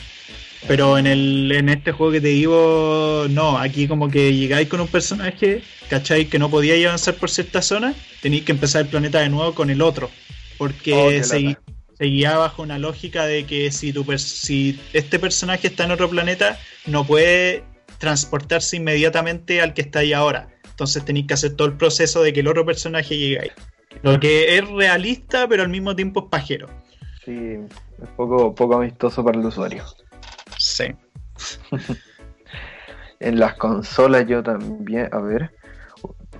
Pero 0.67 0.97
en 0.97 1.07
el 1.07 1.51
en 1.53 1.69
este 1.69 1.93
juego 1.93 2.11
que 2.11 2.21
te 2.21 2.27
digo, 2.27 3.27
no, 3.29 3.57
aquí 3.57 3.87
como 3.87 4.09
que 4.09 4.35
llegáis 4.35 4.67
con 4.67 4.81
un 4.81 4.89
personaje, 4.89 5.61
¿cachai? 5.89 6.25
Que 6.25 6.37
no 6.37 6.49
podíais 6.49 6.85
avanzar 6.85 7.15
por 7.15 7.29
cierta 7.29 7.61
zona, 7.61 7.93
tenéis 8.21 8.43
que 8.43 8.51
empezar 8.51 8.81
el 8.81 8.89
planeta 8.89 9.19
de 9.21 9.29
nuevo 9.29 9.55
con 9.55 9.69
el 9.69 9.81
otro. 9.81 10.11
Porque 10.57 10.93
oh, 10.93 11.23
se, 11.23 11.57
seguía 11.99 12.37
bajo 12.37 12.63
una 12.63 12.79
lógica 12.79 13.25
de 13.25 13.45
que 13.45 13.71
si, 13.71 13.93
tu 13.93 14.05
si 14.17 14.79
este 14.93 15.19
personaje 15.19 15.67
está 15.67 15.83
en 15.83 15.91
otro 15.91 16.09
planeta, 16.09 16.57
no 16.87 17.05
puede 17.05 17.63
transportarse 17.99 18.77
inmediatamente 18.77 19.61
al 19.61 19.73
que 19.73 19.81
está 19.81 19.99
ahí 19.99 20.13
ahora. 20.13 20.47
Entonces 20.69 21.03
tenéis 21.03 21.27
que 21.27 21.33
hacer 21.33 21.55
todo 21.55 21.67
el 21.67 21.75
proceso 21.75 22.23
de 22.23 22.31
que 22.31 22.39
el 22.39 22.47
otro 22.47 22.65
personaje 22.65 23.17
llegue 23.17 23.39
ahí. 23.41 23.51
Lo 24.01 24.17
que 24.19 24.57
es 24.57 24.67
realista, 24.69 25.47
pero 25.47 25.63
al 25.63 25.69
mismo 25.69 25.93
tiempo 25.93 26.21
es 26.21 26.25
pajero. 26.31 26.69
Sí, 27.25 27.57
es 28.01 28.09
poco, 28.15 28.55
poco 28.55 28.75
amistoso 28.77 29.23
para 29.23 29.37
el 29.37 29.45
usuario. 29.45 29.83
Sí. 30.57 30.85
en 33.19 33.39
las 33.39 33.55
consolas 33.55 34.25
yo 34.25 34.41
también, 34.41 35.09
a 35.11 35.19
ver, 35.19 35.51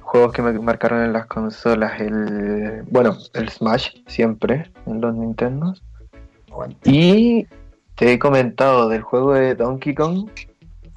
juegos 0.10 0.34
que 0.34 0.42
me 0.42 0.52
marcaron 0.54 1.04
en 1.04 1.14
las 1.14 1.28
consolas, 1.28 2.02
el, 2.02 2.82
bueno, 2.90 3.16
el 3.36 3.50
Smash 3.50 3.90
siempre 4.08 4.72
en 4.88 5.02
los 5.02 5.14
Nintendos. 5.14 5.84
Y 6.84 7.46
te 7.94 8.14
he 8.14 8.20
comentado 8.20 8.90
del 8.90 9.04
juego 9.04 9.36
de 9.36 9.54
Donkey 9.54 9.94
Kong, 9.94 10.28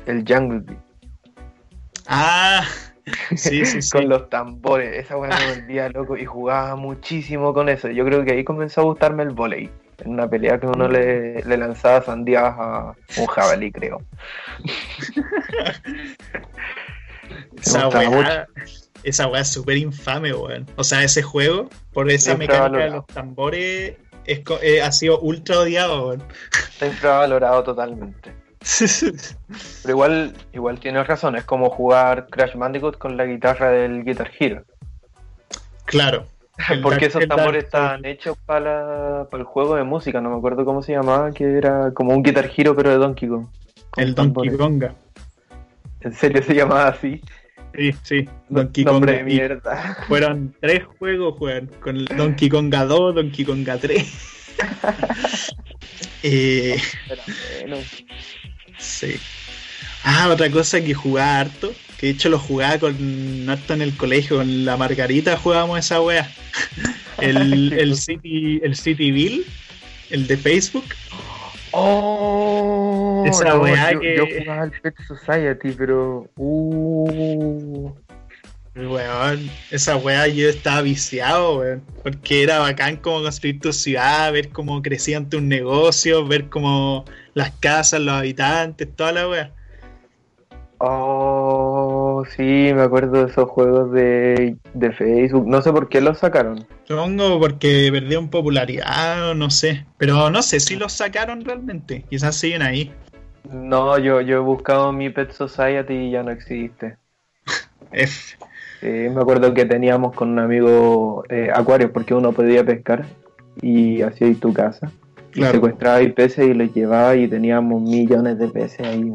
el 0.07 0.25
Jungle 0.27 0.65
Ah, 2.07 2.65
sí, 3.37 3.67
sí, 3.67 3.83
sí. 3.83 3.91
con 3.91 4.09
los 4.09 4.31
tambores, 4.31 4.97
esa 4.97 5.19
weá 5.19 5.39
me 5.39 5.61
volvía 5.61 5.91
loco 5.91 6.17
y 6.17 6.25
jugaba 6.25 6.75
muchísimo 6.75 7.53
con 7.53 7.69
eso. 7.69 7.91
Yo 7.91 8.07
creo 8.07 8.25
que 8.25 8.33
ahí 8.33 8.45
comenzó 8.45 8.81
a 8.81 8.85
gustarme 8.85 9.25
el 9.25 9.31
volei 9.31 9.71
en 10.03 10.13
una 10.13 10.27
pelea 10.27 10.59
que 10.59 10.67
uno 10.67 10.89
le, 10.89 11.43
lanzaba 11.45 12.03
sandías 12.03 12.55
a 12.57 12.95
un 13.19 13.27
jabalí, 13.27 13.71
creo. 13.71 14.01
esa 17.61 17.89
weá, 17.89 18.47
esa 19.03 19.26
weá 19.26 19.42
es 19.42 19.48
súper 19.48 19.76
infame, 19.76 20.32
weón. 20.32 20.66
O 20.76 20.84
sea, 20.84 21.03
ese 21.03 21.22
juego, 21.22 21.68
por 21.92 22.11
esa 22.11 22.36
mecánica 22.36 22.84
de 22.84 22.90
los 22.90 23.07
tambores, 23.07 23.96
es, 24.24 24.42
eh, 24.62 24.82
ha 24.82 24.92
sido 24.92 25.20
ultra 25.20 25.61
odiado, 25.61 26.09
weón. 26.09 26.22
Está 26.72 26.86
infravalorado 26.86 27.62
totalmente. 27.62 28.32
Pero 29.82 29.92
igual, 29.92 30.34
igual 30.53 30.80
tienes 30.80 31.07
razón, 31.07 31.36
es 31.36 31.44
como 31.44 31.70
jugar 31.70 32.28
Crash 32.28 32.55
Bandicoot 32.55 32.98
con 32.98 33.16
la 33.16 33.24
guitarra 33.24 33.70
del 33.70 34.05
Guitar 34.05 34.30
Hero. 34.38 34.64
Claro, 35.84 36.26
Porque 36.82 37.07
esos 37.07 37.26
tambores 37.26 37.64
estaban 37.64 38.05
hechos 38.05 38.36
para, 38.44 39.26
el 39.32 39.44
juego 39.44 39.76
de 39.76 39.84
música, 39.84 40.20
no 40.20 40.30
me 40.30 40.36
acuerdo 40.36 40.64
cómo 40.64 40.82
se 40.82 40.92
llamaba, 40.92 41.32
que 41.32 41.57
era 41.57 41.92
como 41.92 42.14
un 42.14 42.22
Guitar 42.22 42.50
Hero 42.55 42.76
pero 42.76 42.90
de 42.90 42.96
Donkey 42.96 43.28
Kong. 43.28 43.46
El 43.96 44.14
Donkey 44.14 44.57
Konga. 44.57 44.94
¿En 46.00 46.12
serio 46.12 46.42
se 46.42 46.55
llamaba 46.55 46.88
así? 46.88 47.22
Sí, 47.75 47.95
sí, 48.03 48.29
Donkey 48.49 48.85
Konga. 48.85 49.12
de 49.12 49.25
mierda. 49.25 50.05
Fueron 50.07 50.55
tres 50.61 50.85
juegos, 50.99 51.37
juegan 51.39 51.66
con 51.81 52.05
Donkey 52.05 52.49
Konga 52.49 52.85
2, 52.85 53.14
Donkey 53.14 53.45
Konga 53.45 53.79
3. 53.79 54.07
eh, 56.23 56.81
Sí. 58.79 59.16
Ah, 60.05 60.29
otra 60.31 60.51
cosa 60.51 60.83
que 60.83 60.93
jugaba 60.93 61.41
harto 61.41 61.73
que 62.03 62.09
de 62.09 62.14
hecho 62.14 62.31
lo 62.31 62.39
jugaba 62.41 62.81
con 62.81 63.49
harto 63.49 63.75
en 63.75 63.81
el 63.81 63.97
colegio, 63.97 64.39
con 64.39 64.64
la 64.64 64.77
Margarita 64.77 65.37
jugábamos 65.37 65.79
esa 65.79 66.01
wea. 66.01 66.29
El, 67.18 67.73
el, 67.75 67.97
City, 67.97 68.59
el 68.64 68.75
Cityville, 68.75 69.45
el 70.11 70.27
de 70.27 70.37
Facebook. 70.37 70.87
Oh, 71.73 73.25
esa 73.27 73.59
wea 73.59 73.99
que. 73.99 74.16
Yo 74.16 74.25
jugaba 74.39 74.62
al 74.62 74.70
Pet 74.70 74.95
Society, 75.07 75.73
pero. 75.77 76.29
Uh. 76.37 77.91
Weón, 78.75 79.51
esa 79.70 79.97
wea 79.97 80.27
yo 80.29 80.49
estaba 80.49 80.81
viciado, 80.81 81.59
weón. 81.59 81.83
Porque 82.03 82.43
era 82.43 82.59
bacán 82.59 82.97
como 82.97 83.23
construir 83.23 83.61
tu 83.61 83.73
ciudad, 83.73 84.33
ver 84.33 84.49
cómo 84.49 84.81
crecían 84.81 85.29
tus 85.29 85.43
negocios, 85.43 86.27
ver 86.27 86.49
cómo 86.49 87.05
las 87.35 87.51
casas, 87.61 88.01
los 88.01 88.14
habitantes, 88.14 88.89
toda 88.97 89.12
la 89.12 89.29
wea. 89.29 89.53
Oh, 90.79 91.41
sí, 92.31 92.73
me 92.75 92.83
acuerdo 92.83 93.25
de 93.25 93.31
esos 93.31 93.49
juegos 93.49 93.93
de, 93.93 94.57
Facebook. 94.97 95.47
No 95.47 95.62
sé 95.62 95.73
por 95.73 95.89
qué 95.89 96.01
los 96.01 96.18
sacaron. 96.18 96.66
Supongo 96.85 97.39
porque 97.41 97.89
perdieron 97.93 98.29
popularidad 98.29 99.31
o 99.31 99.35
no 99.35 99.51
sé. 99.51 99.87
Pero 99.99 100.31
no 100.31 100.43
sé 100.43 100.61
si 100.61 100.77
los 100.77 100.93
sacaron 100.93 101.45
realmente. 101.45 102.05
Quizás 102.09 102.37
siguen 102.37 102.62
ahí. 102.62 102.93
No, 103.51 103.99
yo, 103.99 104.20
yo 104.20 104.37
he 104.37 104.41
buscado 104.41 104.93
mi 104.93 105.11
Pet 105.11 105.33
Society 105.33 105.95
y 105.95 106.11
ya 106.12 106.23
no 106.23 106.31
existe. 106.31 106.97
F. 107.93 108.37
me 108.83 109.20
acuerdo 109.20 109.53
que 109.53 109.64
teníamos 109.64 110.14
con 110.14 110.31
un 110.31 110.39
amigo 110.39 111.25
eh, 111.29 111.51
acuarios 111.53 111.91
porque 111.91 112.14
uno 112.14 112.33
podía 112.33 112.64
pescar 112.64 113.05
y 113.61 114.03
hacía 114.03 114.29
ahí 114.29 114.35
tu 114.35 114.53
casa. 114.53 114.91
Y 115.35 115.43
secuestraba 115.45 116.01
peces 116.14 116.47
y 116.47 116.55
los 116.55 116.75
llevaba 116.75 117.16
y 117.16 117.27
teníamos 117.27 117.83
millones 117.83 118.39
de 118.39 118.49
peces 118.49 118.87
ahí. 118.87 119.12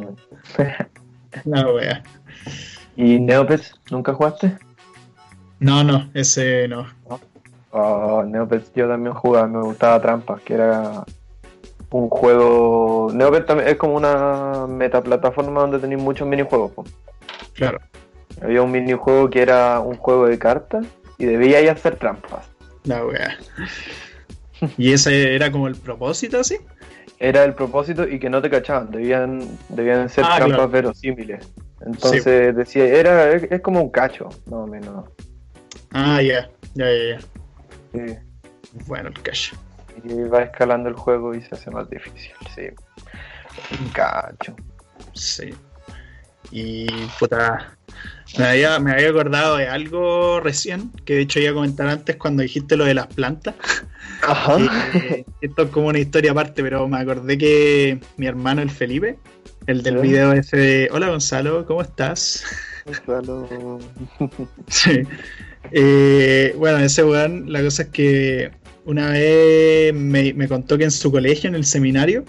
No, 1.46 1.72
wea. 1.76 2.04
¿Y 2.98 3.20
Neopets? 3.20 3.80
¿Nunca 3.92 4.14
jugaste? 4.14 4.58
No, 5.60 5.84
no, 5.84 6.10
ese 6.14 6.68
no. 6.68 6.88
Oh, 7.72 8.24
Neopets 8.24 8.72
yo 8.76 8.88
también 8.88 9.14
jugaba, 9.14 9.48
me 9.48 9.62
gustaba 9.62 10.02
Trampas, 10.02 10.42
que 10.42 10.56
era 10.56 11.04
un 11.92 12.10
juego. 12.10 13.12
Neopets 13.14 13.46
también 13.46 13.70
es 13.70 13.76
como 13.76 13.96
una 13.96 14.66
metaplataforma 14.68 15.62
donde 15.62 15.80
tenéis 15.80 16.02
muchos 16.02 16.28
minijuegos. 16.28 16.74
Claro. 17.54 17.80
Había 18.42 18.64
un 18.64 18.72
minijuego 18.72 19.30
que 19.30 19.42
era 19.44 19.80
un 19.80 19.96
juego 19.98 20.28
de 20.28 20.40
cartas 20.40 20.86
y 21.20 21.26
debía 21.26 21.62
ir 21.62 21.70
hacer 21.70 21.98
trampas. 21.98 22.50
La 22.84 23.06
wea. 23.06 23.38
¿Y 24.78 24.92
ese 24.94 25.36
era 25.36 25.52
como 25.52 25.68
el 25.68 25.76
propósito 25.76 26.40
así? 26.40 26.58
Era 27.20 27.44
el 27.44 27.54
propósito 27.54 28.08
y 28.08 28.20
que 28.20 28.30
no 28.30 28.42
te 28.42 28.50
cachaban, 28.50 28.90
debían, 28.90 29.40
debían 29.70 30.10
ser 30.10 30.24
Ah, 30.26 30.38
trampas 30.38 30.56
claro. 30.58 30.70
verosímiles. 30.70 31.48
Entonces 31.86 32.56
decía, 32.56 32.86
era, 32.86 33.32
es, 33.32 33.44
es 33.52 33.62
como 33.62 33.82
un 33.82 33.90
cacho, 33.90 34.30
más 34.46 34.60
o 34.60 34.68
menos. 34.68 35.06
Ah, 35.92 36.22
ya, 36.22 36.50
ya, 36.74 36.86
ya, 36.86 37.04
ya. 37.16 37.20
Sí. 37.94 38.18
Bueno, 38.86 39.10
el 39.10 39.22
cash. 39.22 39.54
Y 40.04 40.24
va 40.24 40.44
escalando 40.44 40.90
el 40.90 40.96
juego 40.96 41.34
y 41.34 41.42
se 41.42 41.56
hace 41.56 41.72
más 41.72 41.90
difícil, 41.90 42.34
sí. 42.56 42.64
Un 43.80 43.90
cacho. 43.90 44.56
Sí. 45.14 45.54
Y 46.52 46.88
puta. 47.20 47.78
Me 48.38 48.46
había, 48.46 48.80
me 48.80 48.92
había 48.92 49.10
acordado 49.10 49.58
de 49.58 49.68
algo 49.68 50.40
recién, 50.40 50.92
que 51.06 51.16
de 51.16 51.22
hecho 51.22 51.40
iba 51.40 51.52
a 51.52 51.56
comentar 51.56 51.88
antes 51.88 52.16
cuando 52.18 52.44
dijiste 52.44 52.78
lo 52.78 52.86
de 52.86 52.94
las 52.94 53.08
plantas. 53.08 53.56
Ajá. 54.28 54.58
Eh, 54.94 55.26
esto 55.42 55.64
es 55.64 55.70
como 55.70 55.88
una 55.88 56.00
historia 56.00 56.32
aparte, 56.32 56.62
pero 56.62 56.88
me 56.88 56.98
acordé 56.98 57.38
que 57.38 58.00
mi 58.18 58.28
hermano, 58.28 58.62
el 58.62 58.70
Felipe, 58.70 59.18
el 59.68 59.84
del 59.84 59.98
video 59.98 60.32
ese 60.34 60.58
de 60.58 60.90
Hola 60.92 61.10
Gonzalo, 61.10 61.66
¿cómo 61.66 61.82
estás? 61.82 62.44
Gonzalo. 62.86 63.80
Sí. 64.68 65.02
Eh, 65.72 66.54
bueno, 66.58 66.80
ese 66.80 67.04
weón, 67.04 67.52
la 67.52 67.62
cosa 67.62 67.84
es 67.84 67.90
que 67.90 68.52
una 68.86 69.10
vez 69.10 69.94
me, 69.94 70.34
me 70.34 70.48
contó 70.48 70.78
que 70.78 70.86
en 70.86 70.92
su 70.92 71.12
colegio, 71.12 71.50
en 71.50 71.56
el 71.56 71.66
seminario, 71.66 72.24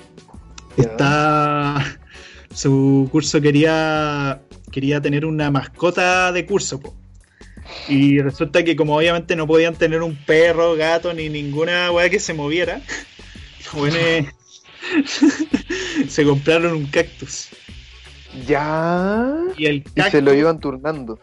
Ya. 0.77 0.85
está. 0.85 1.99
Su 2.53 3.09
curso 3.13 3.41
quería, 3.41 4.41
quería 4.73 5.01
tener 5.01 5.25
una 5.25 5.51
mascota 5.51 6.33
de 6.33 6.45
curso, 6.47 6.81
po. 6.81 6.95
Y 7.89 8.21
resulta 8.21 8.65
que, 8.65 8.75
como 8.75 8.97
obviamente 8.97 9.37
no 9.37 9.47
podían 9.47 9.77
tener 9.77 10.03
un 10.03 10.17
perro, 10.17 10.75
gato, 10.75 11.13
ni 11.15 11.29
ninguna 11.29 11.93
weá 11.93 12.09
que 12.11 12.19
se 12.19 12.35
moviera, 12.35 12.81
los 13.65 13.75
weones 13.75 14.27
se 16.09 16.25
compraron 16.25 16.73
un 16.73 16.87
cactus. 16.87 17.49
Ya. 18.47 19.35
Y 19.57 19.67
el 19.67 19.77
Y 19.77 19.83
cactus. 19.83 20.13
se 20.13 20.23
lo 20.23 20.35
iban 20.35 20.61
turnando. 20.61 21.19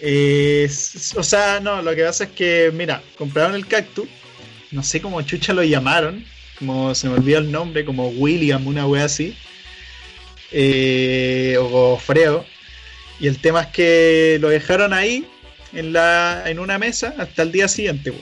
Eh, 0.00 0.68
o 1.16 1.22
sea, 1.22 1.60
no, 1.60 1.80
lo 1.80 1.94
que 1.94 2.04
pasa 2.04 2.24
es 2.24 2.30
que, 2.30 2.70
mira, 2.74 3.02
compraron 3.16 3.54
el 3.54 3.66
cactus, 3.66 4.06
no 4.70 4.82
sé 4.82 5.00
cómo 5.00 5.22
chucha 5.22 5.54
lo 5.54 5.62
llamaron, 5.62 6.24
como 6.58 6.94
se 6.94 7.08
me 7.08 7.14
olvidó 7.14 7.38
el 7.38 7.50
nombre, 7.50 7.86
como 7.86 8.08
William, 8.08 8.66
una 8.66 8.86
wea 8.86 9.04
así, 9.04 9.34
eh, 10.52 11.56
o 11.58 11.68
Gofreo, 11.68 12.44
y 13.18 13.28
el 13.28 13.38
tema 13.38 13.62
es 13.62 13.66
que 13.68 14.36
lo 14.40 14.50
dejaron 14.50 14.92
ahí, 14.92 15.26
en, 15.72 15.94
la, 15.94 16.42
en 16.46 16.58
una 16.58 16.76
mesa, 16.76 17.14
hasta 17.18 17.42
el 17.42 17.50
día 17.52 17.66
siguiente, 17.66 18.12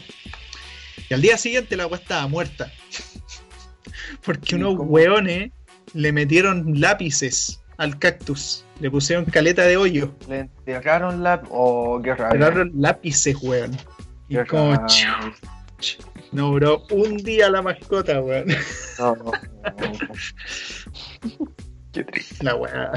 y 1.10 1.14
al 1.14 1.20
día 1.20 1.36
siguiente 1.36 1.76
la 1.76 1.88
wea 1.88 1.98
estaba 1.98 2.28
muerta, 2.28 2.72
porque 4.24 4.54
¿Y 4.54 4.58
unos 4.58 4.76
cómo? 4.76 4.90
weones 4.90 5.50
le 5.94 6.12
metieron 6.12 6.80
lápices 6.80 7.60
al 7.78 7.98
cactus, 7.98 8.64
le 8.80 8.90
pusieron 8.90 9.24
caleta 9.24 9.62
de 9.62 9.76
hoyo. 9.76 10.12
Le 10.28 10.40
enterraron 10.40 11.22
la. 11.22 11.42
Oh, 11.50 12.00
qué 12.02 12.14
rabia. 12.14 12.32
Pegaron 12.32 12.70
lápices, 12.74 13.36
weón. 13.42 13.76
Y 14.28 14.36
Qué 14.36 14.46
como, 14.46 14.74
rabia. 14.74 15.32
no 16.32 16.48
duró 16.50 16.84
un 16.90 17.16
día 17.18 17.50
la 17.50 17.62
mascota, 17.62 18.20
weón. 18.20 18.48
No, 18.98 19.16
no, 19.16 19.24
no. 19.24 19.32
Qué 21.92 22.04
triste. 22.04 22.42
La 22.42 22.56
weá. 22.56 22.90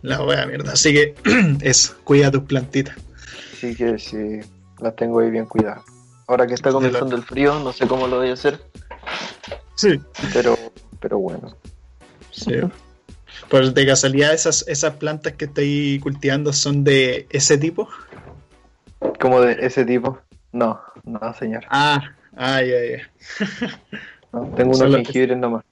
La 0.00 0.24
weá, 0.24 0.46
mierda. 0.46 0.72
Así 0.72 0.94
que, 0.94 1.14
eso, 1.60 1.94
cuida 2.04 2.30
tus 2.30 2.44
plantitas. 2.44 2.96
Sí 3.60 3.74
que 3.74 3.98
sí, 3.98 4.40
las 4.80 4.96
tengo 4.96 5.20
ahí 5.20 5.30
bien 5.30 5.44
cuidadas. 5.44 5.82
Ahora 6.28 6.46
que 6.46 6.54
está 6.54 6.70
comenzando 6.70 7.14
el 7.14 7.22
frío, 7.22 7.60
no 7.60 7.74
sé 7.74 7.86
cómo 7.86 8.08
lo 8.08 8.16
voy 8.18 8.30
a 8.30 8.32
hacer, 8.32 8.58
Sí. 9.74 10.00
pero, 10.32 10.56
pero 11.00 11.18
bueno. 11.18 11.56
Sí. 12.30 12.54
Pues 13.48 13.74
de 13.74 13.86
casualidad, 13.86 14.32
esas, 14.32 14.66
esas 14.68 14.94
plantas 14.96 15.34
que 15.34 15.46
estoy 15.46 16.00
cultivando 16.02 16.52
son 16.52 16.84
de 16.84 17.26
ese 17.30 17.58
tipo. 17.58 17.88
¿Como 19.20 19.40
de 19.40 19.56
ese 19.64 19.84
tipo? 19.84 20.18
No, 20.52 20.80
no, 21.04 21.34
señor. 21.34 21.64
Ah, 21.68 22.00
ah, 22.36 22.62
ya, 22.62 22.76
ya. 22.96 23.10
No, 24.32 24.46
tengo 24.56 24.76
unos 24.76 24.96
jengibres 24.96 25.36
nomás. 25.36 25.64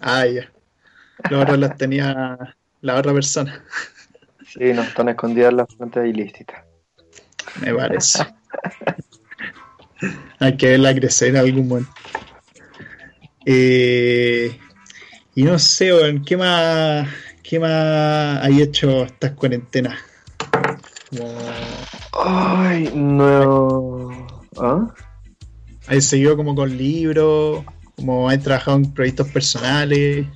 Ah, 0.00 0.26
ya. 0.26 0.50
Los 1.28 1.42
otros 1.42 1.58
las 1.58 1.76
tenía 1.76 2.56
la 2.80 2.96
otra 2.96 3.12
persona, 3.12 3.62
Sí, 4.46 4.72
no, 4.72 4.82
están 4.82 5.08
escondidas 5.08 5.52
las 5.52 5.72
plantas 5.74 6.06
ilícitas. 6.06 6.64
me 7.60 7.72
parece. 7.74 8.26
Hay 10.40 10.56
que 10.56 10.70
verla 10.70 10.94
crecer 10.94 11.28
en 11.28 11.36
algún 11.36 11.68
momento. 11.68 11.90
Eh, 13.52 14.56
y 15.34 15.42
no 15.42 15.58
sé, 15.58 15.92
weón, 15.92 16.24
¿qué 16.24 16.36
más, 16.36 17.08
¿qué 17.42 17.58
más 17.58 18.44
hay 18.44 18.62
hecho 18.62 19.02
estas 19.02 19.32
cuarentenas? 19.32 19.98
Como, 21.10 21.34
Ay, 22.12 22.92
no. 22.94 24.08
¿Ah? 24.56 24.86
¿Hay 25.88 26.00
seguido 26.00 26.36
como 26.36 26.54
con 26.54 26.76
libros? 26.76 27.64
¿Como 27.96 28.28
hay 28.28 28.38
trabajado 28.38 28.76
en 28.76 28.92
proyectos 28.92 29.26
personales? 29.30 30.28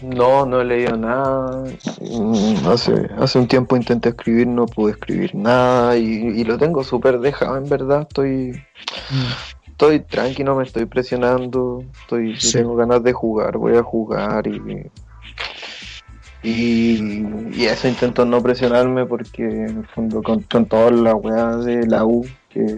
No, 0.00 0.46
no 0.46 0.62
he 0.62 0.64
leído 0.64 0.96
nada. 0.96 1.64
Mm, 2.00 2.66
Hace, 2.66 3.10
hace 3.18 3.38
un 3.38 3.46
tiempo 3.46 3.76
intenté 3.76 4.08
escribir, 4.08 4.46
no 4.46 4.64
pude 4.64 4.92
escribir 4.92 5.34
nada 5.34 5.98
y, 5.98 6.04
y 6.04 6.44
lo 6.44 6.56
tengo 6.56 6.82
súper 6.82 7.18
dejado, 7.20 7.58
en 7.58 7.68
verdad. 7.68 8.06
Estoy, 8.08 8.62
estoy 9.78 10.00
tranqui, 10.00 10.42
no 10.42 10.56
me 10.56 10.64
estoy 10.64 10.86
presionando. 10.86 11.84
Estoy, 12.00 12.34
si 12.34 12.50
Sí. 12.50 12.58
tengo 12.58 12.74
ganas 12.74 13.00
de 13.04 13.12
jugar, 13.12 13.56
voy 13.58 13.76
a 13.76 13.82
jugar 13.84 14.44
y, 14.48 14.60
y, 16.42 17.24
y 17.54 17.64
eso 17.64 17.86
intento 17.86 18.24
no 18.24 18.42
presionarme 18.42 19.06
porque 19.06 19.44
en 19.44 19.78
el 19.78 19.86
fondo 19.94 20.20
con, 20.20 20.42
con 20.42 20.66
todas 20.66 20.90
las 20.90 21.14
weas 21.14 21.64
de 21.64 21.86
la 21.86 22.04
U 22.04 22.28
que, 22.50 22.76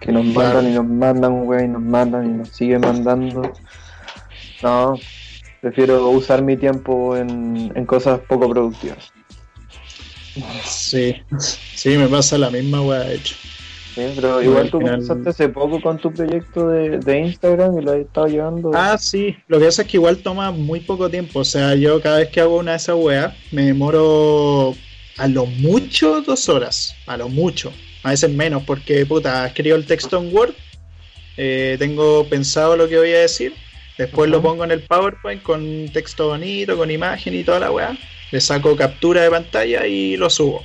que 0.00 0.12
nos 0.12 0.24
Claro. 0.34 0.62
mandan 0.62 0.68
y 0.68 0.74
nos 0.74 0.86
mandan 0.86 1.48
weas 1.48 1.64
y 1.64 1.68
nos 1.68 1.82
mandan 1.82 2.26
y 2.26 2.34
nos 2.34 2.48
siguen 2.50 2.82
mandando. 2.82 3.42
No, 4.62 5.00
prefiero 5.62 6.10
usar 6.10 6.42
mi 6.42 6.58
tiempo 6.58 7.16
en, 7.16 7.72
en 7.74 7.86
cosas 7.86 8.20
poco 8.20 8.50
productivas. 8.50 9.10
Sí, 10.64 11.16
sí, 11.74 11.96
me 11.96 12.08
pasa 12.08 12.36
la 12.36 12.50
misma 12.50 12.82
weá, 12.82 13.00
de 13.04 13.14
hecho. 13.14 13.34
¿Sí? 13.94 14.02
Pero 14.14 14.42
igual 14.42 14.62
al 14.62 14.70
tú 14.70 14.78
final- 14.78 14.94
comenzaste 14.94 15.30
hace 15.30 15.48
poco 15.48 15.80
con 15.80 15.98
tu 15.98 16.12
proyecto 16.12 16.68
de, 16.68 16.98
de 16.98 17.18
Instagram 17.18 17.78
y 17.78 17.82
lo 17.82 17.92
has 17.92 17.98
estado 17.98 18.26
llevando. 18.26 18.70
Ah, 18.74 18.96
sí, 18.98 19.36
lo 19.48 19.58
que 19.58 19.66
pasa 19.66 19.82
es 19.82 19.88
que 19.88 19.96
igual 19.96 20.18
toma 20.18 20.50
muy 20.50 20.80
poco 20.80 21.08
tiempo. 21.10 21.40
O 21.40 21.44
sea, 21.44 21.74
yo 21.74 22.00
cada 22.00 22.18
vez 22.18 22.28
que 22.30 22.40
hago 22.40 22.58
una 22.58 22.72
de 22.72 22.76
esas 22.78 22.96
weas 22.96 23.32
me 23.50 23.62
demoro 23.66 24.74
a 25.18 25.28
lo 25.28 25.46
mucho 25.46 26.20
dos 26.22 26.48
horas. 26.48 26.94
A 27.06 27.16
lo 27.16 27.28
mucho. 27.28 27.72
A 28.02 28.10
veces 28.10 28.30
menos, 28.30 28.62
porque 28.64 29.06
puta, 29.06 29.46
escribo 29.46 29.76
el 29.76 29.86
texto 29.86 30.18
en 30.18 30.34
Word, 30.34 30.54
eh, 31.36 31.76
tengo 31.78 32.24
pensado 32.28 32.76
lo 32.76 32.88
que 32.88 32.98
voy 32.98 33.12
a 33.12 33.20
decir, 33.20 33.54
después 33.96 34.28
lo 34.28 34.42
pongo 34.42 34.64
en 34.64 34.72
el 34.72 34.82
PowerPoint 34.82 35.42
con 35.42 35.88
texto 35.92 36.28
bonito, 36.28 36.76
con 36.76 36.90
imagen 36.90 37.34
y 37.34 37.44
toda 37.44 37.60
la 37.60 37.70
wea. 37.70 37.96
Le 38.32 38.40
saco 38.40 38.74
captura 38.74 39.22
de 39.22 39.30
pantalla 39.30 39.86
y 39.86 40.16
lo 40.16 40.30
subo. 40.30 40.64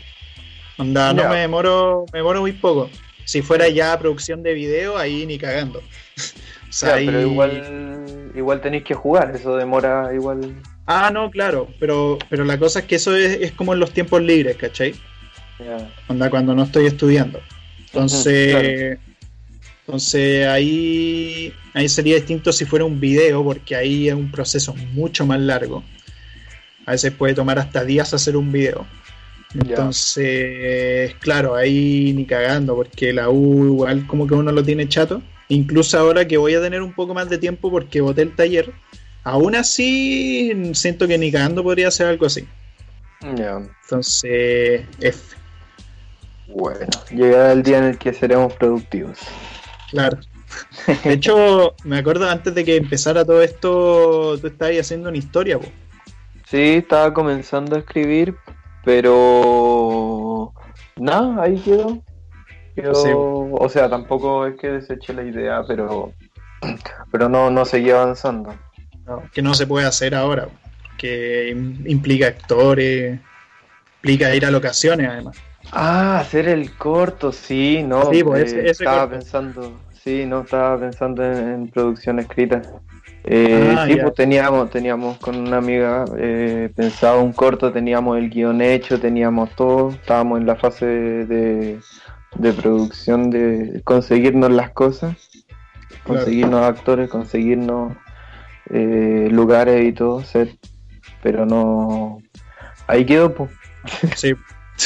Onda, 0.77 1.13
no 1.13 1.29
me 1.29 1.37
demoro, 1.41 2.05
me 2.11 2.19
demoro 2.19 2.41
muy 2.41 2.53
poco. 2.53 2.89
Si 3.27 3.41
fuera 3.41 3.67
ya 3.67 3.99
producción 3.99 4.41
de 4.41 4.53
video, 4.53 4.97
ahí 4.97 5.25
ni 5.25 5.37
cagando. 5.37 5.79
o 6.69 6.71
sea, 6.71 6.89
Ya, 6.89 6.95
ahí- 6.95 7.05
pero 7.07 7.21
igual, 7.21 8.31
igual 8.35 8.61
tenéis 8.61 8.83
que 8.83 8.93
jugar, 8.93 9.35
eso 9.35 9.57
demora 9.57 10.11
igual. 10.13 10.55
Ah, 10.85 11.11
no, 11.13 11.29
claro, 11.29 11.67
pero, 11.79 12.17
pero 12.29 12.45
la 12.45 12.57
cosa 12.57 12.79
es 12.79 12.85
que 12.85 12.95
eso 12.95 13.13
es, 13.15 13.37
es 13.41 13.51
como 13.51 13.73
en 13.73 13.81
los 13.81 13.91
tiempos 13.91 14.21
libres, 14.21 14.55
¿cachai? 14.55 14.95
Onda 16.07 16.29
cuando 16.29 16.55
no 16.55 16.63
estoy 16.63 16.85
estudiando. 16.85 17.41
Entonces, 17.87 18.97
entonces 19.85 20.47
ahí, 20.47 21.53
ahí 21.73 21.89
sería 21.89 22.15
distinto 22.15 22.53
si 22.53 22.63
fuera 22.63 22.85
un 22.85 22.99
video, 23.01 23.43
porque 23.43 23.75
ahí 23.75 24.07
es 24.07 24.13
un 24.15 24.31
proceso 24.31 24.73
mucho 24.93 25.25
más 25.25 25.39
largo. 25.41 25.83
A 26.85 26.91
veces 26.91 27.11
puede 27.11 27.33
tomar 27.33 27.59
hasta 27.59 27.83
días 27.83 28.13
hacer 28.13 28.37
un 28.37 28.49
video. 28.51 28.87
Entonces, 29.53 31.15
claro, 31.19 31.55
ahí 31.55 32.13
ni 32.13 32.25
cagando, 32.25 32.75
porque 32.75 33.13
la 33.13 33.29
U 33.29 33.65
igual 33.65 34.05
como 34.07 34.27
que 34.27 34.33
uno 34.35 34.51
lo 34.51 34.63
tiene 34.63 34.87
chato. 34.87 35.21
Incluso 35.49 35.97
ahora 35.97 36.27
que 36.27 36.37
voy 36.37 36.53
a 36.55 36.61
tener 36.61 36.81
un 36.81 36.93
poco 36.93 37.13
más 37.13 37.29
de 37.29 37.37
tiempo 37.37 37.71
porque 37.71 38.01
boté 38.01 38.21
el 38.23 38.35
taller, 38.35 38.73
aún 39.23 39.55
así 39.55 40.51
siento 40.73 41.07
que 41.07 41.17
ni 41.17 41.31
cagando 41.31 41.63
podría 41.63 41.87
hacer 41.89 42.07
algo 42.07 42.25
así. 42.25 42.47
Ya. 43.35 43.57
Entonces, 43.57 44.85
F, 44.99 45.35
Bueno, 46.47 47.05
llegará 47.11 47.51
el 47.53 47.63
día 47.63 47.77
en 47.79 47.83
el 47.85 47.97
que 47.97 48.13
seremos 48.13 48.53
productivos. 48.53 49.19
claro. 49.91 50.19
De 51.03 51.13
hecho, 51.13 51.75
me 51.83 51.97
acuerdo 51.97 52.29
antes 52.29 52.55
de 52.55 52.63
que 52.63 52.77
empezara 52.77 53.25
todo 53.25 53.41
esto, 53.41 54.37
tú 54.39 54.47
estabas 54.47 54.79
haciendo 54.79 55.09
una 55.09 55.17
historia, 55.17 55.59
po. 55.59 55.73
Sí, 56.45 56.75
estaba 56.77 57.13
comenzando 57.13 57.75
a 57.75 57.79
escribir, 57.79 58.35
Pero 58.87 60.53
nada, 60.95 61.43
ahí 61.43 61.57
quedó. 61.59 62.01
quedó 62.73 62.95
Sí. 62.95 63.09
O 63.13 63.67
sea, 63.67 63.89
tampoco 63.89 64.45
es 64.45 64.55
que 64.55 64.69
deseché 64.69 65.13
la 65.13 65.23
idea, 65.23 65.61
pero 65.67 66.13
pero 67.11 67.27
no, 67.27 67.51
no 67.51 67.65
seguí 67.65 67.91
avanzando. 67.91 68.55
No, 69.05 69.23
que 69.33 69.41
no 69.41 69.53
se 69.55 69.67
puede 69.67 69.85
hacer 69.85 70.15
ahora, 70.15 70.47
que 70.97 71.53
im- 71.53 71.83
implica 71.85 72.27
actores, 72.27 73.19
implica 73.97 74.33
ir 74.33 74.45
a 74.45 74.51
locaciones 74.51 75.09
además. 75.09 75.37
Ah, 75.73 76.19
hacer 76.19 76.47
el 76.47 76.71
corto, 76.77 77.33
sí, 77.33 77.83
no. 77.83 78.13
Sí, 78.13 78.23
pues, 78.23 78.43
eh, 78.43 78.45
ese- 78.45 78.61
ese 78.69 78.83
estaba 78.85 79.01
corto. 79.01 79.15
pensando, 79.15 79.81
sí, 80.01 80.25
no 80.25 80.43
estaba 80.43 80.79
pensando 80.79 81.25
en, 81.25 81.39
en 81.49 81.67
producción 81.67 82.19
escrita. 82.19 82.61
Eh, 83.29 83.75
Ah, 83.77 83.85
sí, 83.87 83.97
pues 84.01 84.13
teníamos, 84.13 84.69
teníamos 84.69 85.17
con 85.17 85.35
una 85.35 85.57
amiga 85.57 86.05
eh, 86.17 86.69
pensado 86.75 87.21
un 87.21 87.33
corto, 87.33 87.73
teníamos 87.73 88.17
el 88.17 88.29
guion 88.29 88.61
hecho, 88.61 88.99
teníamos 88.99 89.49
todo, 89.55 89.89
estábamos 89.89 90.39
en 90.39 90.47
la 90.47 90.55
fase 90.55 90.85
de, 90.85 91.79
de 92.35 92.53
producción 92.53 93.29
de 93.29 93.81
conseguirnos 93.83 94.51
las 94.51 94.71
cosas, 94.71 95.15
Claro. 96.03 96.21
conseguirnos 96.21 96.61
actores, 96.63 97.09
conseguirnos 97.09 97.93
eh, 98.69 99.27
lugares 99.29 99.83
y 99.85 99.91
todo, 99.91 100.23
set, 100.23 100.49
pero 101.21 101.45
no, 101.45 102.21
ahí 102.87 103.05
quedó, 103.05 103.33
pues. 103.33 103.51
Sí. 104.15 104.33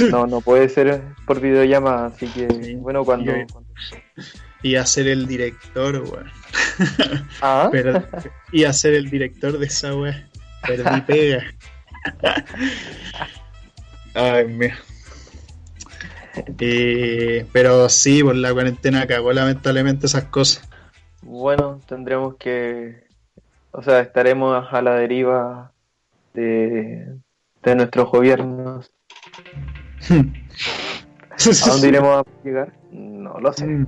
No, 0.10 0.26
no 0.26 0.39
puede 0.39 0.70
ser 0.70 1.02
por 1.28 1.42
videollamada, 1.42 2.06
así 2.08 2.26
que 2.28 2.48
Sí. 2.64 2.76
bueno, 2.76 3.04
cuando... 3.04 3.34
Y- 3.36 3.46
Y 4.70 4.76
a 4.78 4.86
ser 4.86 5.08
el 5.10 5.28
director, 5.28 5.98
weón. 5.98 6.28
Ah, 7.41 7.70
Pero- 7.72 8.04
y 8.52 8.64
a 8.66 8.74
ser 8.74 8.93
el 8.93 9.10
director 9.10 9.58
de 9.58 9.66
esa 9.66 9.95
weá. 9.95 10.28
Perdí 10.68 11.02
pega. 11.08 11.43
Ay, 14.14 14.47
mía. 14.47 14.78
Eh, 16.60 17.45
pero 17.52 17.89
sí, 17.89 18.24
por 18.24 18.36
la 18.36 18.54
cuarentena 18.54 19.06
cagó 19.08 19.34
lamentablemente 19.34 20.06
esas 20.06 20.26
cosas. 20.26 20.68
bueno, 21.22 21.80
tendremos 21.88 22.36
que... 22.38 23.06
O 23.72 23.82
sea, 23.84 23.99
estaremos 24.02 24.66
a 24.72 24.82
la 24.82 24.95
deriva 24.95 25.72
de, 26.34 27.16
de 27.64 27.76
nuestros 27.76 28.10
gobiernos. 28.12 28.91
¿A 30.10 31.70
dónde 31.70 31.88
iremos 31.88 32.18
a 32.20 32.43
llegar? 32.43 32.74
No 32.91 33.39
lo 33.39 33.54
sé. 33.54 33.86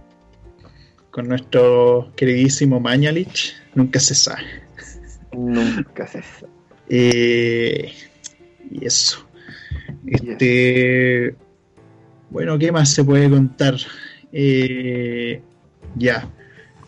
Con 1.14 1.28
nuestro 1.28 2.12
queridísimo 2.16 2.80
Mañalich, 2.80 3.54
nunca 3.76 4.00
se 4.00 4.16
sabe. 4.16 4.42
Nunca 5.32 6.08
se 6.08 6.24
sabe. 6.24 6.52
Eh, 6.90 7.94
y 8.72 8.84
eso. 8.84 9.24
Este. 10.08 11.36
Bueno, 12.32 12.58
¿qué 12.58 12.72
más 12.72 12.90
se 12.90 13.04
puede 13.04 13.30
contar? 13.30 13.76
Eh, 14.32 15.40
ya. 15.96 16.28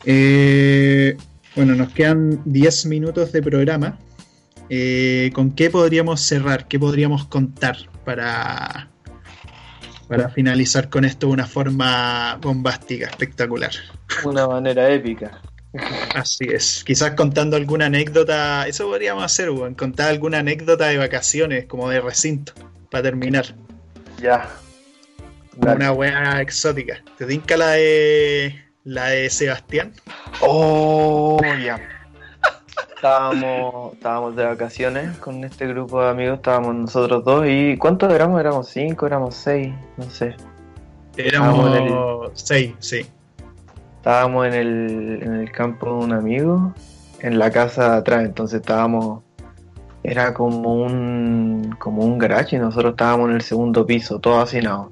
Eh, 0.06 1.16
bueno, 1.56 1.76
nos 1.76 1.94
quedan 1.94 2.42
10 2.46 2.88
minutos 2.88 3.32
de 3.32 3.44
programa. 3.44 4.00
Eh, 4.72 5.30
¿Con 5.36 5.52
qué 5.52 5.70
podríamos 5.70 6.22
cerrar? 6.22 6.68
¿Qué 6.68 6.80
podríamos 6.80 7.28
contar 7.28 7.78
para, 8.04 8.90
para 10.08 10.30
finalizar 10.30 10.90
con 10.90 11.06
esto 11.06 11.28
de 11.28 11.34
una 11.34 11.46
forma 11.46 12.38
bombástica, 12.42 13.08
espectacular? 13.08 13.72
Una 14.24 14.48
manera 14.48 14.90
épica. 14.90 15.42
Así 16.14 16.46
es. 16.46 16.84
Quizás 16.86 17.12
contando 17.12 17.58
alguna 17.58 17.88
anécdota, 17.88 18.68
eso 18.68 18.88
podríamos 18.88 19.24
hacer, 19.24 19.50
weón, 19.50 19.76
contar 19.76 20.10
alguna 20.10 20.40
anécdota 20.40 20.88
de 20.88 20.98
vacaciones, 20.98 21.66
como 21.66 21.90
de 21.90 22.02
recinto, 22.02 22.54
para 22.90 23.04
terminar. 23.04 23.56
Ya. 24.22 24.50
Dale. 25.58 25.76
Una 25.78 25.92
weá 25.92 26.42
exótica. 26.42 27.02
¿Te 27.18 27.26
tinca 27.26 27.58
la 27.58 27.72
de 27.72 28.66
la 28.84 29.08
de 29.08 29.30
Sebastián? 29.30 29.94
Oh, 30.42 31.40
ya. 31.64 31.95
Estábamos, 33.06 33.94
estábamos 33.94 34.36
de 34.36 34.46
vacaciones 34.46 35.16
con 35.20 35.44
este 35.44 35.68
grupo 35.68 36.02
de 36.02 36.10
amigos, 36.10 36.38
estábamos 36.38 36.74
nosotros 36.74 37.24
dos. 37.24 37.46
¿Y 37.48 37.78
cuántos 37.78 38.12
éramos? 38.12 38.40
¿Éramos 38.40 38.68
cinco? 38.68 39.06
¿Éramos 39.06 39.36
seis? 39.36 39.72
No 39.96 40.06
sé. 40.06 40.36
Éramos 41.16 41.68
Estábamos 41.68 42.32
seis, 42.34 42.74
sí. 42.80 43.06
Estábamos 43.98 44.48
en 44.48 44.54
el, 44.56 45.20
en 45.22 45.36
el 45.36 45.52
campo 45.52 45.86
de 45.86 46.06
un 46.06 46.14
amigo, 46.14 46.74
en 47.20 47.38
la 47.38 47.52
casa 47.52 47.92
de 47.92 47.98
atrás, 47.98 48.26
entonces 48.26 48.62
estábamos, 48.62 49.22
era 50.02 50.34
como 50.34 50.74
un, 50.74 51.76
como 51.78 52.02
un 52.02 52.18
garage 52.18 52.56
y 52.56 52.60
nosotros 52.60 52.94
estábamos 52.94 53.30
en 53.30 53.36
el 53.36 53.42
segundo 53.44 53.86
piso, 53.86 54.18
todo 54.18 54.42
hacinado. 54.42 54.92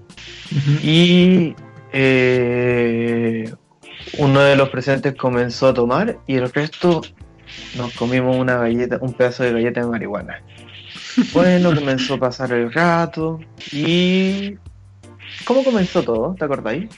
Y 0.83 1.55
eh, 1.91 3.51
uno 4.19 4.39
de 4.39 4.55
los 4.55 4.69
presentes 4.69 5.15
comenzó 5.15 5.69
a 5.69 5.73
tomar 5.73 6.19
y 6.27 6.35
el 6.35 6.51
resto 6.51 7.01
nos 7.75 7.93
comimos 7.93 8.35
una 8.37 8.57
galleta, 8.57 8.97
un 9.01 9.13
pedazo 9.13 9.43
de 9.43 9.53
galleta 9.53 9.81
de 9.81 9.87
marihuana. 9.87 10.41
Bueno, 11.33 11.73
comenzó 11.75 12.15
a 12.15 12.19
pasar 12.19 12.51
el 12.53 12.71
rato 12.71 13.39
y... 13.71 14.55
¿Cómo 15.45 15.63
comenzó 15.63 16.03
todo? 16.03 16.35
¿Te 16.37 16.45
acordáis? 16.45 16.89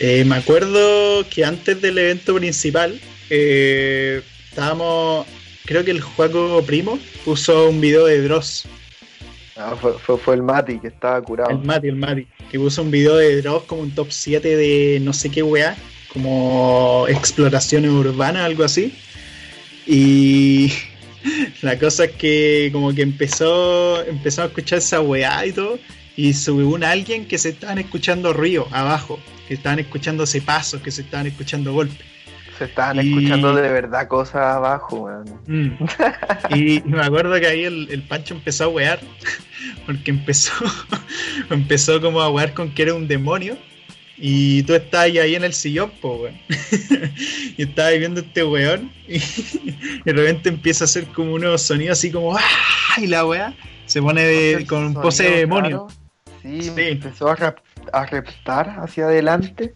Eh, 0.00 0.24
me 0.24 0.36
acuerdo 0.36 1.26
que 1.28 1.44
antes 1.44 1.80
del 1.80 1.96
evento 1.98 2.34
principal 2.34 3.00
eh, 3.30 4.22
estábamos, 4.48 5.26
creo 5.64 5.84
que 5.84 5.92
el 5.92 6.00
Juaco 6.00 6.62
Primo 6.66 6.98
puso 7.24 7.68
un 7.70 7.80
video 7.80 8.06
de 8.06 8.20
Dross, 8.22 8.66
Ah, 9.56 9.76
fue, 9.78 9.92
fue, 9.98 10.16
fue 10.16 10.34
el 10.34 10.42
Mati 10.42 10.78
que 10.78 10.88
estaba 10.88 11.20
curado. 11.20 11.50
el 11.50 11.58
Mati, 11.58 11.88
el 11.88 11.96
Mati, 11.96 12.26
que 12.50 12.58
puso 12.58 12.82
un 12.82 12.90
video 12.90 13.16
de 13.16 13.42
Dross 13.42 13.64
como 13.64 13.82
un 13.82 13.90
top 13.90 14.08
7 14.10 14.56
de 14.56 14.98
no 15.02 15.12
sé 15.12 15.30
qué 15.30 15.42
weá, 15.42 15.76
como 16.12 17.04
exploraciones 17.08 17.90
urbanas, 17.90 18.44
algo 18.44 18.64
así. 18.64 18.94
Y 19.86 20.72
la 21.62 21.78
cosa 21.78 22.04
es 22.04 22.12
que 22.12 22.70
como 22.72 22.94
que 22.94 23.02
empezó, 23.02 24.04
empezó 24.06 24.42
a 24.42 24.46
escuchar 24.46 24.78
esa 24.78 25.00
weá 25.00 25.44
y 25.46 25.52
todo, 25.52 25.78
y 26.16 26.32
subió 26.34 26.68
un 26.68 26.84
alguien 26.84 27.26
que 27.26 27.38
se 27.38 27.50
estaban 27.50 27.78
escuchando 27.78 28.32
ríos 28.32 28.66
abajo, 28.72 29.18
que 29.48 29.54
estaban 29.54 29.78
escuchándose 29.78 30.40
pasos, 30.42 30.80
que 30.82 30.90
se 30.90 31.02
estaban 31.02 31.26
escuchando 31.26 31.72
golpes. 31.72 31.98
Se 32.58 32.64
estaban 32.66 33.04
Y- 33.04 33.08
escuchando 33.08 33.54
de 33.54 33.68
verdad 33.72 34.06
cosas 34.08 34.56
abajo, 34.56 34.96
weón. 35.04 35.40
Mm. 35.46 35.84
Y, 36.54 36.76
y 36.76 36.82
me 36.84 37.00
acuerdo 37.02 37.40
que 37.40 37.46
ahí 37.46 37.64
el, 37.64 37.88
el 37.90 38.02
Pancho 38.02 38.34
empezó 38.34 38.64
a 38.64 38.68
wear, 38.68 39.00
porque 39.86 40.10
empezó, 40.10 40.52
empezó 41.50 42.00
como 42.00 42.20
a 42.20 42.30
wear 42.30 42.52
con 42.54 42.70
que 42.74 42.82
era 42.82 42.94
un 42.94 43.08
demonio. 43.08 43.56
Y 44.18 44.62
tú 44.64 44.74
estabas 44.74 45.06
ahí 45.08 45.34
en 45.34 45.44
el 45.44 45.52
sillón, 45.52 45.90
po, 46.00 46.14
weón. 46.16 46.38
y 47.56 47.62
estabas 47.62 47.98
viendo 47.98 48.20
este 48.20 48.44
weón. 48.44 48.90
Y, 49.08 49.18
de 50.04 50.12
repente 50.12 50.48
empieza 50.48 50.84
a 50.84 50.86
hacer 50.86 51.06
como 51.08 51.34
unos 51.34 51.62
sonidos 51.62 51.98
así 51.98 52.10
como 52.10 52.36
¡Ah! 52.36 52.40
Y 52.98 53.06
la 53.06 53.24
weá 53.26 53.54
se 53.86 54.00
pone 54.02 54.24
de- 54.24 54.66
con 54.66 54.84
un 54.84 54.94
pose 54.94 55.24
de 55.24 55.36
demonio. 55.38 55.86
Sí, 56.42 56.62
Sí. 56.62 56.72
empezó 56.76 57.28
a, 57.28 57.36
rap- 57.36 57.60
a 57.92 58.06
reptar 58.06 58.78
hacia 58.80 59.04
adelante. 59.04 59.74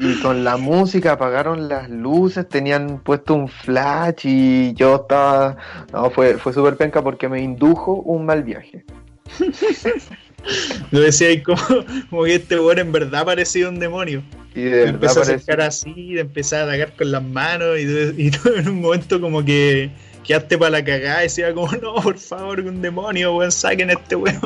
Y 0.00 0.14
con 0.20 0.42
la 0.44 0.56
música 0.56 1.12
apagaron 1.12 1.68
las 1.68 1.90
luces, 1.90 2.48
tenían 2.48 3.00
puesto 3.00 3.34
un 3.34 3.48
flash 3.48 4.22
y 4.24 4.74
yo 4.74 4.96
estaba... 4.96 5.56
No, 5.92 6.10
fue, 6.10 6.38
fue 6.38 6.52
súper 6.54 6.76
penca 6.76 7.02
porque 7.02 7.28
me 7.28 7.40
indujo 7.42 7.92
un 7.94 8.24
mal 8.24 8.42
viaje. 8.42 8.84
Yo 10.90 11.00
decía 11.00 11.28
ahí 11.28 11.42
como, 11.42 11.60
como 12.10 12.24
que 12.24 12.34
este 12.36 12.58
weón 12.58 12.78
en 12.78 12.92
verdad 12.92 13.24
parecía 13.24 13.68
un 13.68 13.78
demonio. 13.78 14.22
Y 14.54 14.62
de 14.62 14.70
verdad 14.70 14.88
empezó 14.94 15.18
a 15.20 15.22
acercar 15.22 15.60
así, 15.62 16.14
de 16.14 16.20
empezar 16.20 16.60
a 16.62 16.72
atacar 16.72 16.94
con 16.96 17.10
las 17.10 17.22
manos 17.22 17.78
y, 17.78 18.26
y 18.26 18.30
todo 18.42 18.54
en 18.56 18.68
un 18.68 18.80
momento 18.80 19.20
como 19.20 19.44
que 19.44 19.90
quedaste 20.22 20.56
para 20.56 20.70
la 20.70 20.84
cagada 20.84 21.20
y 21.20 21.24
decía 21.24 21.52
como, 21.52 21.70
no, 21.72 21.94
por 21.96 22.18
favor, 22.18 22.60
un 22.60 22.80
demonio, 22.80 23.36
weón, 23.36 23.52
saquen 23.52 23.90
a 23.90 23.94
este 23.94 24.16
weón. 24.16 24.40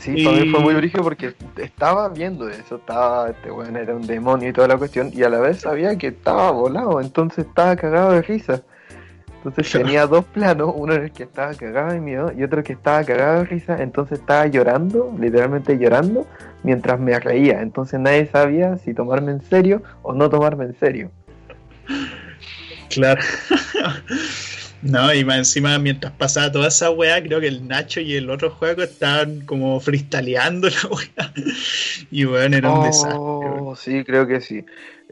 Sí, 0.00 0.12
Y- 0.16 0.24
para 0.24 0.36
mí 0.38 0.50
fue 0.50 0.60
muy 0.60 0.74
brígido 0.74 1.02
porque 1.02 1.34
estaba 1.56 2.08
viendo 2.08 2.48
eso, 2.48 2.76
estaba, 2.76 3.30
este 3.30 3.50
weón 3.50 3.76
era 3.76 3.94
un 3.94 4.06
demonio 4.06 4.48
y 4.48 4.52
toda 4.52 4.68
la 4.68 4.76
cuestión, 4.76 5.10
y 5.14 5.22
a 5.22 5.28
la 5.28 5.40
vez 5.40 5.60
sabía 5.60 5.96
que 5.96 6.08
estaba 6.08 6.50
volado, 6.50 7.00
entonces 7.00 7.46
estaba 7.46 7.74
cagado 7.76 8.12
de 8.12 8.22
risa. 8.22 8.62
Entonces 9.48 9.70
Claro. 9.72 9.86
tenía 9.86 10.06
dos 10.06 10.24
planos, 10.24 10.72
uno 10.74 10.94
en 10.94 11.04
el 11.04 11.12
que 11.12 11.22
estaba 11.24 11.54
cagado 11.54 11.92
de 11.92 12.00
miedo 12.00 12.32
y 12.36 12.42
otro 12.42 12.62
que 12.62 12.72
estaba 12.72 13.04
cagado 13.04 13.40
de 13.40 13.44
risa, 13.46 13.82
entonces 13.82 14.18
estaba 14.20 14.46
llorando, 14.46 15.14
literalmente 15.18 15.78
llorando, 15.78 16.26
mientras 16.62 16.98
me 16.98 17.18
reía. 17.18 17.60
Entonces 17.62 18.00
nadie 18.00 18.26
sabía 18.26 18.76
si 18.78 18.92
tomarme 18.94 19.32
en 19.32 19.42
serio 19.42 19.82
o 20.02 20.12
no 20.12 20.28
tomarme 20.28 20.64
en 20.64 20.78
serio. 20.78 21.10
Claro. 22.90 23.20
No, 24.82 25.12
y 25.12 25.24
más 25.24 25.38
encima, 25.38 25.78
mientras 25.78 26.12
pasaba 26.12 26.52
toda 26.52 26.68
esa 26.68 26.90
weá, 26.90 27.20
creo 27.20 27.40
que 27.40 27.48
el 27.48 27.66
Nacho 27.66 27.98
y 28.00 28.14
el 28.14 28.28
otro 28.30 28.50
juego 28.50 28.82
estaban 28.82 29.40
como 29.40 29.80
freestyleando 29.80 30.68
la 30.68 30.88
weá. 30.90 31.32
Y 32.10 32.24
weón, 32.26 32.54
era 32.54 32.70
un 32.70 32.82
desastre. 32.84 33.16
weón. 33.18 33.60
Oh, 33.62 33.74
sí, 33.74 34.04
creo 34.04 34.26
que 34.28 34.40
sí. 34.40 34.64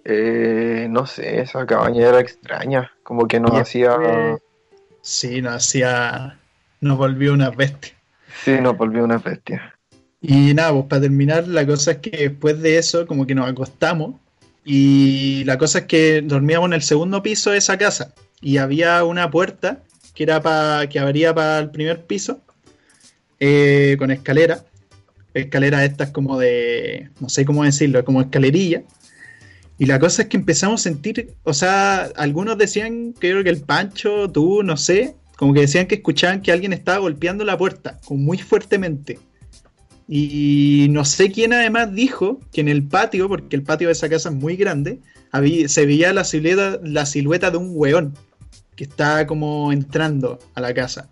Eh, 0.05 0.86
no 0.90 1.07
sé, 1.07 1.40
esa 1.40 1.64
cabaña 1.66 2.07
era 2.09 2.20
extraña, 2.20 2.92
como 3.02 3.26
que 3.26 3.40
nos 3.40 3.52
Y 3.55 3.57
hacía... 3.57 3.96
después- 3.98 4.42
Sí, 5.00 5.42
nos 5.42 5.55
hacía. 5.57 6.38
Nos 6.80 6.96
volvió 6.98 7.34
unas 7.34 7.55
bestias. 7.57 7.94
Sí, 8.44 8.52
nos 8.61 8.76
volvió 8.76 9.05
una 9.05 9.18
bestia. 9.18 9.74
Y 10.20 10.55
nada, 10.55 10.72
pues 10.72 10.84
para 10.86 11.02
terminar, 11.02 11.46
la 11.46 11.66
cosa 11.66 11.92
es 11.92 11.96
que 11.98 12.11
después 12.28 12.61
de 12.62 12.78
eso, 12.78 13.07
como 13.07 13.26
que 13.26 13.34
nos 13.34 13.48
acostamos. 13.48 14.14
Y 14.64 15.44
la 15.44 15.59
cosa 15.59 15.80
es 15.80 15.84
que 15.84 16.22
dormíamos 16.22 16.68
en 16.68 16.72
el 16.72 16.82
segundo 16.82 17.22
piso 17.22 17.50
de 17.50 17.59
esa 17.59 17.76
casa. 17.76 18.14
Y 18.40 18.57
había 18.57 19.05
una 19.05 19.30
puerta 19.30 19.82
que 20.14 20.22
era 20.22 20.40
para 20.40 20.88
que 20.88 20.98
abría 20.98 21.34
para 21.34 21.59
el 21.59 21.70
primer 21.70 22.05
piso. 22.07 22.40
eh, 23.40 23.96
con 23.98 24.11
escalera. 24.11 24.64
Escalera 25.34 25.84
estas 25.84 26.11
como 26.11 26.38
de. 26.38 27.11
no 27.20 27.28
sé 27.28 27.44
cómo 27.44 27.64
decirlo, 27.64 28.02
como 28.05 28.22
escalerilla. 28.22 28.82
Y 29.79 29.87
la 29.87 29.99
cosa 29.99 30.22
es 30.22 30.29
que 30.29 30.37
empezamos 30.37 30.81
a 30.81 30.85
sentir, 30.85 31.35
o 31.43 31.53
sea, 31.53 32.05
algunos 32.16 32.57
decían, 32.59 33.12
creo 33.18 33.43
que 33.43 33.51
el 33.51 33.61
Pancho, 33.61 34.31
tú, 34.31 34.62
no 34.62 34.77
sé, 34.77 35.16
como 35.37 35.53
que 35.53 35.61
decían 35.61 35.87
que 35.87 35.97
escuchaban 35.97 36.43
que 36.43 36.53
alguien 36.53 36.72
estaba 36.72 36.99
golpeando 36.99 37.45
la 37.45 37.59
puerta, 37.59 37.99
como 38.05 38.20
muy 38.22 38.39
fuertemente. 38.39 39.18
Y 40.07 40.89
no 40.91 41.05
sé 41.05 41.33
quién 41.33 41.53
además 41.53 41.93
dijo 41.95 42.41
que 42.53 42.61
en 42.61 42.68
el 42.68 42.87
patio, 42.87 43.29
porque 43.29 43.57
el 43.57 43.62
patio 43.62 43.89
de 43.89 43.93
esa 43.93 44.09
casa 44.09 44.29
es 44.29 44.35
muy 44.35 44.57
grande, 44.57 45.01
había, 45.33 45.68
se 45.68 45.87
veía 45.87 46.12
la 46.12 46.25
silueta, 46.25 46.79
la 46.83 47.07
silueta 47.07 47.51
de 47.51 47.57
un 47.57 47.72
weón 47.75 48.14
que 48.77 48.85
estaba 48.85 49.27
como 49.27 49.72
entrando 49.72 50.39
a 50.55 50.61
la 50.61 50.75
casa. 50.75 51.09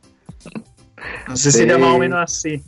No 1.29 1.37
sé 1.37 1.51
si 1.51 1.63
era 1.63 1.79
más 1.79 1.95
o 1.95 1.99
menos 1.99 2.21
así. 2.23 2.63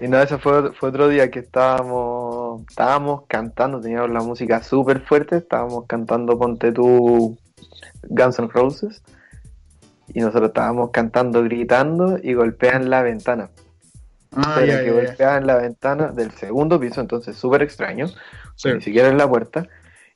Y 0.00 0.08
no, 0.08 0.26
fue, 0.38 0.72
fue 0.72 0.88
otro 0.88 1.08
día 1.08 1.30
que 1.30 1.40
estábamos, 1.40 2.29
estábamos 2.68 3.22
cantando, 3.28 3.80
teníamos 3.80 4.10
la 4.10 4.20
música 4.22 4.62
súper 4.62 5.00
fuerte, 5.00 5.36
estábamos 5.38 5.86
cantando 5.86 6.38
Ponte 6.38 6.72
tú 6.72 7.38
Guns 8.08 8.38
N' 8.38 8.48
Roses. 8.48 9.02
Y 10.12 10.20
nosotros 10.20 10.48
estábamos 10.48 10.90
cantando, 10.90 11.42
gritando 11.44 12.18
y 12.20 12.34
golpean 12.34 12.90
la 12.90 13.02
ventana. 13.02 13.50
Ah, 14.34 14.60
ya, 14.60 14.80
que 14.80 14.86
ya, 14.86 14.92
ya. 14.92 14.92
golpeaban 14.92 15.46
la 15.46 15.56
ventana 15.56 16.08
del 16.08 16.30
segundo 16.32 16.78
piso, 16.80 17.00
entonces 17.00 17.36
súper 17.36 17.62
extraño, 17.62 18.06
Sí. 18.56 18.72
ni 18.72 18.80
siquiera 18.80 19.08
en 19.08 19.18
la 19.18 19.28
puerta. 19.28 19.68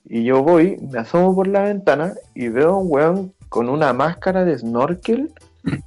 Y 0.05 0.25
yo 0.25 0.43
voy, 0.43 0.77
me 0.91 0.99
asomo 0.99 1.35
por 1.35 1.47
la 1.47 1.63
ventana 1.63 2.15
y 2.35 2.49
veo 2.49 2.71
a 2.71 2.79
un 2.79 2.87
weón 2.91 3.33
con 3.49 3.69
una 3.69 3.93
máscara 3.93 4.45
de 4.45 4.59
snorkel, 4.59 5.33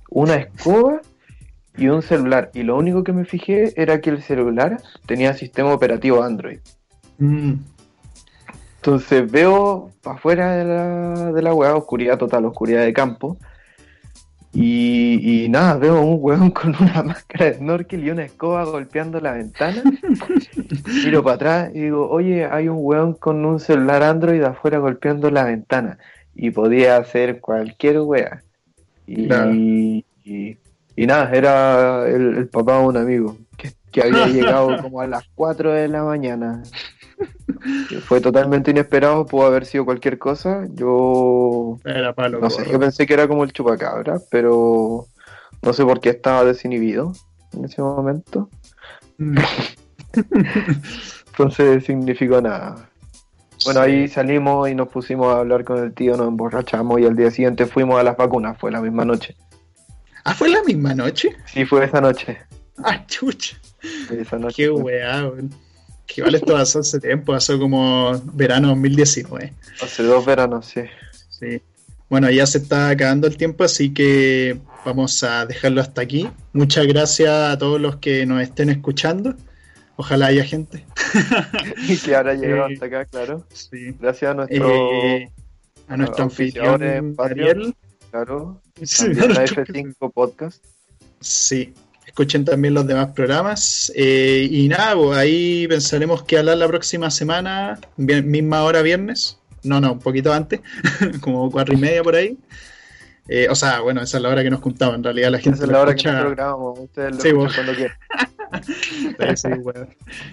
una 0.10 0.36
escoba 0.36 1.02
y 1.78 1.88
un 1.88 2.02
celular. 2.02 2.50
Y 2.54 2.64
lo 2.64 2.76
único 2.78 3.04
que 3.04 3.14
me 3.14 3.26
fijé 3.26 3.74
era 3.82 4.02
que 4.02 4.10
el 4.10 4.22
celular 4.22 4.82
tenía 5.06 5.34
sistema 5.34 5.74
operativo 5.74 6.24
Android. 6.24 6.60
Mm. 7.20 7.54
Entonces 8.78 9.30
veo 9.30 9.92
para 10.02 10.16
afuera 10.16 10.52
de 10.56 10.64
la, 10.66 11.32
de 11.34 11.42
la 11.42 11.54
weá, 11.54 11.76
oscuridad 11.76 12.18
total, 12.18 12.46
oscuridad 12.46 12.84
de 12.84 12.94
campo. 12.94 13.38
Y, 14.54 15.44
y 15.44 15.50
nada, 15.50 15.78
veo 15.78 16.02
un 16.02 16.18
weón 16.20 16.52
con 16.52 16.70
una 16.82 17.04
máscara 17.04 17.46
de 17.46 17.54
snorkel 17.56 18.04
y 18.04 18.10
una 18.12 18.24
escoba 18.24 18.64
golpeando 18.64 19.20
la 19.20 19.34
ventana. 19.34 19.84
Miro 21.06 21.24
para 21.24 21.36
atrás 21.36 21.72
y 21.76 21.82
digo, 21.82 22.10
oye, 22.10 22.46
hay 22.46 22.70
un 22.70 22.78
weón 22.80 23.14
con 23.14 23.46
un 23.46 23.60
celular 23.60 24.04
Android 24.04 24.42
afuera 24.44 24.80
golpeando 24.80 25.30
la 25.30 25.44
ventana. 25.44 25.98
Y 26.34 26.52
podía 26.52 26.98
hacer 26.98 27.42
cualquier 27.42 28.00
wea. 28.00 28.42
Y, 29.06 29.28
Claro. 29.28 29.52
y, 29.54 30.06
y 30.98 31.06
nada, 31.06 31.32
era 31.32 32.10
el, 32.10 32.38
el 32.38 32.50
papá 32.50 32.80
de 32.80 32.88
un 32.88 32.98
amigo 32.98 33.38
que, 33.56 33.72
que 33.92 34.02
había 34.02 34.28
llegado 34.28 34.82
como 34.82 35.00
a 35.00 35.08
las 35.08 35.24
4 35.36 35.72
de 35.72 35.88
la 35.88 36.04
mañana. 36.04 36.64
Fue 38.06 38.20
totalmente 38.20 38.72
inesperado, 38.72 39.26
pudo 39.28 39.46
haber 39.46 39.66
sido 39.66 39.86
cualquier 39.86 40.18
cosa. 40.18 40.66
Yo 40.74 41.78
Era 41.86 42.14
palo. 42.14 42.40
no 42.40 42.50
sé, 42.50 42.70
yo 42.70 42.80
pensé 42.80 43.06
que 43.06 43.14
era 43.14 43.28
como 43.28 43.44
el 43.44 43.54
chupacabra, 43.54 44.20
pero 44.32 45.06
no 45.62 45.74
sé 45.74 45.84
por 45.86 46.00
qué 46.00 46.10
estaba 46.10 46.44
desinhibido 46.44 47.14
en 47.54 47.66
ese 47.66 47.82
momento. 47.82 48.50
Mm. 49.20 49.38
Entonces 51.28 51.86
significó 51.86 52.42
nada. 52.42 52.90
Bueno, 53.66 53.82
ahí 53.82 54.08
salimos 54.08 54.68
y 54.70 54.74
nos 54.74 54.88
pusimos 54.88 55.28
a 55.28 55.40
hablar 55.40 55.64
con 55.64 55.78
el 55.78 55.94
tío, 55.94 56.18
nos 56.18 56.28
emborrachamos 56.28 57.00
y 57.00 57.06
al 57.06 57.16
día 57.16 57.30
siguiente 57.30 57.68
fuimos 57.68 58.00
a 58.00 58.04
las 58.04 58.18
vacunas, 58.18 58.58
fue 58.58 58.72
la 58.72 58.82
misma 58.82 59.06
noche. 59.06 59.36
Ah, 60.30 60.34
fue 60.34 60.50
la 60.50 60.62
misma 60.64 60.94
noche. 60.94 61.30
Sí, 61.46 61.66
fue 61.66 61.86
esa 61.86 62.02
noche. 62.02 62.38
Ah, 62.84 63.06
chucha. 63.08 63.58
Esa 64.12 64.38
noche 64.38 64.56
Qué 64.64 64.70
weá, 64.70 65.26
weón. 65.28 65.52
Que 66.06 66.22
igual 66.22 66.36
esto 66.36 66.54
pasó 66.54 66.80
hace 66.80 67.00
tiempo, 67.00 67.32
pasó 67.34 67.58
como 67.58 68.20
verano 68.34 68.68
2019. 68.70 69.54
Hace 69.82 70.04
dos 70.04 70.26
veranos, 70.26 70.66
sí. 70.66 70.82
Sí. 71.30 71.62
Bueno, 72.10 72.30
ya 72.30 72.46
se 72.46 72.58
está 72.58 72.90
acabando 72.90 73.28
el 73.28 73.38
tiempo, 73.38 73.64
así 73.64 73.94
que 73.94 74.60
vamos 74.86 75.24
a 75.24 75.46
dejarlo 75.46 75.80
hasta 75.82 76.02
aquí. 76.02 76.30
Muchas 76.54 76.88
gracias 76.88 77.30
a 77.30 77.58
todos 77.58 77.80
los 77.80 77.98
que 77.98 78.26
nos 78.26 78.42
estén 78.42 78.70
escuchando. 78.70 79.34
Ojalá 79.96 80.28
haya 80.28 80.44
gente. 80.44 80.86
Y 81.88 81.98
que 81.98 82.16
ahora 82.16 82.34
llegado 82.36 82.70
Eh, 82.70 82.74
hasta 82.74 82.86
acá, 82.86 83.06
claro. 83.06 83.46
Sí. 83.54 83.96
Gracias 84.00 84.32
a 84.32 84.34
nuestro, 84.34 84.92
Eh, 85.04 85.32
a 85.88 85.96
nuestro 85.98 86.24
anfitrión 86.26 87.16
Patreon. 87.16 87.16
Ariel. 87.18 87.76
Claro, 88.26 88.62
Sí, 88.84 89.06
también 89.06 89.22
a 89.22 89.26
a 89.26 89.38
nuestro- 89.40 89.64
F5 89.66 90.12
Podcast. 90.14 90.64
Sí, 91.20 91.74
escuchen 92.06 92.46
también 92.46 92.74
los 92.74 92.86
demás 92.88 93.08
programas. 93.14 93.92
Eh, 93.96 94.48
y 94.50 94.68
nada, 94.68 94.96
pues, 94.96 95.18
ahí 95.18 95.68
pensaremos 95.68 96.24
que 96.24 96.38
hablar 96.38 96.58
la 96.58 96.68
próxima 96.68 97.10
semana, 97.12 97.80
bien- 97.96 98.30
misma 98.30 98.64
hora 98.64 98.82
viernes. 98.82 99.38
No, 99.64 99.82
no, 99.82 99.94
un 99.94 100.00
poquito 100.00 100.32
antes, 100.34 100.62
como 101.22 101.50
cuatro 101.52 101.74
y 101.74 101.78
media 101.78 102.04
por 102.04 102.16
ahí. 102.16 102.38
Eh, 103.28 103.48
o 103.50 103.56
sea, 103.56 103.82
bueno, 103.82 104.02
esa 104.02 104.18
es 104.18 104.24
la 104.24 104.30
hora 104.30 104.44
que 104.44 104.50
nos 104.50 104.62
juntamos. 104.62 104.96
En 104.96 105.04
realidad 105.04 105.32
la 105.32 105.40
gente 105.40 105.58
Esa 105.58 105.66
es 105.66 105.72
la 105.72 105.82
hora 105.82 105.96
que 105.96 106.04
grabamos. 106.10 106.80
Ustedes 106.80 107.16
lo 107.16 107.22
Sí, 107.22 107.28
escuchan 107.28 107.36
vos. 107.46 107.56
cuando 107.56 107.74
quieran. 107.76 107.98
Sí, 109.36 109.50
bueno. 109.62 109.88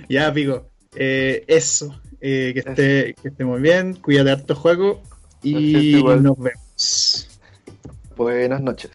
Ya, 0.09 0.33
pico. 0.33 0.69
Eh, 0.95 1.45
eso. 1.49 2.01
Eh, 2.21 2.53
que, 2.55 2.61
esté, 2.61 3.15
que 3.21 3.29
esté 3.29 3.45
muy 3.45 3.61
bien. 3.61 3.95
Cuídate 3.95 4.31
harto 4.31 4.55
juego. 4.55 5.03
Y 5.43 6.01
nos 6.03 6.39
vemos. 6.39 7.29
Buenas 8.17 8.61
noches. 8.61 8.93